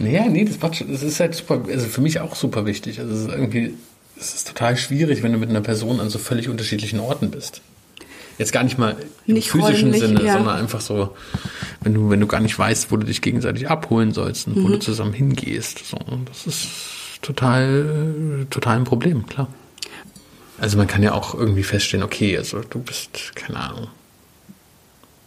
Naja, 0.00 0.26
nee, 0.26 0.44
das, 0.44 0.76
schon, 0.76 0.90
das 0.90 1.02
ist 1.02 1.20
halt 1.20 1.34
super, 1.34 1.62
also 1.68 1.86
für 1.86 2.00
mich 2.00 2.18
auch 2.20 2.34
super 2.34 2.66
wichtig. 2.66 2.98
Also 2.98 3.12
es 3.14 3.20
ist 3.20 3.28
irgendwie, 3.28 3.74
es 4.18 4.34
ist 4.34 4.48
total 4.48 4.76
schwierig, 4.76 5.22
wenn 5.22 5.32
du 5.32 5.38
mit 5.38 5.50
einer 5.50 5.60
Person 5.60 6.00
an 6.00 6.10
so 6.10 6.18
völlig 6.18 6.48
unterschiedlichen 6.48 6.98
Orten 6.98 7.30
bist. 7.30 7.60
Jetzt 8.38 8.52
gar 8.52 8.64
nicht 8.64 8.78
mal 8.78 8.96
im 9.26 9.34
Nicht 9.34 9.50
physischen 9.50 9.92
räumlich, 9.92 10.00
Sinne, 10.00 10.22
ja. 10.24 10.34
sondern 10.34 10.56
einfach 10.56 10.80
so, 10.80 11.14
wenn 11.82 11.94
du, 11.94 12.10
wenn 12.10 12.20
du 12.20 12.26
gar 12.26 12.40
nicht 12.40 12.58
weißt, 12.58 12.90
wo 12.90 12.96
du 12.96 13.06
dich 13.06 13.22
gegenseitig 13.22 13.68
abholen 13.68 14.12
sollst 14.12 14.46
und 14.48 14.56
wo 14.56 14.68
Mhm. 14.68 14.72
du 14.72 14.78
zusammen 14.80 15.12
hingehst. 15.12 15.84
So, 15.86 15.98
das 16.26 16.46
ist 16.46 16.68
total, 17.22 18.46
total 18.50 18.76
ein 18.78 18.84
Problem, 18.84 19.26
klar. 19.26 19.48
Also 20.58 20.76
man 20.76 20.86
kann 20.86 21.02
ja 21.02 21.12
auch 21.12 21.34
irgendwie 21.34 21.62
feststellen, 21.64 22.04
okay, 22.04 22.36
also 22.38 22.60
du 22.60 22.78
bist, 22.80 23.32
keine 23.34 23.58
Ahnung, 23.60 23.88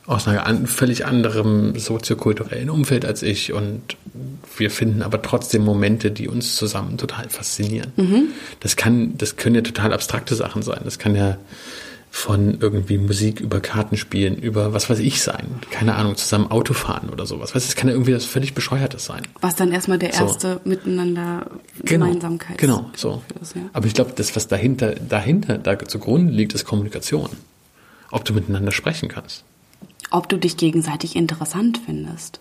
aus 0.06 0.26
einem 0.26 0.68
völlig 0.68 1.06
anderem 1.06 1.78
soziokulturellen 1.78 2.70
Umfeld 2.70 3.04
als 3.06 3.24
ich 3.24 3.52
und 3.52 3.98
wir 4.56 4.72
finden 4.72 5.02
aber 5.02 5.22
trotzdem 5.22 5.64
Momente, 5.66 6.12
die 6.12 6.30
uns 6.30 6.56
zusammen 6.56 6.98
total 6.98 7.30
faszinieren. 7.30 7.92
Das 8.62 8.78
kann, 8.78 9.18
das 9.18 9.36
können 9.36 9.56
ja 9.56 9.62
total 9.62 9.92
abstrakte 9.92 10.34
Sachen 10.36 10.62
sein. 10.62 10.80
Das 10.86 10.98
kann 10.98 11.14
ja 11.14 11.38
von 12.10 12.60
irgendwie 12.60 12.98
Musik 12.98 13.40
über 13.40 13.60
Kartenspielen, 13.60 14.38
über 14.38 14.74
was 14.74 14.90
weiß 14.90 15.00
ich 15.00 15.22
sein. 15.22 15.60
Keine 15.72 15.96
Ahnung, 15.96 16.16
zusammen 16.16 16.50
Auto 16.50 16.74
fahren 16.74 17.10
oder 17.12 17.26
sowas. 17.26 17.54
Weißt 17.54 17.66
du, 17.66 17.70
es 17.70 17.76
kann 17.76 17.90
ja 17.90 17.94
irgendwie 17.94 18.16
was 18.16 18.26
völlig 18.26 18.54
Bescheuertes 18.54 19.06
sein. 19.06 19.22
Was 19.42 19.56
dann 19.56 19.72
erstmal 19.72 20.00
der 20.00 20.14
So. 20.14 20.24
erste 20.24 20.62
Miteinander 20.64 21.46
Genau, 21.84 22.06
Gemeinsamkeit 22.06 22.58
genau, 22.58 22.90
so. 22.96 23.22
ist. 23.42 23.56
Ja. 23.56 23.62
Aber 23.74 23.86
ich 23.86 23.94
glaube, 23.94 24.14
das, 24.16 24.36
was 24.36 24.48
dahinter, 24.48 24.96
dahinter, 24.96 25.58
da 25.58 25.78
zugrunde 25.80 26.34
liegt, 26.34 26.54
ist 26.54 26.66
Kommunikation. 26.66 27.30
Ob 28.10 28.26
du 28.26 28.34
miteinander 28.34 28.72
sprechen 28.72 29.10
kannst. 29.10 29.44
Ob 30.10 30.30
du 30.30 30.38
dich 30.38 30.58
gegenseitig 30.58 31.16
interessant 31.16 31.80
findest. 31.86 32.40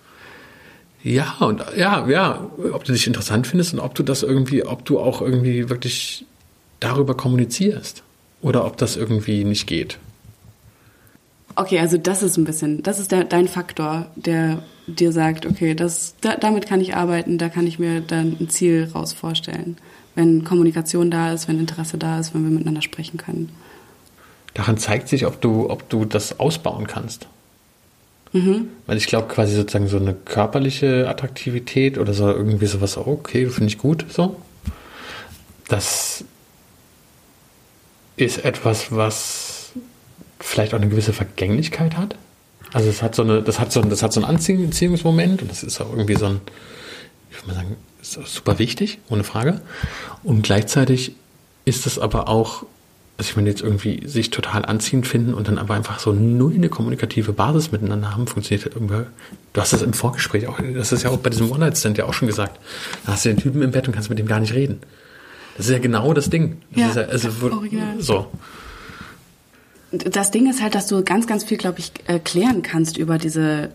Ja, 1.02 1.36
und 1.40 1.62
ja, 1.76 2.08
ja, 2.08 2.50
ob 2.72 2.84
du 2.84 2.92
dich 2.92 3.06
interessant 3.06 3.46
findest 3.46 3.74
und 3.74 3.80
ob 3.80 3.94
du 3.94 4.02
das 4.02 4.22
irgendwie, 4.22 4.64
ob 4.64 4.84
du 4.84 4.98
auch 4.98 5.20
irgendwie 5.20 5.68
wirklich 5.68 6.24
darüber 6.80 7.16
kommunizierst. 7.16 8.02
Oder 8.42 8.64
ob 8.64 8.76
das 8.76 8.96
irgendwie 8.96 9.44
nicht 9.44 9.66
geht. 9.66 9.98
Okay, 11.54 11.80
also 11.80 11.96
das 11.96 12.22
ist 12.22 12.36
ein 12.36 12.44
bisschen, 12.44 12.82
das 12.82 12.98
ist 12.98 13.12
der, 13.12 13.24
dein 13.24 13.48
Faktor, 13.48 14.06
der 14.14 14.62
dir 14.86 15.10
sagt, 15.10 15.46
okay, 15.46 15.74
das, 15.74 16.14
da, 16.20 16.36
damit 16.36 16.66
kann 16.66 16.82
ich 16.82 16.94
arbeiten, 16.94 17.38
da 17.38 17.48
kann 17.48 17.66
ich 17.66 17.78
mir 17.78 18.02
dann 18.02 18.36
ein 18.38 18.50
Ziel 18.50 18.90
raus 18.94 19.14
vorstellen. 19.14 19.78
Wenn 20.14 20.44
Kommunikation 20.44 21.10
da 21.10 21.32
ist, 21.32 21.48
wenn 21.48 21.58
Interesse 21.58 21.96
da 21.96 22.18
ist, 22.18 22.34
wenn 22.34 22.44
wir 22.44 22.50
miteinander 22.50 22.82
sprechen 22.82 23.16
können. 23.16 23.50
Daran 24.54 24.78
zeigt 24.78 25.08
sich, 25.08 25.26
ob 25.26 25.40
du, 25.40 25.68
ob 25.70 25.88
du 25.88 26.04
das 26.04 26.38
ausbauen 26.38 26.86
kannst. 26.86 27.26
Mhm. 28.32 28.68
Weil 28.86 28.98
ich 28.98 29.06
glaube, 29.06 29.28
quasi 29.28 29.54
sozusagen 29.54 29.88
so 29.88 29.96
eine 29.96 30.14
körperliche 30.14 31.08
Attraktivität 31.08 31.96
oder 31.96 32.12
so 32.12 32.28
irgendwie 32.28 32.66
sowas, 32.66 32.98
oh, 32.98 33.06
okay, 33.06 33.46
finde 33.46 33.68
ich 33.68 33.78
gut, 33.78 34.04
so. 34.08 34.36
Das 35.68 36.24
ist 38.16 38.44
etwas, 38.44 38.92
was 38.92 39.72
vielleicht 40.40 40.74
auch 40.74 40.78
eine 40.78 40.88
gewisse 40.88 41.12
Vergänglichkeit 41.12 41.96
hat. 41.96 42.16
Also 42.72 42.88
es 42.88 43.02
hat 43.02 43.14
so 43.14 43.22
eine, 43.22 43.42
das 43.42 43.60
hat 43.60 43.72
so 43.72 43.80
ein, 43.80 43.90
das 43.90 44.02
hat 44.02 44.12
so 44.12 44.20
einen 44.20 44.28
Anziehungsmoment 44.28 45.42
und 45.42 45.50
das 45.50 45.62
ist 45.62 45.80
auch 45.80 45.90
irgendwie 45.90 46.16
so 46.16 46.26
ein, 46.26 46.40
ich 47.30 47.36
würde 47.38 47.48
mal 47.48 47.54
sagen, 47.54 47.76
ist 48.02 48.18
auch 48.18 48.26
super 48.26 48.58
wichtig, 48.58 48.98
ohne 49.08 49.24
Frage. 49.24 49.60
Und 50.22 50.42
gleichzeitig 50.42 51.14
ist 51.64 51.86
es 51.86 51.98
aber 51.98 52.28
auch, 52.28 52.64
also 53.18 53.30
ich 53.30 53.36
meine 53.36 53.48
jetzt 53.48 53.62
irgendwie 53.62 54.06
sich 54.06 54.30
total 54.30 54.64
anziehend 54.64 55.06
finden 55.06 55.34
und 55.34 55.48
dann 55.48 55.58
aber 55.58 55.74
einfach 55.74 55.98
so 55.98 56.12
null 56.12 56.54
eine 56.54 56.68
kommunikative 56.68 57.32
Basis 57.32 57.72
miteinander 57.72 58.14
haben, 58.14 58.26
funktioniert 58.26 58.66
irgendwie. 58.66 59.06
Du 59.52 59.60
hast 59.60 59.72
das 59.72 59.82
im 59.82 59.92
Vorgespräch 59.92 60.46
auch, 60.46 60.58
das 60.74 60.92
ist 60.92 61.02
ja 61.02 61.10
auch 61.10 61.16
bei 61.18 61.30
diesem 61.30 61.50
One-Night-Stand 61.50 61.98
ja 61.98 62.04
auch 62.04 62.14
schon 62.14 62.28
gesagt. 62.28 62.60
Da 63.04 63.12
hast 63.12 63.24
du 63.24 63.30
den 63.30 63.38
Typen 63.38 63.62
im 63.62 63.70
Bett 63.70 63.86
und 63.88 63.94
kannst 63.94 64.10
mit 64.10 64.18
dem 64.18 64.26
gar 64.26 64.40
nicht 64.40 64.54
reden. 64.54 64.80
Das 65.56 65.66
ist 65.66 65.72
ja 65.72 65.78
genau 65.78 66.12
das 66.12 66.30
Ding. 66.30 66.58
Das 66.70 66.80
Ja, 66.80 66.88
ist 66.88 66.96
ja, 66.96 67.28
also, 67.28 67.50
original. 67.50 68.00
so. 68.00 68.26
Das 69.90 70.30
Ding 70.30 70.50
ist 70.50 70.62
halt, 70.62 70.74
dass 70.74 70.86
du 70.88 71.02
ganz, 71.02 71.26
ganz 71.26 71.44
viel, 71.44 71.56
glaube 71.56 71.78
ich, 71.78 71.92
äh, 72.06 72.18
klären 72.18 72.62
kannst 72.62 72.96
über 72.98 73.18
diese 73.18 73.70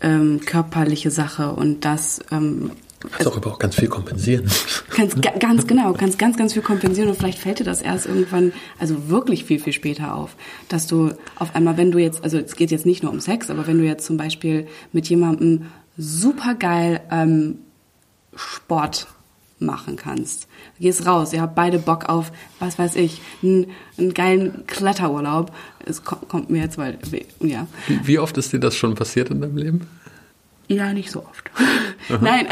ähm, 0.00 0.40
körperliche 0.44 1.10
Sache 1.10 1.52
und 1.52 1.84
das 1.84 2.20
ähm, 2.32 2.72
Kannst 3.10 3.28
auch 3.28 3.36
aber 3.38 3.52
auch 3.52 3.58
ganz 3.58 3.76
viel 3.76 3.88
kompensieren. 3.88 4.44
kannst 4.90 5.22
ga, 5.22 5.30
ganz 5.38 5.66
genau, 5.66 5.94
kannst 5.94 6.18
ganz, 6.18 6.36
ganz 6.36 6.52
viel 6.52 6.60
kompensieren 6.60 7.08
und 7.08 7.16
vielleicht 7.16 7.38
fällt 7.38 7.58
dir 7.58 7.64
das 7.64 7.80
erst 7.80 8.04
irgendwann, 8.04 8.52
also 8.78 9.08
wirklich 9.08 9.44
viel, 9.44 9.58
viel 9.58 9.72
später 9.72 10.14
auf, 10.14 10.36
dass 10.68 10.86
du 10.86 11.12
auf 11.36 11.54
einmal, 11.54 11.78
wenn 11.78 11.92
du 11.92 11.98
jetzt, 11.98 12.22
also 12.22 12.36
es 12.36 12.56
geht 12.56 12.70
jetzt 12.70 12.84
nicht 12.84 13.02
nur 13.02 13.10
um 13.10 13.20
Sex, 13.20 13.48
aber 13.48 13.66
wenn 13.66 13.78
du 13.78 13.84
jetzt 13.84 14.04
zum 14.04 14.18
Beispiel 14.18 14.66
mit 14.92 15.08
jemandem 15.08 15.66
supergeil 15.96 17.00
ähm, 17.10 17.58
Sport 18.36 19.06
machen 19.60 19.96
kannst. 19.96 20.44
Du 20.76 20.82
gehst 20.82 21.06
raus, 21.06 21.32
ihr 21.32 21.40
habt 21.40 21.54
beide 21.54 21.78
Bock 21.78 22.08
auf, 22.08 22.32
was 22.58 22.78
weiß 22.78 22.96
ich, 22.96 23.20
einen, 23.42 23.66
einen 23.98 24.14
geilen 24.14 24.66
Kletterurlaub. 24.66 25.52
Es 25.84 26.04
kommt, 26.04 26.28
kommt 26.28 26.50
mir 26.50 26.62
jetzt, 26.62 26.78
weil, 26.78 26.98
ja. 27.40 27.66
Wie, 27.86 28.06
wie 28.06 28.18
oft 28.18 28.36
ist 28.38 28.52
dir 28.52 28.60
das 28.60 28.76
schon 28.76 28.94
passiert 28.94 29.30
in 29.30 29.40
deinem 29.40 29.56
Leben? 29.56 29.86
Ja, 30.70 30.92
nicht 30.92 31.10
so 31.10 31.24
oft. 31.24 31.50
Nein. 32.20 32.46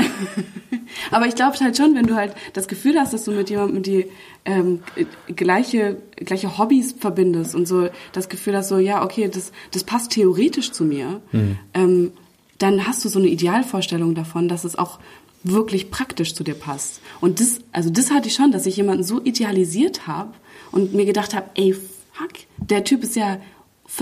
Aber 1.13 1.27
ich 1.27 1.37
glaube 1.37 1.57
halt 1.61 1.77
schon, 1.77 1.95
wenn 1.95 2.07
du 2.07 2.17
halt 2.17 2.35
das 2.53 2.67
Gefühl 2.67 2.99
hast, 2.99 3.13
dass 3.13 3.25
du 3.25 3.31
mit 3.31 3.49
jemandem 3.49 3.83
die 3.85 4.07
ähm, 4.45 4.81
gleiche, 5.29 5.99
gleiche 6.17 6.59
Hobbys 6.59 6.97
verbindest 6.99 7.55
und 7.55 7.69
so 7.69 7.89
das 8.13 8.29
Gefühl 8.29 8.57
hast, 8.57 8.69
so, 8.69 8.79
ja, 8.79 9.05
okay, 9.05 9.31
das, 9.33 9.53
das 9.71 9.85
passt 9.85 10.11
theoretisch 10.11 10.73
zu 10.73 10.85
mir, 10.85 11.21
mhm. 11.31 11.59
ähm, 11.75 12.13
dann 12.59 12.89
hast 12.89 13.05
du 13.05 13.09
so 13.09 13.21
eine 13.21 13.29
Idealvorstellung 13.29 14.17
davon, 14.17 14.49
dass 14.49 14.65
es 14.65 14.77
auch 14.77 14.99
wirklich 15.45 15.91
praktisch 15.91 16.34
zu 16.34 16.45
dir 16.45 16.55
passt. 16.55 17.01
Und 17.20 17.41
das, 17.41 17.61
also 17.72 17.91
das 17.91 18.11
hatte 18.11 18.28
ich 18.28 18.34
schon, 18.34 18.53
dass 18.53 18.66
ich 18.66 18.76
jemanden 18.76 19.05
so 19.05 19.20
idealisiert 19.22 20.07
habe 20.07 20.32
und 20.72 20.95
mir 20.95 21.05
gedacht 21.05 21.34
habe, 21.34 21.51
ey, 21.55 21.74
fuck, 21.74 22.32
der 22.59 22.84
Typ 22.84 23.03
ist 23.03 23.16
ja, 23.16 23.41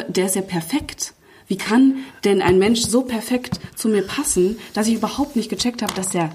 der 0.09 0.27
ist 0.27 0.37
ja 0.37 0.43
perfekt. 0.43 1.15
Wie 1.49 1.57
kann 1.57 1.99
denn 2.25 2.43
ein 2.43 2.59
Mensch 2.59 2.81
so 2.81 3.03
perfekt 3.03 3.61
zu 3.75 3.89
mir 3.89 4.03
passen, 4.03 4.59
dass 4.75 4.89
ich 4.89 4.95
überhaupt 4.95 5.37
nicht 5.37 5.49
gecheckt 5.49 5.83
habe, 5.83 5.95
dass 5.95 6.15
er 6.15 6.33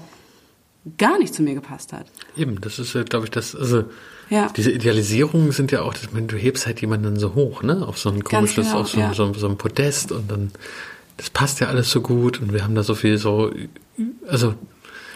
gar 0.98 1.18
nicht 1.18 1.34
zu 1.34 1.42
mir 1.42 1.54
gepasst 1.54 1.92
hat? 1.92 2.06
Eben, 2.36 2.60
das 2.60 2.78
ist, 2.78 2.92
glaube 3.10 3.26
ich, 3.26 3.30
das, 3.30 3.54
also 3.54 3.84
ja. 4.30 4.48
diese 4.56 4.72
Idealisierungen 4.72 5.52
sind 5.52 5.70
ja 5.70 5.82
auch, 5.82 5.94
dass 5.94 6.12
man, 6.12 6.28
du 6.28 6.36
hebst 6.36 6.66
halt 6.66 6.80
jemanden 6.80 7.18
so 7.18 7.34
hoch, 7.34 7.62
ne? 7.62 7.86
Auf 7.86 7.98
so 7.98 8.08
ein 8.08 8.24
komisches, 8.24 8.68
genau, 8.68 8.80
auf 8.80 8.88
so, 8.88 9.00
ja. 9.00 9.12
so, 9.12 9.32
so 9.34 9.48
ein 9.48 9.58
Podest 9.58 10.12
und 10.12 10.30
dann, 10.30 10.50
das 11.18 11.28
passt 11.28 11.60
ja 11.60 11.68
alles 11.68 11.90
so 11.90 12.00
gut 12.00 12.40
und 12.40 12.52
wir 12.52 12.64
haben 12.64 12.74
da 12.74 12.82
so 12.82 12.94
viel 12.94 13.18
so, 13.18 13.52
also. 14.26 14.54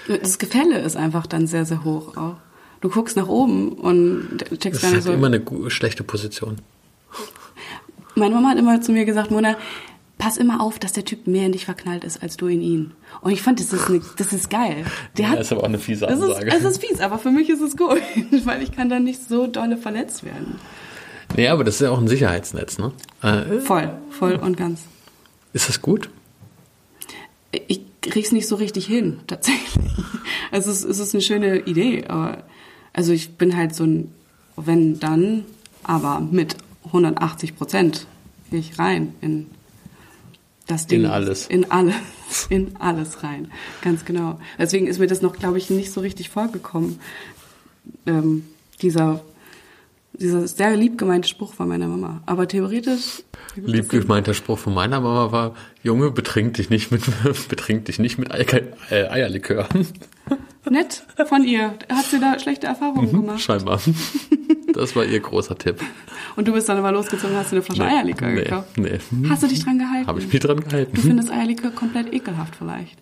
Das 0.09 0.39
Gefälle 0.39 0.79
ist 0.81 0.97
einfach 0.97 1.27
dann 1.27 1.47
sehr, 1.47 1.65
sehr 1.65 1.85
hoch 1.85 2.17
auch. 2.17 2.37
Du 2.81 2.91
guckst 2.91 3.17
nach 3.17 3.29
oben 3.29 3.73
und 3.73 4.45
checkst 4.59 4.63
gar 4.63 4.71
nicht 4.71 4.83
so. 4.83 4.89
Das 4.91 5.07
ist 5.07 5.07
immer 5.07 5.27
eine 5.27 5.71
schlechte 5.71 6.05
Position. 6.05 6.59
Meine 8.15 8.35
Mama 8.35 8.51
hat 8.51 8.59
immer 8.59 8.81
zu 8.81 8.93
mir 8.93 9.05
gesagt, 9.05 9.31
Mona, 9.31 9.57
pass 10.19 10.37
immer 10.37 10.61
auf, 10.61 10.79
dass 10.79 10.93
der 10.93 11.05
Typ 11.05 11.27
mehr 11.27 11.47
in 11.47 11.53
dich 11.53 11.65
verknallt 11.65 12.05
ist, 12.05 12.23
als 12.23 12.37
du 12.37 12.47
in 12.47 12.61
ihn. 12.61 12.93
Und 13.21 13.33
ich 13.33 13.43
fand, 13.43 13.61
das 13.61 13.73
ist, 13.73 13.89
eine, 13.89 14.01
das 14.17 14.33
ist 14.33 14.51
geil. 14.51 14.85
Der 15.17 15.25
ja, 15.25 15.31
hat, 15.33 15.41
ist 15.41 15.53
aber 15.53 15.63
auch 15.63 15.69
eine 15.69 15.79
fiese 15.79 16.09
Ansage. 16.09 16.47
Es 16.49 16.55
ist, 16.57 16.65
es 16.65 16.71
ist 16.73 16.85
fies, 16.85 17.01
aber 17.01 17.19
für 17.19 17.31
mich 17.31 17.51
ist 17.51 17.61
es 17.61 17.77
gut, 17.77 18.01
weil 18.45 18.63
ich 18.63 18.73
kann 18.73 18.89
dann 18.89 19.05
nicht 19.05 19.29
so 19.29 19.47
dolle 19.47 19.77
verletzt 19.77 20.25
werden. 20.25 20.59
Nee, 21.37 21.49
aber 21.49 21.65
das 21.65 21.77
ist 21.77 21.81
ja 21.83 21.91
auch 21.91 21.99
ein 21.99 22.09
Sicherheitsnetz, 22.09 22.79
ne? 22.79 22.93
Äh, 23.23 23.61
voll, 23.61 23.91
voll 24.11 24.37
und 24.37 24.57
ganz. 24.57 24.83
Ist 25.53 25.69
das 25.69 25.83
gut? 25.83 26.09
Ich 27.67 27.86
krieg's 28.11 28.33
nicht 28.33 28.49
so 28.49 28.57
richtig 28.57 28.87
hin, 28.87 29.21
tatsächlich. 29.27 29.93
Also 30.53 30.71
es, 30.71 30.85
es 30.85 30.99
ist 30.99 31.15
eine 31.15 31.23
schöne 31.23 31.61
Idee, 31.61 32.05
aber 32.07 32.45
also 32.93 33.13
ich 33.13 33.37
bin 33.37 33.57
halt 33.57 33.75
so 33.75 33.85
ein 33.85 34.13
wenn 34.57 34.99
dann, 34.99 35.45
aber 35.85 36.21
mit 36.21 36.57
180 36.87 37.57
Prozent 37.57 38.07
gehe 38.51 38.61
ich 38.61 38.79
rein 38.79 39.15
in 39.21 39.47
das 40.67 40.87
Ding. 40.87 41.01
In 41.01 41.07
alles. 41.07 41.47
In 41.47 41.71
alles. 41.71 41.95
In 42.49 42.77
alles 42.81 43.23
rein. 43.23 43.53
Ganz 43.83 44.05
genau. 44.05 44.41
Deswegen 44.59 44.89
ist 44.89 44.99
mir 44.99 45.07
das 45.07 45.23
noch, 45.23 45.37
glaube 45.37 45.59
ich, 45.59 45.71
nicht 45.71 45.93
so 45.93 46.01
richtig 46.01 46.29
vorgekommen. 46.29 46.99
Ähm, 48.05 48.45
dieser, 48.83 49.23
dieser 50.19 50.47
sehr 50.47 50.77
lieb 50.77 50.99
gemeinte 50.99 51.29
Spruch 51.29 51.53
von 51.53 51.69
meiner 51.69 51.87
Mama. 51.87 52.23
Aber 52.27 52.49
theoretisch. 52.49 53.23
Lieb 53.57 53.89
gemeinter 53.89 54.35
Spruch 54.35 54.59
von 54.59 54.75
meiner 54.75 55.01
Mama 55.01 55.33
war, 55.33 55.55
Junge, 55.83 56.11
betrink 56.11 56.55
dich 56.55 56.71
nicht 56.71 56.91
mit, 56.91 57.03
betrink 57.49 57.87
dich 57.87 57.99
nicht 57.99 58.19
mit 58.19 58.31
äh, 58.31 59.09
Eierlikör. 59.09 59.69
Nett 60.71 61.05
von 61.29 61.45
ihr. 61.45 61.75
Hat 61.89 62.07
sie 62.07 62.19
da 62.19 62.39
schlechte 62.39 62.67
Erfahrungen 62.67 63.12
mhm, 63.12 63.21
gemacht? 63.21 63.41
Scheinbar. 63.41 63.81
Das 64.73 64.97
war 64.97 65.05
ihr 65.05 65.21
großer 65.21 65.57
Tipp. 65.57 65.81
Und 66.35 66.49
du 66.49 66.53
bist 66.53 66.69
dann 66.69 66.79
immer 66.79 66.93
losgezogen 66.93 67.35
und 67.35 67.41
hast 67.41 67.53
dir 67.53 67.57
eine 67.57 67.62
Flasche 67.62 67.83
nee, 67.83 67.89
Eierlikör 67.89 68.29
nee, 68.29 68.43
gekauft? 68.43 68.77
Nee. 68.77 68.99
Hast 69.29 69.43
du 69.43 69.47
dich 69.47 69.64
dran 69.64 69.79
gehalten? 69.79 70.07
Habe 70.07 70.19
ich 70.21 70.31
mich 70.31 70.41
dran 70.41 70.61
gehalten. 70.61 70.95
Du 70.95 71.01
findest 71.01 71.31
Eierlikör 71.31 71.71
komplett 71.71 72.12
ekelhaft 72.12 72.57
vielleicht. 72.57 72.99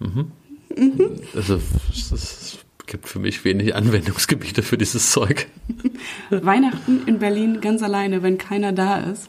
Mhm. 0.00 0.32
mhm. 0.74 1.10
Also, 1.34 1.60
es 1.92 2.63
gibt 2.86 3.08
für 3.08 3.18
mich 3.18 3.44
wenig 3.44 3.74
Anwendungsgebiete 3.74 4.62
für 4.62 4.76
dieses 4.76 5.10
Zeug. 5.10 5.46
Weihnachten 6.30 7.02
in 7.06 7.18
Berlin 7.18 7.60
ganz 7.60 7.82
alleine, 7.82 8.22
wenn 8.22 8.38
keiner 8.38 8.72
da 8.72 8.98
ist, 8.98 9.28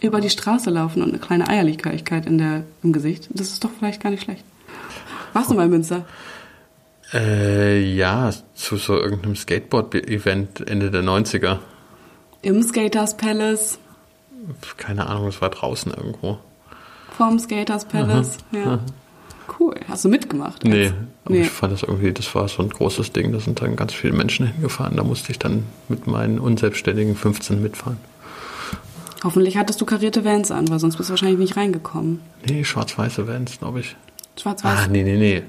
über 0.00 0.20
die 0.20 0.30
Straße 0.30 0.70
laufen 0.70 1.02
und 1.02 1.10
eine 1.10 1.18
kleine 1.18 1.48
Eierlikörigkeit 1.48 2.26
in 2.26 2.38
der, 2.38 2.64
im 2.82 2.92
Gesicht, 2.92 3.28
das 3.30 3.48
ist 3.48 3.64
doch 3.64 3.70
vielleicht 3.76 4.02
gar 4.02 4.10
nicht 4.10 4.22
schlecht. 4.22 4.44
Warst 5.32 5.50
du 5.50 5.54
mal 5.54 5.64
in 5.64 5.70
Münster? 5.70 6.04
Äh, 7.12 7.82
ja, 7.94 8.30
zu 8.54 8.76
so 8.76 8.98
irgendeinem 8.98 9.36
Skateboard-Event 9.36 10.68
Ende 10.68 10.90
der 10.90 11.02
90er. 11.02 11.58
Im 12.42 12.62
Skaters 12.62 13.16
Palace. 13.16 13.78
Keine 14.76 15.06
Ahnung, 15.06 15.28
es 15.28 15.40
war 15.40 15.50
draußen 15.50 15.92
irgendwo. 15.92 16.38
Vorm 17.16 17.38
Skaters 17.38 17.84
Palace, 17.84 18.38
aha, 18.52 18.58
ja. 18.58 18.64
Aha. 18.64 18.80
Cool. 19.58 19.74
Hast 19.88 20.04
du 20.04 20.08
mitgemacht? 20.08 20.64
Nee, 20.64 20.92
aber 21.24 21.34
nee. 21.34 21.42
ich 21.42 21.50
fand 21.50 21.72
das 21.72 21.82
irgendwie, 21.82 22.12
das 22.12 22.34
war 22.34 22.48
so 22.48 22.62
ein 22.62 22.70
großes 22.70 23.12
Ding. 23.12 23.32
Da 23.32 23.40
sind 23.40 23.60
dann 23.60 23.76
ganz 23.76 23.92
viele 23.92 24.12
Menschen 24.12 24.46
hingefahren. 24.46 24.96
Da 24.96 25.04
musste 25.04 25.32
ich 25.32 25.38
dann 25.38 25.64
mit 25.88 26.06
meinen 26.06 26.38
unselbstständigen 26.38 27.16
15 27.16 27.62
mitfahren. 27.62 27.98
Hoffentlich 29.24 29.56
hattest 29.56 29.80
du 29.80 29.86
karierte 29.86 30.24
Vans 30.24 30.50
an, 30.50 30.68
weil 30.68 30.78
sonst 30.80 30.96
bist 30.96 31.08
du 31.08 31.12
wahrscheinlich 31.12 31.38
nicht 31.38 31.56
reingekommen. 31.56 32.20
Nee, 32.48 32.64
schwarz-weiße 32.64 33.28
Vans, 33.28 33.58
glaube 33.58 33.80
ich. 33.80 33.96
Schwarz-weiß? 34.40 34.78
Ah, 34.84 34.88
nee, 34.88 35.04
nee, 35.04 35.16
nee. 35.16 35.42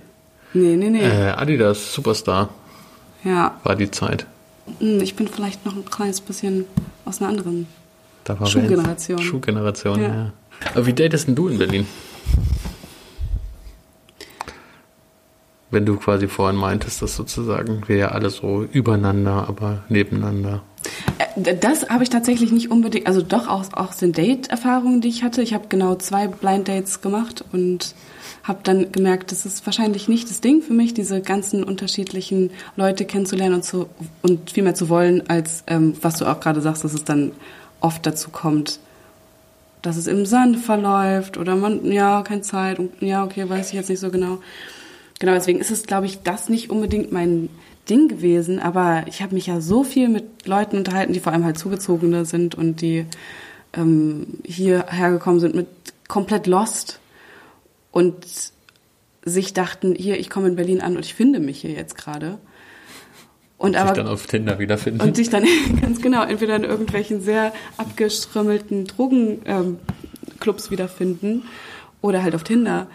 Nee, 0.53 0.75
nee, 0.75 0.89
nee. 0.89 1.01
Äh, 1.01 1.31
Adidas 1.31 1.93
Superstar. 1.93 2.49
Ja. 3.23 3.59
War 3.63 3.75
die 3.75 3.89
Zeit. 3.89 4.27
Hm, 4.79 5.01
ich 5.01 5.15
bin 5.15 5.27
vielleicht 5.27 5.65
noch 5.65 5.75
ein 5.75 5.85
kleines 5.85 6.21
bisschen 6.21 6.65
aus 7.05 7.21
einer 7.21 7.29
anderen 7.29 7.67
da 8.23 8.39
war 8.39 8.47
Schuhgeneration. 8.47 9.19
Schuhgeneration, 9.19 10.01
ja. 10.01 10.07
ja. 10.07 10.33
Aber 10.73 10.85
wie 10.85 10.93
datest 10.93 11.27
denn 11.27 11.35
du 11.35 11.49
in 11.49 11.57
Berlin? 11.57 11.87
Wenn 15.74 15.86
du 15.86 15.97
quasi 15.97 16.28
vorhin 16.28 16.57
meintest, 16.57 17.01
dass 17.01 17.15
sozusagen 17.15 17.82
wir 17.88 17.97
ja 17.97 18.07
alle 18.09 18.30
so 18.30 18.63
übereinander, 18.63 19.45
aber 19.47 19.84
nebeneinander. 19.89 20.61
Äh, 21.17 21.55
das 21.55 21.89
habe 21.89 22.03
ich 22.03 22.09
tatsächlich 22.09 22.51
nicht 22.51 22.71
unbedingt, 22.71 23.07
also 23.07 23.21
doch 23.21 23.47
auch, 23.47 23.74
auch 23.74 23.91
sind 23.91 24.17
Date-Erfahrungen, 24.17 25.01
die 25.01 25.09
ich 25.09 25.24
hatte. 25.24 25.41
Ich 25.41 25.53
habe 25.53 25.65
genau 25.69 25.95
zwei 25.95 26.28
Blind 26.28 26.67
Dates 26.67 27.01
gemacht 27.01 27.43
und 27.51 27.95
habe 28.43 28.59
dann 28.63 28.91
gemerkt, 28.91 29.32
das 29.32 29.45
ist 29.45 29.65
wahrscheinlich 29.65 30.07
nicht 30.07 30.30
das 30.30 30.41
Ding 30.41 30.61
für 30.61 30.74
mich, 30.74 30.93
diese 30.93 31.21
ganzen 31.21 31.63
unterschiedlichen 31.63 32.51
Leute 32.76 33.05
kennenzulernen 33.05 33.55
und, 33.55 33.63
zu, 33.63 33.88
und 34.21 34.51
viel 34.51 34.63
mehr 34.63 34.76
zu 34.76 34.89
wollen, 34.89 35.28
als 35.30 35.63
ähm, 35.67 35.95
was 36.01 36.17
du 36.17 36.26
auch 36.26 36.39
gerade 36.39 36.61
sagst, 36.61 36.84
dass 36.84 36.93
es 36.93 37.05
dann 37.05 37.32
oft 37.80 38.05
dazu 38.05 38.30
kommt, 38.32 38.80
dass 39.82 39.97
es 39.97 40.07
im 40.07 40.26
Sand 40.26 40.57
verläuft 40.57 41.38
oder 41.38 41.55
man, 41.55 41.89
ja, 41.91 42.21
keine 42.21 42.41
Zeit 42.41 42.80
und 42.80 43.01
ja, 43.01 43.24
okay, 43.24 43.49
weiß 43.49 43.69
ich 43.69 43.74
jetzt 43.74 43.89
nicht 43.89 43.99
so 43.99 44.09
genau. 44.09 44.39
Genau, 45.24 45.36
deswegen 45.36 45.61
ist 45.61 45.71
es, 45.71 45.84
glaube 45.84 46.05
ich, 46.05 46.21
das 46.24 46.49
nicht 46.49 46.69
unbedingt 46.69 47.13
mein 47.13 47.47
Ding 47.89 48.09
gewesen, 48.09 48.59
aber 48.59 49.05
ich 49.07 49.21
habe 49.21 49.34
mich 49.36 49.47
ja 49.47 49.61
so 49.61 49.86
viel 49.86 50.09
mit 50.09 50.45
Leuten 50.45 50.76
unterhalten, 50.76 51.13
die 51.13 51.21
vor 51.21 51.32
allem 51.32 51.45
halt 51.45 51.57
Zugezogene 51.57 52.26
sind 52.26 52.55
und 52.55 52.82
die 52.82 53.05
ähm, 53.71 54.28
hierher 54.43 55.11
gekommen 55.11 55.39
sind 55.39 55.55
mit 55.55 55.67
komplett 56.09 56.45
lost 56.45 56.99
und 57.93 58.15
sich 59.24 59.53
dachten, 59.53 59.95
hier, 59.95 60.19
ich 60.19 60.30
komme 60.30 60.49
in 60.49 60.57
Berlin 60.57 60.82
an 60.82 60.97
und 60.97 61.05
ich 61.05 61.13
finde 61.13 61.39
mich 61.39 61.61
hier 61.61 61.71
jetzt 61.71 61.95
gerade. 61.95 62.38
Und, 63.57 63.69
und 63.69 63.76
aber, 63.78 63.95
sich 63.95 64.03
dann 64.03 64.07
auf 64.07 64.28
Tinder 64.28 64.59
wiederfinden. 64.59 64.99
Und 65.07 65.15
sich 65.15 65.30
dann 65.30 65.45
ganz 65.82 66.01
genau 66.01 66.24
entweder 66.24 66.57
in 66.57 66.65
irgendwelchen 66.65 67.21
sehr 67.21 67.53
abgeströmmelten 67.78 68.88
Drogenclubs 68.88 70.65
ähm, 70.65 70.71
wiederfinden 70.71 71.43
oder 72.01 72.24
halt 72.24 72.36
auf 72.36 72.43
Tinder. 72.43 72.88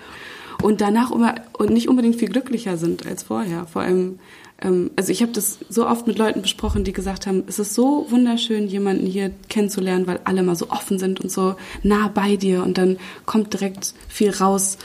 Und 0.63 0.81
danach 0.81 1.11
immer, 1.11 1.37
und 1.53 1.71
nicht 1.71 1.89
unbedingt 1.89 2.17
viel 2.17 2.29
glücklicher 2.29 2.77
sind 2.77 3.07
als 3.07 3.23
vorher. 3.23 3.67
Vor 3.67 3.83
allem, 3.83 4.19
ähm, 4.61 4.91
also 4.97 5.13
ich 5.13 5.23
habe 5.23 5.33
das 5.33 5.59
so 5.69 5.87
oft 5.87 6.07
mit 6.07 6.19
Leuten 6.19 6.43
besprochen, 6.43 6.85
die 6.85 6.93
gesagt 6.93 7.27
haben, 7.27 7.45
es 7.47 7.59
ist 7.59 7.75
so 7.75 8.07
wunderschön, 8.11 8.67
jemanden 8.67 9.07
hier 9.07 9.31
kennenzulernen, 9.49 10.07
weil 10.07 10.21
alle 10.25 10.43
mal 10.43 10.57
so 10.57 10.71
offen 10.71 10.99
sind 10.99 11.21
und 11.21 11.31
so 11.31 11.55
nah 11.83 12.09
bei 12.09 12.37
dir 12.37 12.63
und 12.65 12.79
dann 12.79 12.99
kommt 13.25 13.53
direkt 13.53 13.95
viel 14.09 14.31
raus, 14.31 14.79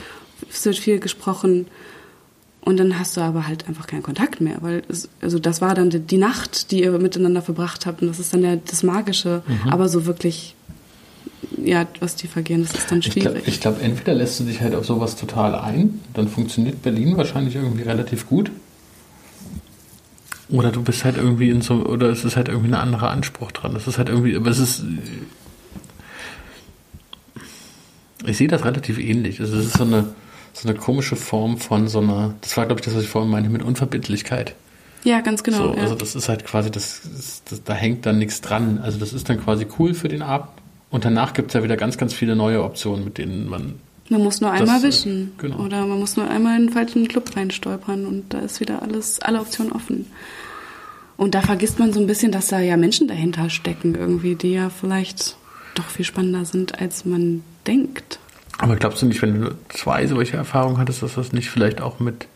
es 0.48 0.64
wird 0.64 0.78
viel 0.78 1.00
gesprochen. 1.00 1.66
Und 2.60 2.78
dann 2.78 2.98
hast 2.98 3.18
du 3.18 3.20
aber 3.20 3.46
halt 3.46 3.68
einfach 3.68 3.86
keinen 3.86 4.02
Kontakt 4.02 4.40
mehr, 4.40 4.56
weil 4.62 4.84
es, 4.88 5.10
also 5.20 5.38
das 5.38 5.60
war 5.60 5.74
dann 5.74 5.90
die, 5.90 6.00
die, 6.00 6.16
Nacht, 6.16 6.70
die 6.70 6.82
ihr 6.82 6.92
miteinander 6.92 7.42
verbracht 7.42 7.84
habt 7.84 8.00
und 8.00 8.08
das 8.08 8.18
ist 8.18 8.32
dann 8.32 8.42
ja 8.42 8.56
das 8.56 8.82
Magische, 8.82 9.42
mhm. 9.46 9.68
aber 9.68 9.90
so 9.90 10.06
wirklich 10.06 10.54
ja, 11.62 11.86
was 12.00 12.16
tiefer 12.16 12.42
gehen, 12.42 12.62
das 12.62 12.74
ist 12.74 12.90
dann 12.90 13.02
schwierig. 13.02 13.46
Ich 13.46 13.60
glaube, 13.60 13.78
glaub, 13.78 13.90
entweder 13.90 14.14
lässt 14.14 14.40
du 14.40 14.44
dich 14.44 14.60
halt 14.60 14.74
auf 14.74 14.86
sowas 14.86 15.16
total 15.16 15.54
ein, 15.54 16.00
dann 16.12 16.28
funktioniert 16.28 16.82
Berlin 16.82 17.16
wahrscheinlich 17.16 17.56
irgendwie 17.56 17.82
relativ 17.82 18.26
gut. 18.28 18.50
Oder 20.50 20.70
du 20.70 20.82
bist 20.82 21.04
halt 21.04 21.16
irgendwie 21.16 21.48
in 21.50 21.62
so, 21.62 21.74
oder 21.86 22.10
es 22.10 22.24
ist 22.24 22.36
halt 22.36 22.48
irgendwie 22.48 22.68
ein 22.68 22.74
anderer 22.74 23.10
Anspruch 23.10 23.50
dran. 23.52 23.74
Es 23.76 23.86
ist 23.86 23.98
halt 23.98 24.08
irgendwie, 24.08 24.36
aber 24.36 24.50
es 24.50 24.58
ist. 24.58 24.84
Ich 28.26 28.36
sehe 28.36 28.48
das 28.48 28.64
relativ 28.64 28.98
ähnlich. 28.98 29.40
Es 29.40 29.50
ist 29.50 29.76
so 29.76 29.84
eine, 29.84 30.14
so 30.52 30.68
eine 30.68 30.78
komische 30.78 31.16
Form 31.16 31.58
von 31.58 31.88
so 31.88 32.00
einer. 32.00 32.34
Das 32.42 32.56
war, 32.56 32.66
glaube 32.66 32.80
ich, 32.80 32.84
das, 32.84 32.94
was 32.94 33.04
ich 33.04 33.08
vorhin 33.08 33.30
meinte 33.30 33.50
mit 33.50 33.62
Unverbindlichkeit. 33.62 34.54
Ja, 35.02 35.20
ganz 35.20 35.42
genau. 35.42 35.58
So, 35.58 35.74
ja. 35.74 35.82
Also 35.82 35.94
das 35.94 36.14
ist 36.14 36.28
halt 36.28 36.44
quasi, 36.44 36.70
das, 36.70 37.02
das, 37.48 37.62
da 37.64 37.74
hängt 37.74 38.06
dann 38.06 38.18
nichts 38.18 38.40
dran. 38.40 38.78
Also 38.82 38.98
das 38.98 39.12
ist 39.12 39.28
dann 39.28 39.42
quasi 39.42 39.66
cool 39.78 39.94
für 39.94 40.08
den 40.08 40.22
Abend. 40.22 40.48
Und 40.94 41.04
danach 41.04 41.32
gibt 41.32 41.48
es 41.48 41.54
ja 41.54 41.64
wieder 41.64 41.76
ganz, 41.76 41.98
ganz 41.98 42.14
viele 42.14 42.36
neue 42.36 42.62
Optionen, 42.62 43.04
mit 43.04 43.18
denen 43.18 43.48
man 43.48 43.80
Man 44.10 44.22
muss 44.22 44.40
nur 44.40 44.52
einmal 44.52 44.78
äh, 44.78 44.84
wischen. 44.84 45.32
genau. 45.38 45.56
Oder 45.56 45.84
man 45.86 45.98
muss 45.98 46.16
nur 46.16 46.30
einmal 46.30 46.56
in 46.56 46.66
den 46.68 46.72
falschen 46.72 47.08
Club 47.08 47.36
reinstolpern 47.36 48.06
und 48.06 48.32
da 48.32 48.38
ist 48.38 48.60
wieder 48.60 48.80
alles, 48.80 49.18
alle 49.20 49.40
Optionen 49.40 49.72
offen. 49.72 50.06
Und 51.16 51.34
da 51.34 51.40
vergisst 51.40 51.80
man 51.80 51.92
so 51.92 51.98
ein 51.98 52.06
bisschen, 52.06 52.30
dass 52.30 52.46
da 52.46 52.60
ja 52.60 52.76
Menschen 52.76 53.08
dahinter 53.08 53.50
stecken, 53.50 53.96
irgendwie, 53.96 54.36
die 54.36 54.52
ja 54.52 54.70
vielleicht 54.70 55.34
doch 55.74 55.88
viel 55.88 56.04
spannender 56.04 56.44
sind, 56.44 56.80
als 56.80 57.04
man 57.04 57.42
denkt. 57.66 58.20
Aber 58.58 58.76
glaubst 58.76 59.02
du 59.02 59.06
nicht, 59.06 59.20
wenn 59.20 59.40
du 59.40 59.58
zwei 59.70 60.06
solche 60.06 60.36
Erfahrungen 60.36 60.78
hattest, 60.78 61.02
dass 61.02 61.16
das 61.16 61.32
nicht 61.32 61.50
vielleicht 61.50 61.80
auch 61.80 61.98
mit 61.98 62.28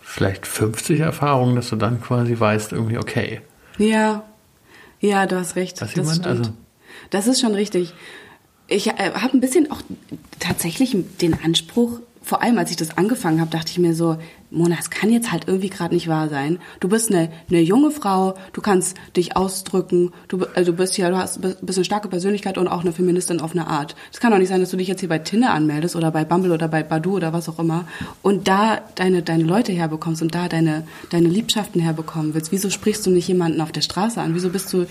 vielleicht 0.00 0.46
50 0.46 1.00
Erfahrungen, 1.00 1.56
dass 1.56 1.70
du 1.70 1.74
dann 1.74 2.00
quasi 2.00 2.38
weißt, 2.38 2.70
irgendwie, 2.70 2.98
okay, 2.98 3.40
Ja, 3.78 4.22
ja, 5.00 5.26
du 5.26 5.36
hast 5.36 5.56
recht. 5.56 5.80
Was 5.80 5.94
das 5.94 6.10
stimmt. 6.14 6.28
Also- 6.28 6.52
das 7.14 7.26
ist 7.26 7.40
schon 7.40 7.54
richtig. 7.54 7.92
Ich 8.66 8.88
äh, 8.88 9.12
habe 9.14 9.34
ein 9.34 9.40
bisschen 9.40 9.70
auch 9.70 9.82
tatsächlich 10.40 10.96
den 11.20 11.34
Anspruch, 11.34 12.00
vor 12.22 12.42
allem 12.42 12.56
als 12.56 12.70
ich 12.70 12.76
das 12.76 12.96
angefangen 12.96 13.40
habe, 13.40 13.50
dachte 13.50 13.70
ich 13.70 13.78
mir 13.78 13.94
so, 13.94 14.16
Mona, 14.50 14.76
es 14.80 14.88
kann 14.88 15.12
jetzt 15.12 15.30
halt 15.30 15.46
irgendwie 15.46 15.68
gerade 15.68 15.94
nicht 15.94 16.08
wahr 16.08 16.30
sein. 16.30 16.58
Du 16.80 16.88
bist 16.88 17.10
eine, 17.10 17.30
eine 17.50 17.60
junge 17.60 17.90
Frau, 17.90 18.34
du 18.54 18.62
kannst 18.62 18.96
dich 19.14 19.36
ausdrücken, 19.36 20.12
du, 20.28 20.46
also 20.54 20.72
bist 20.72 20.96
ja, 20.96 21.10
du 21.10 21.18
hast, 21.18 21.40
bist 21.42 21.78
eine 21.78 21.84
starke 21.84 22.08
Persönlichkeit 22.08 22.56
und 22.56 22.66
auch 22.66 22.80
eine 22.80 22.92
Feministin 22.92 23.40
auf 23.40 23.52
eine 23.52 23.66
Art. 23.66 23.94
Es 24.10 24.20
kann 24.20 24.30
doch 24.30 24.38
nicht 24.38 24.48
sein, 24.48 24.60
dass 24.60 24.70
du 24.70 24.78
dich 24.78 24.88
jetzt 24.88 25.00
hier 25.00 25.08
bei 25.08 25.18
Tinder 25.18 25.52
anmeldest 25.52 25.96
oder 25.96 26.10
bei 26.10 26.24
Bumble 26.24 26.52
oder 26.52 26.68
bei 26.68 26.82
Badu 26.82 27.16
oder 27.16 27.32
was 27.32 27.48
auch 27.48 27.58
immer 27.58 27.86
und 28.22 28.48
da 28.48 28.80
deine, 28.94 29.22
deine 29.22 29.44
Leute 29.44 29.72
herbekommst 29.72 30.22
und 30.22 30.34
da 30.34 30.48
deine, 30.48 30.86
deine 31.10 31.28
Liebschaften 31.28 31.80
herbekommen 31.80 32.32
willst. 32.32 32.52
Wieso 32.52 32.70
sprichst 32.70 33.04
du 33.04 33.10
nicht 33.10 33.28
jemanden 33.28 33.60
auf 33.60 33.72
der 33.72 33.82
Straße 33.82 34.20
an? 34.20 34.34
Wieso 34.34 34.48
bist 34.48 34.72
du 34.72 34.86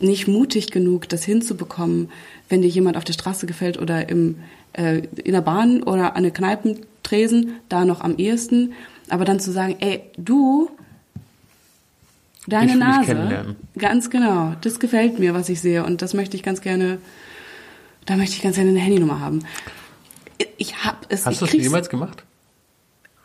nicht 0.00 0.28
mutig 0.28 0.70
genug, 0.70 1.08
das 1.08 1.24
hinzubekommen, 1.24 2.10
wenn 2.48 2.62
dir 2.62 2.68
jemand 2.68 2.96
auf 2.96 3.04
der 3.04 3.12
Straße 3.14 3.46
gefällt 3.46 3.78
oder 3.78 4.08
im, 4.08 4.36
äh, 4.74 5.02
in 5.24 5.32
der 5.32 5.40
Bahn 5.40 5.82
oder 5.82 6.16
an 6.16 6.22
der 6.22 6.32
Kneipentresen, 6.32 7.54
da 7.68 7.84
noch 7.84 8.00
am 8.00 8.16
ehesten. 8.16 8.72
Aber 9.08 9.24
dann 9.24 9.40
zu 9.40 9.50
sagen, 9.52 9.76
ey, 9.80 10.02
du, 10.16 10.70
deine 12.46 12.72
Ich 12.72 12.78
Nase, 12.78 13.56
ganz 13.76 14.10
genau, 14.10 14.54
das 14.60 14.78
gefällt 14.80 15.18
mir, 15.18 15.34
was 15.34 15.48
ich 15.48 15.60
sehe 15.60 15.84
und 15.84 16.02
das 16.02 16.14
möchte 16.14 16.36
ich 16.36 16.42
ganz 16.42 16.60
gerne, 16.60 16.98
da 18.06 18.16
möchte 18.16 18.36
ich 18.36 18.42
ganz 18.42 18.56
gerne 18.56 18.70
eine 18.70 18.80
Handynummer 18.80 19.20
haben. 19.20 19.40
Ich 20.56 20.84
hab 20.84 21.06
es, 21.08 21.26
hast 21.26 21.40
du 21.40 21.44
das 21.46 21.50
krieg's- 21.50 21.64
jemals 21.64 21.88
gemacht? 21.88 22.24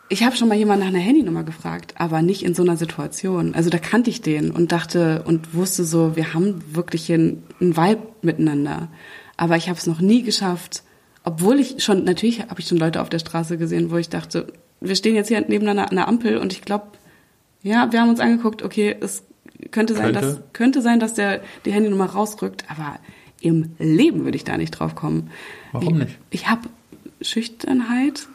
Ich 0.08 0.22
habe 0.22 0.36
schon 0.36 0.48
mal 0.48 0.56
jemanden 0.56 0.84
nach 0.84 0.92
einer 0.92 1.02
Handynummer 1.02 1.44
gefragt, 1.44 1.94
aber 1.96 2.22
nicht 2.22 2.44
in 2.44 2.54
so 2.54 2.62
einer 2.62 2.76
Situation. 2.76 3.54
Also 3.54 3.70
da 3.70 3.78
kannte 3.78 4.10
ich 4.10 4.20
den 4.20 4.50
und 4.50 4.72
dachte 4.72 5.22
und 5.26 5.54
wusste 5.54 5.84
so, 5.84 6.16
wir 6.16 6.34
haben 6.34 6.62
wirklich 6.74 7.10
einen 7.12 7.42
Vibe 7.58 8.02
miteinander. 8.22 8.88
Aber 9.36 9.56
ich 9.56 9.68
habe 9.68 9.78
es 9.78 9.86
noch 9.86 10.00
nie 10.00 10.22
geschafft, 10.22 10.82
obwohl 11.24 11.58
ich 11.58 11.82
schon, 11.82 12.04
natürlich 12.04 12.42
habe 12.42 12.60
ich 12.60 12.68
schon 12.68 12.78
Leute 12.78 13.00
auf 13.00 13.08
der 13.08 13.18
Straße 13.18 13.56
gesehen, 13.56 13.90
wo 13.90 13.96
ich 13.96 14.10
dachte, 14.10 14.52
wir 14.80 14.94
stehen 14.94 15.14
jetzt 15.14 15.28
hier 15.28 15.40
nebeneinander 15.40 15.90
an 15.90 15.96
der 15.96 16.08
Ampel 16.08 16.36
und 16.36 16.52
ich 16.52 16.62
glaube, 16.62 16.86
ja, 17.62 17.90
wir 17.90 18.00
haben 18.00 18.10
uns 18.10 18.20
angeguckt, 18.20 18.62
okay, 18.62 18.94
es 19.00 19.24
könnte 19.70 19.94
sein, 19.94 20.12
Könnte. 20.12 20.20
dass 20.20 20.40
könnte 20.52 20.82
sein, 20.82 21.00
dass 21.00 21.14
der 21.14 21.40
die 21.64 21.72
Handynummer 21.72 22.06
rausrückt, 22.06 22.64
aber 22.68 22.98
im 23.40 23.70
Leben 23.78 24.24
würde 24.24 24.36
ich 24.36 24.44
da 24.44 24.58
nicht 24.58 24.72
drauf 24.72 24.94
kommen. 24.94 25.30
Warum 25.72 25.94
ich, 25.94 26.06
nicht? 26.06 26.18
Ich 26.30 26.48
habe 26.48 26.68
Schüchternheit. 27.22 28.28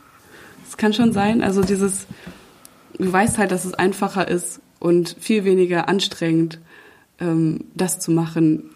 Das 0.69 0.77
kann 0.77 0.93
schon 0.93 1.13
sein. 1.13 1.41
Also 1.41 1.63
dieses, 1.63 2.05
du 2.99 3.11
weißt 3.11 3.39
halt, 3.39 3.49
dass 3.49 3.65
es 3.65 3.73
einfacher 3.73 4.27
ist 4.27 4.61
und 4.77 5.15
viel 5.19 5.43
weniger 5.43 5.89
anstrengend, 5.89 6.59
ähm, 7.19 7.65
das 7.73 7.99
zu 7.99 8.11
machen 8.11 8.69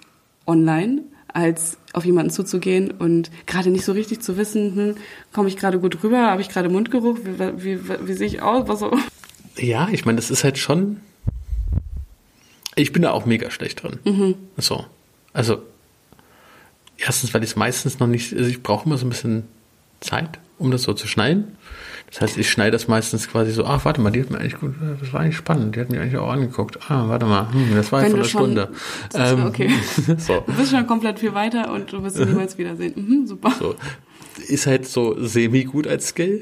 online, 0.47 1.03
als 1.27 1.77
auf 1.93 2.03
jemanden 2.03 2.31
zuzugehen 2.31 2.89
und 2.89 3.29
gerade 3.45 3.69
nicht 3.69 3.85
so 3.85 3.91
richtig 3.91 4.21
zu 4.21 4.37
wissen, 4.37 4.75
hm, 4.75 4.95
komme 5.31 5.49
ich 5.49 5.57
gerade 5.57 5.79
gut 5.79 6.03
rüber, 6.03 6.31
habe 6.31 6.41
ich 6.41 6.49
gerade 6.49 6.67
Mundgeruch, 6.67 7.19
wie, 7.23 7.63
wie, 7.63 8.07
wie, 8.07 8.13
sehe 8.13 8.25
ich 8.25 8.41
aus, 8.41 8.67
was 8.67 8.81
auch 8.81 8.97
Ja, 9.55 9.87
ich 9.91 10.03
meine, 10.03 10.15
das 10.15 10.31
ist 10.31 10.43
halt 10.43 10.57
schon. 10.57 10.97
Ich 12.75 12.91
bin 12.91 13.03
da 13.03 13.11
auch 13.11 13.27
mega 13.27 13.51
schlecht 13.51 13.83
drin. 13.83 13.99
Mhm. 14.03 14.35
So. 14.57 14.85
Also, 15.31 15.61
erstens, 16.97 17.35
weil 17.35 17.43
ich 17.43 17.51
es 17.51 17.55
meistens 17.55 17.99
noch 17.99 18.07
nicht. 18.07 18.33
Also, 18.33 18.49
ich 18.49 18.63
brauche 18.63 18.87
immer 18.87 18.97
so 18.97 19.05
ein 19.05 19.09
bisschen 19.09 19.43
Zeit, 19.99 20.39
um 20.57 20.71
das 20.71 20.81
so 20.81 20.93
zu 20.93 21.07
schneiden. 21.07 21.55
Das 22.13 22.21
heißt, 22.21 22.37
ich 22.37 22.47
schneide 22.51 22.71
das 22.71 22.87
meistens 22.87 23.27
quasi 23.27 23.51
so, 23.51 23.65
ach, 23.65 23.85
warte 23.85 23.99
mal, 23.99 24.11
die 24.11 24.21
hat 24.21 24.29
mir 24.29 24.37
eigentlich 24.37 24.59
gut, 24.59 24.75
das 25.01 25.11
war 25.13 25.21
eigentlich 25.21 25.35
spannend, 25.35 25.75
die 25.75 25.79
hat 25.79 25.89
mir 25.89 25.99
eigentlich 25.99 26.17
auch 26.17 26.29
angeguckt. 26.31 26.77
Ah, 26.91 27.07
warte 27.07 27.25
mal, 27.25 27.51
hm, 27.51 27.73
das 27.73 27.91
war 27.91 28.03
jetzt 28.03 28.11
schon- 28.11 28.25
Stunde. 28.25 28.69
Ähm, 29.15 29.45
okay. 29.47 29.69
so. 30.19 30.43
Du 30.45 30.53
bist 30.53 30.69
schon 30.71 30.85
komplett 30.85 31.17
viel 31.19 31.33
weiter 31.33 31.71
und 31.73 31.91
du 31.91 32.03
wirst 32.03 32.19
ihn 32.19 32.27
niemals 32.29 32.57
wiedersehen. 32.59 32.93
Mhm, 32.95 33.25
super. 33.27 33.51
so. 33.57 33.75
Ist 34.47 34.67
halt 34.67 34.87
so 34.87 35.15
semi-gut 35.25 35.87
als 35.87 36.09
Skill. 36.09 36.41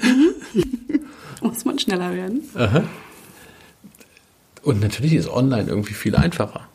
Muss 1.41 1.63
man 1.65 1.79
schneller 1.79 2.13
werden. 2.15 2.41
Aha. 2.55 2.83
Und 4.63 4.81
natürlich 4.81 5.13
ist 5.13 5.29
online 5.29 5.69
irgendwie 5.69 5.93
viel 5.93 6.15
einfacher. 6.15 6.67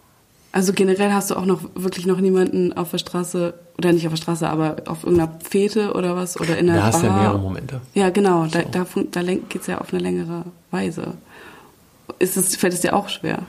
Also 0.56 0.72
generell 0.72 1.12
hast 1.12 1.30
du 1.30 1.34
auch 1.36 1.44
noch 1.44 1.60
wirklich 1.74 2.06
noch 2.06 2.18
niemanden 2.18 2.72
auf 2.72 2.90
der 2.90 2.96
Straße, 2.96 3.52
oder 3.76 3.92
nicht 3.92 4.06
auf 4.06 4.14
der 4.14 4.16
Straße, 4.16 4.48
aber 4.48 4.76
auf 4.86 5.04
irgendeiner 5.04 5.38
Fete 5.46 5.92
oder 5.92 6.16
was, 6.16 6.40
oder 6.40 6.56
in 6.56 6.70
einer 6.70 6.78
Da 6.78 6.86
hast 6.86 7.02
du 7.02 7.06
ja 7.08 7.12
mehrere 7.12 7.38
Momente. 7.38 7.82
Ja, 7.92 8.08
genau, 8.08 8.46
da, 8.46 8.62
da, 8.62 8.86
fun- 8.86 9.08
da 9.10 9.20
lenk- 9.20 9.50
geht's 9.50 9.66
ja 9.66 9.82
auf 9.82 9.92
eine 9.92 10.00
längere 10.00 10.46
Weise. 10.70 11.12
Ist 12.20 12.38
es, 12.38 12.56
fällt 12.56 12.72
es 12.72 12.80
dir 12.80 12.96
auch 12.96 13.10
schwer? 13.10 13.40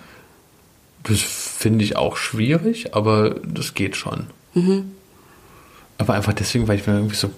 Das 1.04 1.22
finde 1.22 1.86
ich 1.86 1.96
auch 1.96 2.18
schwierig, 2.18 2.94
aber 2.94 3.36
das 3.42 3.74
geht 3.74 3.96
schon. 3.96 4.28
Aber 5.98 6.14
einfach 6.14 6.34
deswegen, 6.34 6.68
weil 6.68 6.78
ich 6.78 6.86
mir 6.88 6.96
irgendwie 6.96 7.16
so, 7.16 7.30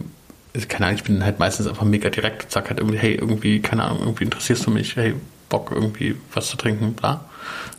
keine 0.68 0.88
Ahnung, 0.88 0.98
ich 0.98 1.04
bin 1.04 1.24
halt 1.24 1.38
meistens 1.38 1.68
einfach 1.68 1.86
mega 1.86 2.10
direkt 2.10 2.46
und 2.46 2.52
sag 2.52 2.70
halt 2.70 2.80
irgendwie, 2.80 2.98
hey, 2.98 3.14
irgendwie, 3.14 3.60
keine 3.60 3.84
Ahnung, 3.84 4.00
irgendwie 4.00 4.24
interessierst 4.24 4.66
du 4.66 4.72
mich, 4.72 4.96
hey, 4.96 5.14
Bock 5.48 5.70
irgendwie 5.72 6.16
was 6.34 6.48
zu 6.48 6.58
trinken, 6.58 6.94
bla. 6.94 7.26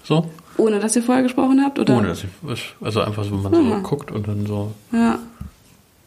So. 0.05 0.31
Ohne 0.61 0.79
dass 0.81 0.95
ihr 0.97 1.03
vorher 1.03 1.23
gesprochen 1.23 1.63
habt? 1.65 1.79
Oder? 1.79 1.97
Ohne 1.97 2.09
dass 2.09 2.25
ich, 2.25 2.75
also 2.81 3.01
einfach 3.01 3.25
so, 3.25 3.33
wenn 3.33 3.43
man 3.43 3.55
so 3.55 3.61
Mhm. 3.63 3.83
guckt 3.83 4.11
und 4.13 4.29
dann 4.29 4.47
so, 4.47 4.73
Ja, 4.93 5.19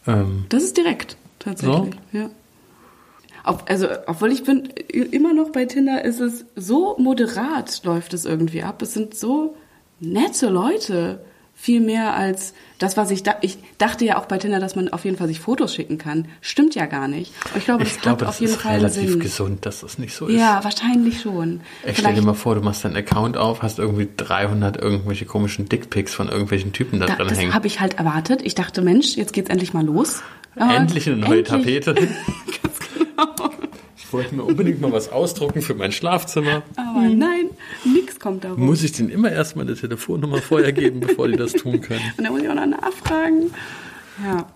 ähm, 0.08 0.46
das 0.50 0.64
ist 0.64 0.78
direkt, 0.78 1.18
tatsächlich. 1.40 1.96
Ja. 2.12 2.30
Ob, 3.46 3.64
also, 3.68 3.88
obwohl 4.08 4.32
ich 4.32 4.44
bin 4.44 4.68
immer 4.90 5.34
noch 5.34 5.50
bei 5.50 5.66
Tinder, 5.66 6.04
ist 6.06 6.20
es 6.22 6.46
so 6.56 6.96
moderat, 6.98 7.82
läuft 7.84 8.14
es 8.14 8.24
irgendwie 8.26 8.64
ab. 8.64 8.82
Es 8.82 8.94
sind 8.94 9.16
so 9.16 9.56
nette 10.00 10.48
Leute. 10.50 11.20
Viel 11.64 11.80
mehr 11.80 12.14
als 12.14 12.54
das, 12.78 12.98
was 12.98 13.10
ich 13.10 13.24
da. 13.24 13.36
Ich 13.40 13.58
dachte 13.78 14.04
ja 14.04 14.18
auch 14.18 14.26
bei 14.26 14.38
Tinder, 14.38 14.60
dass 14.60 14.76
man 14.76 14.90
auf 14.90 15.06
jeden 15.06 15.16
Fall 15.16 15.30
sich 15.30 15.40
Fotos 15.40 15.74
schicken 15.74 15.98
kann. 15.98 16.28
Stimmt 16.42 16.76
ja 16.76 16.88
gar 16.88 17.08
nicht. 17.08 17.32
Und 17.54 17.60
ich 17.60 17.64
glaube, 17.64 17.86
das 17.86 17.94
ich 17.96 18.02
glaube, 18.02 18.16
hat 18.18 18.22
das 18.24 18.30
auf 18.36 18.42
jeden 18.42 18.52
ist 18.54 18.62
Fall 18.62 18.76
relativ 18.76 19.12
Sinn. 19.12 19.20
gesund, 19.22 19.66
dass 19.66 19.80
das 19.80 19.98
nicht 19.98 20.14
so 20.14 20.28
ist. 20.28 20.38
Ja, 20.38 20.62
wahrscheinlich 20.66 21.22
schon. 21.22 21.62
Ich 21.88 22.00
stell 22.00 22.16
dir 22.16 22.22
mal 22.22 22.34
vor, 22.34 22.56
du 22.56 22.62
machst 22.62 22.84
deinen 22.84 22.98
Account 22.98 23.38
auf, 23.38 23.62
hast 23.62 23.80
irgendwie 23.80 24.10
300 24.18 24.76
irgendwelche 24.76 25.24
komischen 25.26 25.70
Dickpics 25.70 26.14
von 26.14 26.28
irgendwelchen 26.28 26.74
Typen 26.74 27.00
da, 27.00 27.06
da, 27.06 27.16
drin 27.16 27.28
das 27.30 27.38
hängen. 27.40 27.54
habe 27.54 27.68
ich 27.68 27.80
halt 27.80 27.98
erwartet. 27.98 28.42
Ich 28.44 28.56
dachte, 28.56 28.82
Mensch, 28.82 29.16
jetzt 29.16 29.32
geht's 29.32 29.50
endlich 29.50 29.74
mal 29.74 29.86
los. 29.86 30.22
Aber 30.58 30.76
Endlich 30.76 31.08
eine 31.08 31.16
neue 31.16 31.46
endlich- 31.46 31.80
Tapete. 31.86 31.94
Ganz 32.62 32.80
genau. 32.94 33.50
Ich 34.14 34.20
wollte 34.20 34.36
mir 34.36 34.44
unbedingt 34.44 34.80
mal 34.80 34.92
was 34.92 35.12
ausdrucken 35.12 35.64
für 35.64 35.74
mein 35.74 35.92
Schlafzimmer. 35.92 36.62
Aber 36.76 37.02
nein, 37.02 37.50
nix 37.84 38.20
kommt 38.20 38.44
da 38.44 38.52
rum. 38.52 38.64
Muss 38.64 38.84
ich 38.84 38.92
denen 38.92 39.10
immer 39.10 39.32
erstmal 39.32 39.66
eine 39.66 39.76
Telefonnummer 39.76 40.38
vorher 40.38 40.72
geben, 40.72 41.00
bevor 41.00 41.28
die 41.28 41.36
das 41.36 41.54
tun 41.54 41.82
können? 41.82 42.04
Und 42.16 42.24
da 42.24 42.30
muss 42.30 42.44
ich 42.44 42.48
auch 42.48 42.54
noch 42.54 42.68
nachfragen. 42.68 43.50
Ja. 44.24 44.48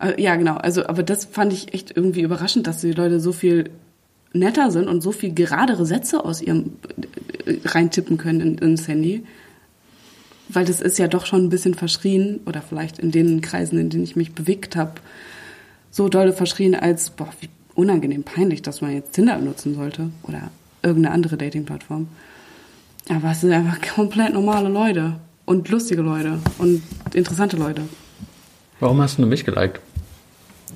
Äh, 0.00 0.20
Ja, 0.20 0.34
genau. 0.34 0.56
Also, 0.56 0.86
aber 0.88 1.04
das 1.04 1.24
fand 1.24 1.52
ich 1.52 1.72
echt 1.72 1.96
irgendwie 1.96 2.22
überraschend, 2.22 2.66
dass 2.66 2.80
die 2.80 2.90
Leute 2.90 3.20
so 3.20 3.30
viel 3.30 3.70
netter 4.32 4.72
sind 4.72 4.88
und 4.88 5.02
so 5.02 5.12
viel 5.12 5.32
geradere 5.34 5.86
Sätze 5.86 6.24
aus 6.24 6.42
ihrem 6.42 6.72
äh, 7.46 7.58
reintippen 7.64 8.18
können 8.18 8.40
in, 8.40 8.58
ins 8.58 8.88
Handy. 8.88 9.22
Weil 10.48 10.64
das 10.64 10.80
ist 10.80 10.98
ja 10.98 11.06
doch 11.06 11.26
schon 11.26 11.44
ein 11.44 11.48
bisschen 11.48 11.74
verschrien, 11.74 12.40
oder 12.44 12.60
vielleicht 12.60 12.98
in 12.98 13.12
den 13.12 13.40
Kreisen, 13.40 13.78
in 13.78 13.88
denen 13.88 14.02
ich 14.02 14.16
mich 14.16 14.32
bewegt 14.32 14.74
habe, 14.74 14.94
so 15.92 16.08
dolle 16.08 16.32
verschrien 16.32 16.74
als, 16.74 17.10
boah, 17.10 17.32
wie 17.38 17.48
unangenehm 17.74 18.22
peinlich, 18.22 18.62
dass 18.62 18.80
man 18.80 18.92
jetzt 18.92 19.12
Tinder 19.12 19.38
nutzen 19.38 19.74
sollte. 19.74 20.10
Oder 20.22 20.50
irgendeine 20.82 21.14
andere 21.14 21.36
Dating-Plattform. 21.36 22.08
Aber 23.08 23.30
es 23.30 23.40
sind 23.40 23.52
einfach 23.52 23.78
komplett 23.94 24.32
normale 24.32 24.68
Leute. 24.68 25.16
Und 25.44 25.68
lustige 25.68 26.02
Leute. 26.02 26.38
Und 26.58 26.82
interessante 27.12 27.56
Leute. 27.56 27.82
Warum 28.78 29.00
hast 29.00 29.18
du 29.18 29.26
mich 29.26 29.44
geliked? 29.44 29.80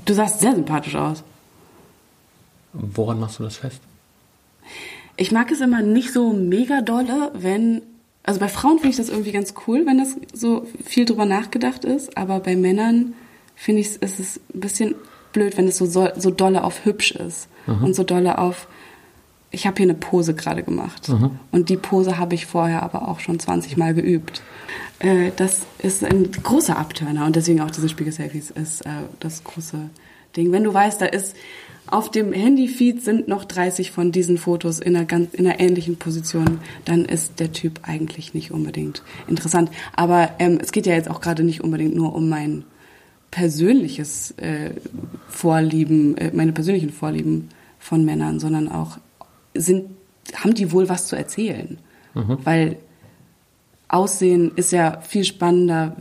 Du 0.04 0.12
sahst 0.12 0.40
sehr 0.40 0.54
sympathisch 0.54 0.96
aus. 0.96 1.22
Woran 2.72 3.20
machst 3.20 3.38
du 3.38 3.44
das 3.44 3.56
fest? 3.56 3.80
Ich 5.16 5.30
mag 5.30 5.50
es 5.52 5.60
immer 5.60 5.80
nicht 5.82 6.12
so 6.12 6.32
mega 6.32 6.80
dolle, 6.82 7.30
wenn. 7.34 7.82
Also 8.24 8.40
bei 8.40 8.48
Frauen 8.48 8.78
finde 8.78 8.90
ich 8.90 8.96
das 8.96 9.10
irgendwie 9.10 9.32
ganz 9.32 9.54
cool, 9.66 9.86
wenn 9.86 9.98
das 9.98 10.16
so 10.32 10.66
viel 10.84 11.04
drüber 11.04 11.24
nachgedacht 11.24 11.84
ist. 11.84 12.16
Aber 12.16 12.40
bei 12.40 12.56
Männern 12.56 13.14
finde 13.54 13.82
ich 13.82 13.90
es 14.00 14.18
ist 14.18 14.40
ein 14.52 14.60
bisschen 14.60 14.94
blöd, 15.34 15.58
wenn 15.58 15.68
es 15.68 15.76
so, 15.76 15.84
so, 15.84 16.08
so 16.16 16.30
dolle 16.30 16.64
auf 16.64 16.86
hübsch 16.86 17.10
ist. 17.10 17.48
Und 17.82 17.94
so 17.94 18.04
dolle 18.04 18.38
auf. 18.38 18.68
Ich 19.50 19.66
habe 19.66 19.76
hier 19.76 19.86
eine 19.86 19.94
Pose 19.94 20.34
gerade 20.34 20.62
gemacht. 20.62 21.08
Und 21.52 21.68
die 21.68 21.76
Pose 21.76 22.18
habe 22.18 22.34
ich 22.34 22.46
vorher 22.46 22.82
aber 22.82 23.08
auch 23.08 23.20
schon 23.20 23.38
20 23.38 23.76
Mal 23.76 23.94
geübt. 23.94 24.42
Äh, 24.98 25.30
das 25.36 25.62
ist 25.78 26.02
ein 26.02 26.30
großer 26.30 26.78
Abturner. 26.78 27.26
Und 27.26 27.36
deswegen 27.36 27.60
auch 27.60 27.70
diese 27.70 27.88
Spiegel-Selfies 27.88 28.50
ist 28.50 28.80
äh, 28.86 28.90
das 29.20 29.44
große 29.44 29.90
Ding. 30.36 30.50
Wenn 30.50 30.64
du 30.64 30.72
weißt, 30.72 31.00
da 31.00 31.06
ist 31.06 31.36
auf 31.86 32.10
dem 32.10 32.32
Handyfeed 32.32 33.02
sind 33.02 33.28
noch 33.28 33.44
30 33.44 33.90
von 33.90 34.10
diesen 34.10 34.38
Fotos 34.38 34.80
in 34.80 34.96
einer 34.96 35.04
ganz 35.04 35.34
in 35.34 35.46
einer 35.46 35.60
ähnlichen 35.60 35.96
Position, 35.96 36.58
dann 36.86 37.04
ist 37.04 37.40
der 37.40 37.52
Typ 37.52 37.80
eigentlich 37.82 38.32
nicht 38.32 38.50
unbedingt 38.50 39.02
interessant. 39.28 39.70
Aber 39.94 40.30
ähm, 40.38 40.58
es 40.60 40.72
geht 40.72 40.86
ja 40.86 40.94
jetzt 40.94 41.10
auch 41.10 41.20
gerade 41.20 41.44
nicht 41.44 41.62
unbedingt 41.62 41.94
nur 41.94 42.14
um 42.14 42.28
mein 42.28 42.64
persönliches 43.34 44.30
äh, 44.36 44.70
Vorlieben, 45.28 46.16
äh, 46.16 46.30
meine 46.32 46.52
persönlichen 46.52 46.90
Vorlieben 46.90 47.48
von 47.80 48.04
Männern, 48.04 48.38
sondern 48.38 48.70
auch 48.70 48.98
sind 49.54 49.90
haben 50.36 50.54
die 50.54 50.70
wohl 50.70 50.88
was 50.88 51.08
zu 51.08 51.16
erzählen, 51.16 51.78
mhm. 52.14 52.38
weil 52.44 52.76
Aussehen 53.88 54.52
ist 54.54 54.70
ja 54.70 55.00
viel 55.00 55.24
spannender, 55.24 55.96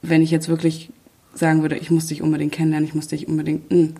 wenn 0.00 0.22
ich 0.22 0.30
jetzt 0.30 0.48
wirklich 0.48 0.90
sagen 1.34 1.60
würde, 1.60 1.76
ich 1.76 1.90
muss 1.90 2.06
dich 2.06 2.22
unbedingt 2.22 2.52
kennenlernen, 2.52 2.88
ich 2.88 2.94
muss 2.94 3.08
dich 3.08 3.28
unbedingt 3.28 3.70
mh, 3.70 3.76
hm, 3.76 3.94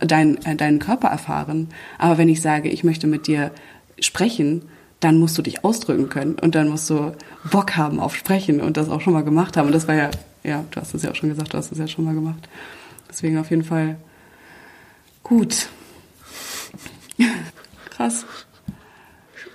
dein, 0.00 0.44
äh, 0.44 0.54
deinen 0.54 0.80
Körper 0.80 1.08
erfahren. 1.08 1.68
Aber 1.96 2.18
wenn 2.18 2.28
ich 2.28 2.42
sage, 2.42 2.68
ich 2.68 2.84
möchte 2.84 3.06
mit 3.06 3.26
dir 3.26 3.52
sprechen, 4.00 4.62
dann 5.00 5.18
musst 5.18 5.38
du 5.38 5.42
dich 5.42 5.64
ausdrücken 5.64 6.08
können 6.08 6.34
und 6.34 6.54
dann 6.54 6.68
musst 6.68 6.90
du 6.90 7.12
Bock 7.50 7.76
haben 7.76 8.00
auf 8.00 8.16
Sprechen 8.16 8.60
und 8.60 8.76
das 8.76 8.88
auch 8.88 9.00
schon 9.00 9.12
mal 9.12 9.22
gemacht 9.22 9.56
haben. 9.56 9.66
Und 9.66 9.72
das 9.72 9.86
war 9.86 9.94
ja, 9.94 10.10
ja, 10.42 10.64
du 10.70 10.80
hast 10.80 10.94
es 10.94 11.02
ja 11.02 11.10
auch 11.10 11.14
schon 11.14 11.28
gesagt, 11.28 11.54
du 11.54 11.58
hast 11.58 11.70
es 11.70 11.78
ja 11.78 11.86
schon 11.86 12.04
mal 12.04 12.14
gemacht. 12.14 12.48
Deswegen 13.08 13.38
auf 13.38 13.50
jeden 13.50 13.64
Fall 13.64 13.96
gut. 15.22 15.68
Krass. 17.90 18.26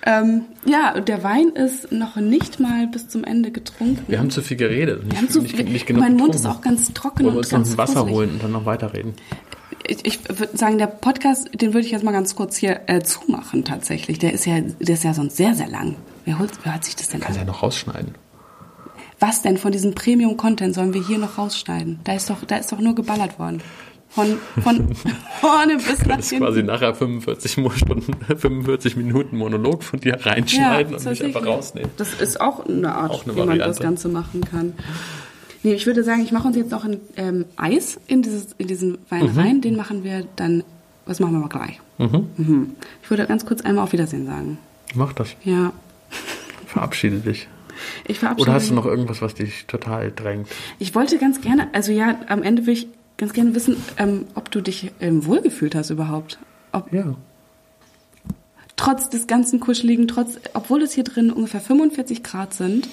Ähm, 0.06 0.44
ja, 0.66 1.00
der 1.00 1.24
Wein 1.24 1.50
ist 1.50 1.92
noch 1.92 2.18
nicht 2.18 2.60
mal 2.60 2.88
bis 2.88 3.08
zum 3.08 3.24
Ende 3.24 3.52
getrunken. 3.52 4.04
Wir 4.08 4.20
haben 4.20 4.30
zu 4.30 4.42
viel 4.42 4.58
geredet. 4.58 5.06
Nicht, 5.06 5.32
zu 5.32 5.42
viel, 5.42 5.60
nicht, 5.60 5.72
nicht 5.72 5.86
genug 5.86 6.04
mein 6.04 6.16
Mund 6.16 6.36
ist 6.36 6.46
auch 6.46 6.62
ganz 6.62 6.92
trocken 6.94 7.26
Wollen 7.26 7.38
und 7.38 7.52
wir 7.52 7.58
uns 7.58 7.70
noch 7.70 7.74
ein 7.74 7.78
Wasser 7.78 8.06
holen 8.06 8.32
und 8.32 8.44
dann 8.44 8.52
noch 8.52 8.66
weiterreden 8.66 9.14
ich, 9.86 10.06
ich 10.06 10.20
würde 10.30 10.58
sagen, 10.58 10.78
der 10.78 10.88
Podcast, 10.88 11.50
den 11.54 11.74
würde 11.74 11.86
ich 11.86 11.92
jetzt 11.92 12.04
mal 12.04 12.12
ganz 12.12 12.36
kurz 12.36 12.56
hier 12.58 12.82
äh, 12.88 13.02
zumachen 13.02 13.66
tatsächlich. 13.66 14.20
Der 14.20 14.34
ist 14.34 14.46
ja, 14.46 14.60
der 14.62 14.96
ist 14.96 15.04
ja 15.04 15.14
sonst 15.14 15.38
sehr, 15.38 15.56
sehr 15.56 15.68
lang. 15.68 15.96
Wer, 16.26 16.40
holt, 16.40 16.52
wer 16.64 16.76
hat 16.76 16.86
sich 16.86 16.96
das 16.96 17.10
denn 17.10 17.20
Kann 17.20 17.36
ja 17.36 17.44
noch 17.44 17.64
rausschneiden. 17.64 18.16
Was 19.20 19.42
denn 19.42 19.58
von 19.58 19.72
diesem 19.72 19.94
Premium-Content 19.94 20.76
sollen 20.76 20.94
wir 20.94 21.06
hier 21.06 21.18
noch 21.18 21.38
rausschneiden? 21.38 22.00
Da 22.04 22.14
ist 22.14 22.30
doch, 22.30 22.44
da 22.46 22.58
ist 22.58 22.72
doch 22.72 22.80
nur 22.80 22.96
geballert 22.96 23.40
worden. 23.40 23.62
Von, 24.10 24.38
von 24.62 24.96
vorne 25.42 25.78
bis 25.78 26.06
nach 26.06 26.24
hinten. 26.24 26.46
quasi 26.46 26.62
nachher 26.62 26.94
45 26.94 27.52
Stunden, 27.76 28.14
45 28.38 28.96
Minuten 28.96 29.38
Monolog 29.38 29.84
von 29.84 30.00
dir 30.00 30.24
reinschneiden 30.24 30.94
ja, 30.94 31.00
und 31.00 31.06
mich 31.06 31.24
einfach 31.24 31.46
rausnehmen. 31.46 31.90
Das 31.98 32.14
ist 32.14 32.40
auch 32.40 32.66
eine 32.66 32.94
Art, 32.94 33.12
auch 33.12 33.24
eine 33.26 33.36
wie 33.36 33.44
man 33.44 33.60
das 33.60 33.80
Ganze 33.80 34.10
machen 34.10 34.42
kann. 34.42 34.74
Nee, 35.64 35.74
ich 35.74 35.86
würde 35.86 36.04
sagen, 36.04 36.22
ich 36.22 36.34
mache 36.34 36.48
uns 36.48 36.58
jetzt 36.58 36.72
noch 36.72 36.84
ein 36.84 37.00
ähm, 37.16 37.46
Eis 37.56 38.00
in, 38.08 38.22
dieses, 38.22 38.54
in 38.58 38.68
diesen 38.68 38.98
Wein 39.10 39.32
mhm. 39.32 39.40
rein. 39.40 39.62
Den 39.62 39.78
machen 39.78 40.04
wir 40.04 40.28
dann, 40.36 40.64
was 41.06 41.22
machen 41.22 41.34
wir 41.34 41.40
mal 41.40 41.48
gleich? 41.48 41.80
Mhm. 41.98 42.28
Mhm. 42.38 42.76
Ich 43.02 43.10
würde 43.10 43.26
ganz 43.26 43.46
kurz 43.46 43.62
einmal 43.62 43.86
auf 43.86 43.94
Wiedersehen 43.94 44.26
sagen. 44.26 44.58
Mach 44.94 45.14
das. 45.14 45.30
Ja. 45.46 45.72
Verabschiede 46.68 47.18
dich. 47.18 47.48
Ich 48.06 48.20
verabschiede 48.20 48.50
Oder 48.50 48.54
hast 48.56 48.70
du 48.70 48.74
noch 48.74 48.86
irgendwas, 48.86 49.22
was 49.22 49.36
dich 49.36 49.66
total 49.66 50.12
drängt? 50.12 50.48
Ich 50.80 50.94
wollte 50.96 51.18
ganz 51.18 51.42
gerne, 51.42 51.70
also 51.74 51.92
ja, 51.92 52.20
am 52.28 52.44
Ende 52.44 52.66
will 52.66 52.74
ich 52.74 52.88
ganz 53.18 53.34
gerne 53.34 53.56
wissen, 53.56 53.78
ähm, 53.98 54.26
ob 54.36 54.52
du 54.52 54.62
dich 54.62 54.92
ähm, 55.00 55.26
wohlgefühlt 55.26 55.76
hast 55.76 55.90
überhaupt. 55.90 56.40
Ob, 56.72 56.92
ja. 56.92 57.16
Trotz 58.76 59.10
des 59.10 59.28
ganzen 59.28 59.60
Kuscheligen, 59.60 60.08
trotz, 60.08 60.40
obwohl 60.54 60.82
es 60.82 60.94
hier 60.94 61.04
drin 61.04 61.32
ungefähr 61.32 61.62
45 61.62 62.22
Grad 62.24 62.54
sind 62.54 62.90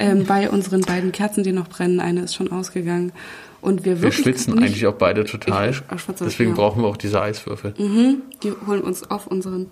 ähm, 0.00 0.24
bei 0.24 0.50
unseren 0.50 0.80
beiden 0.80 1.12
Kerzen, 1.12 1.44
die 1.44 1.52
noch 1.52 1.68
brennen. 1.68 2.00
Eine 2.00 2.22
ist 2.22 2.34
schon 2.34 2.50
ausgegangen. 2.50 3.12
Und 3.60 3.84
wir, 3.84 4.00
wir 4.00 4.10
schwitzen 4.10 4.54
nicht, 4.54 4.64
eigentlich 4.64 4.86
auch 4.86 4.94
beide 4.94 5.24
total. 5.24 5.70
Ich, 5.70 5.82
ich 5.94 6.14
Deswegen 6.18 6.50
ja. 6.50 6.56
brauchen 6.56 6.82
wir 6.82 6.88
auch 6.88 6.96
diese 6.96 7.20
Eiswürfel. 7.20 7.74
Mhm, 7.76 8.22
die 8.42 8.52
holen 8.66 8.80
uns 8.80 9.10
auf 9.10 9.26
unseren 9.26 9.66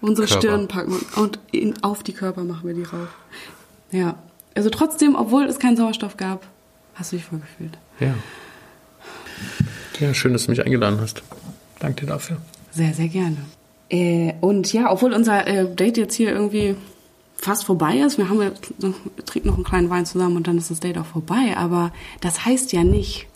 unsere 0.00 0.26
Körper. 0.26 0.40
Stirn 0.40 0.68
packen 0.68 0.94
und 1.16 1.38
in, 1.52 1.82
auf 1.82 2.02
die 2.02 2.12
Körper 2.12 2.44
machen 2.44 2.66
wir 2.66 2.74
die 2.74 2.82
rauf. 2.82 3.08
Ja. 3.90 4.16
Also 4.54 4.70
trotzdem, 4.70 5.14
obwohl 5.14 5.44
es 5.44 5.58
keinen 5.58 5.76
Sauerstoff 5.76 6.16
gab, 6.16 6.46
hast 6.94 7.12
du 7.12 7.16
dich 7.16 7.24
vorgefühlt. 7.24 7.78
Ja. 8.00 8.14
Ja, 10.00 10.14
schön, 10.14 10.32
dass 10.32 10.46
du 10.46 10.50
mich 10.50 10.64
eingeladen 10.64 10.98
hast. 11.00 11.22
Danke 11.78 12.02
dir 12.02 12.12
dafür. 12.12 12.38
Sehr, 12.70 12.92
sehr 12.94 13.08
gerne. 13.08 13.36
Äh, 13.88 14.34
und 14.40 14.72
ja, 14.72 14.90
obwohl 14.90 15.12
unser 15.12 15.46
äh, 15.46 15.72
Date 15.72 15.98
jetzt 15.98 16.14
hier 16.14 16.32
irgendwie 16.32 16.74
fast 17.36 17.64
vorbei 17.64 17.98
ist. 17.98 18.18
Wir 18.18 18.28
haben 18.28 18.40
wir 18.40 18.54
trinken 19.24 19.48
noch 19.48 19.56
einen 19.56 19.64
kleinen 19.64 19.90
Wein 19.90 20.06
zusammen 20.06 20.36
und 20.36 20.46
dann 20.46 20.58
ist 20.58 20.70
das 20.70 20.80
Date 20.80 20.98
auch 20.98 21.06
vorbei. 21.06 21.56
Aber 21.56 21.92
das 22.20 22.44
heißt 22.44 22.72
ja 22.72 22.84
nicht, 22.84 23.26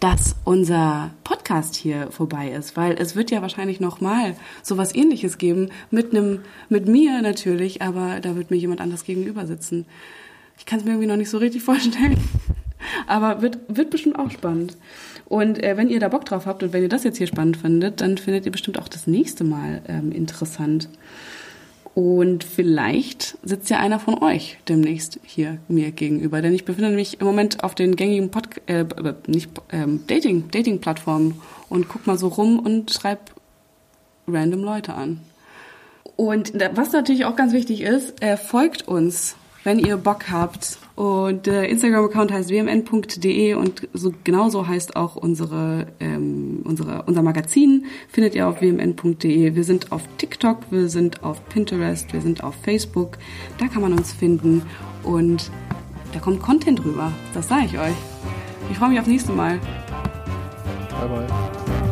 dass 0.00 0.36
unser 0.44 1.10
Podcast 1.24 1.74
hier 1.74 2.10
vorbei 2.10 2.50
ist, 2.50 2.76
weil 2.76 2.96
es 2.98 3.16
wird 3.16 3.30
ja 3.30 3.40
wahrscheinlich 3.40 3.80
noch 3.80 4.00
mal 4.00 4.36
sowas 4.62 4.94
Ähnliches 4.94 5.38
geben 5.38 5.70
mit 5.90 6.10
einem, 6.10 6.40
mit 6.68 6.86
mir 6.86 7.22
natürlich, 7.22 7.82
aber 7.82 8.20
da 8.20 8.36
wird 8.36 8.50
mir 8.50 8.58
jemand 8.58 8.80
anders 8.80 9.04
gegenüber 9.04 9.46
sitzen. 9.46 9.86
Ich 10.58 10.66
kann 10.66 10.78
es 10.78 10.84
mir 10.84 10.92
irgendwie 10.92 11.08
noch 11.08 11.16
nicht 11.16 11.30
so 11.30 11.38
richtig 11.38 11.62
vorstellen, 11.62 12.18
aber 13.06 13.42
wird 13.42 13.58
wird 13.68 13.90
bestimmt 13.90 14.18
auch 14.18 14.30
spannend. 14.30 14.76
Und 15.24 15.62
äh, 15.62 15.76
wenn 15.76 15.88
ihr 15.88 15.98
da 15.98 16.08
Bock 16.08 16.24
drauf 16.24 16.46
habt 16.46 16.62
und 16.62 16.72
wenn 16.72 16.82
ihr 16.82 16.88
das 16.88 17.04
jetzt 17.04 17.18
hier 17.18 17.26
spannend 17.26 17.56
findet, 17.56 18.00
dann 18.00 18.18
findet 18.18 18.46
ihr 18.46 18.52
bestimmt 18.52 18.78
auch 18.78 18.88
das 18.88 19.06
nächste 19.06 19.44
Mal 19.44 19.82
ähm, 19.88 20.12
interessant. 20.12 20.88
Und 21.96 22.44
vielleicht 22.44 23.38
sitzt 23.42 23.70
ja 23.70 23.78
einer 23.78 23.98
von 23.98 24.22
euch 24.22 24.58
demnächst 24.68 25.18
hier 25.24 25.56
mir 25.66 25.90
gegenüber, 25.90 26.42
denn 26.42 26.54
ich 26.54 26.64
befinde 26.64 26.90
mich 26.90 27.20
im 27.20 27.26
Moment 27.26 27.64
auf 27.64 27.74
den 27.74 27.96
gängigen 27.96 28.30
Pod 28.30 28.48
äh, 28.66 28.84
nicht 29.26 29.50
ähm, 29.72 30.04
Dating 30.06 30.50
Dating 30.50 30.80
Plattformen 30.80 31.40
und 31.70 31.88
guck 31.88 32.06
mal 32.06 32.18
so 32.18 32.28
rum 32.28 32.58
und 32.58 32.92
schreib 32.92 33.32
random 34.28 34.62
Leute 34.62 34.92
an. 34.92 35.20
Und 36.16 36.52
was 36.74 36.92
natürlich 36.92 37.24
auch 37.24 37.34
ganz 37.34 37.52
wichtig 37.54 37.80
ist, 37.80 38.22
äh, 38.22 38.36
folgt 38.36 38.86
uns 38.86 39.36
wenn 39.66 39.80
ihr 39.80 39.96
Bock 39.96 40.30
habt. 40.30 40.78
Und 40.96 41.44
der 41.44 41.68
Instagram-Account 41.68 42.32
heißt 42.32 42.48
wmn.de 42.48 43.52
und 43.54 43.86
so 43.92 44.14
genauso 44.24 44.66
heißt 44.66 44.96
auch 44.96 45.14
unsere, 45.14 45.88
ähm, 46.00 46.60
unsere, 46.64 47.02
unser 47.02 47.22
Magazin. 47.22 47.84
Findet 48.08 48.34
ihr 48.34 48.48
auf 48.48 48.62
wmn.de. 48.62 49.54
Wir 49.54 49.64
sind 49.64 49.92
auf 49.92 50.02
TikTok, 50.16 50.58
wir 50.70 50.88
sind 50.88 51.22
auf 51.22 51.46
Pinterest, 51.50 52.14
wir 52.14 52.22
sind 52.22 52.42
auf 52.42 52.54
Facebook. 52.62 53.18
Da 53.58 53.68
kann 53.68 53.82
man 53.82 53.92
uns 53.92 54.14
finden 54.14 54.62
und 55.02 55.50
da 56.14 56.18
kommt 56.18 56.40
Content 56.40 56.82
rüber. 56.82 57.12
Das 57.34 57.48
sage 57.48 57.66
ich 57.66 57.78
euch. 57.78 57.94
Ich 58.70 58.78
freue 58.78 58.88
mich 58.88 58.98
aufs 58.98 59.08
nächste 59.08 59.32
Mal. 59.32 59.60
Bye 60.98 61.08
bye. 61.08 61.85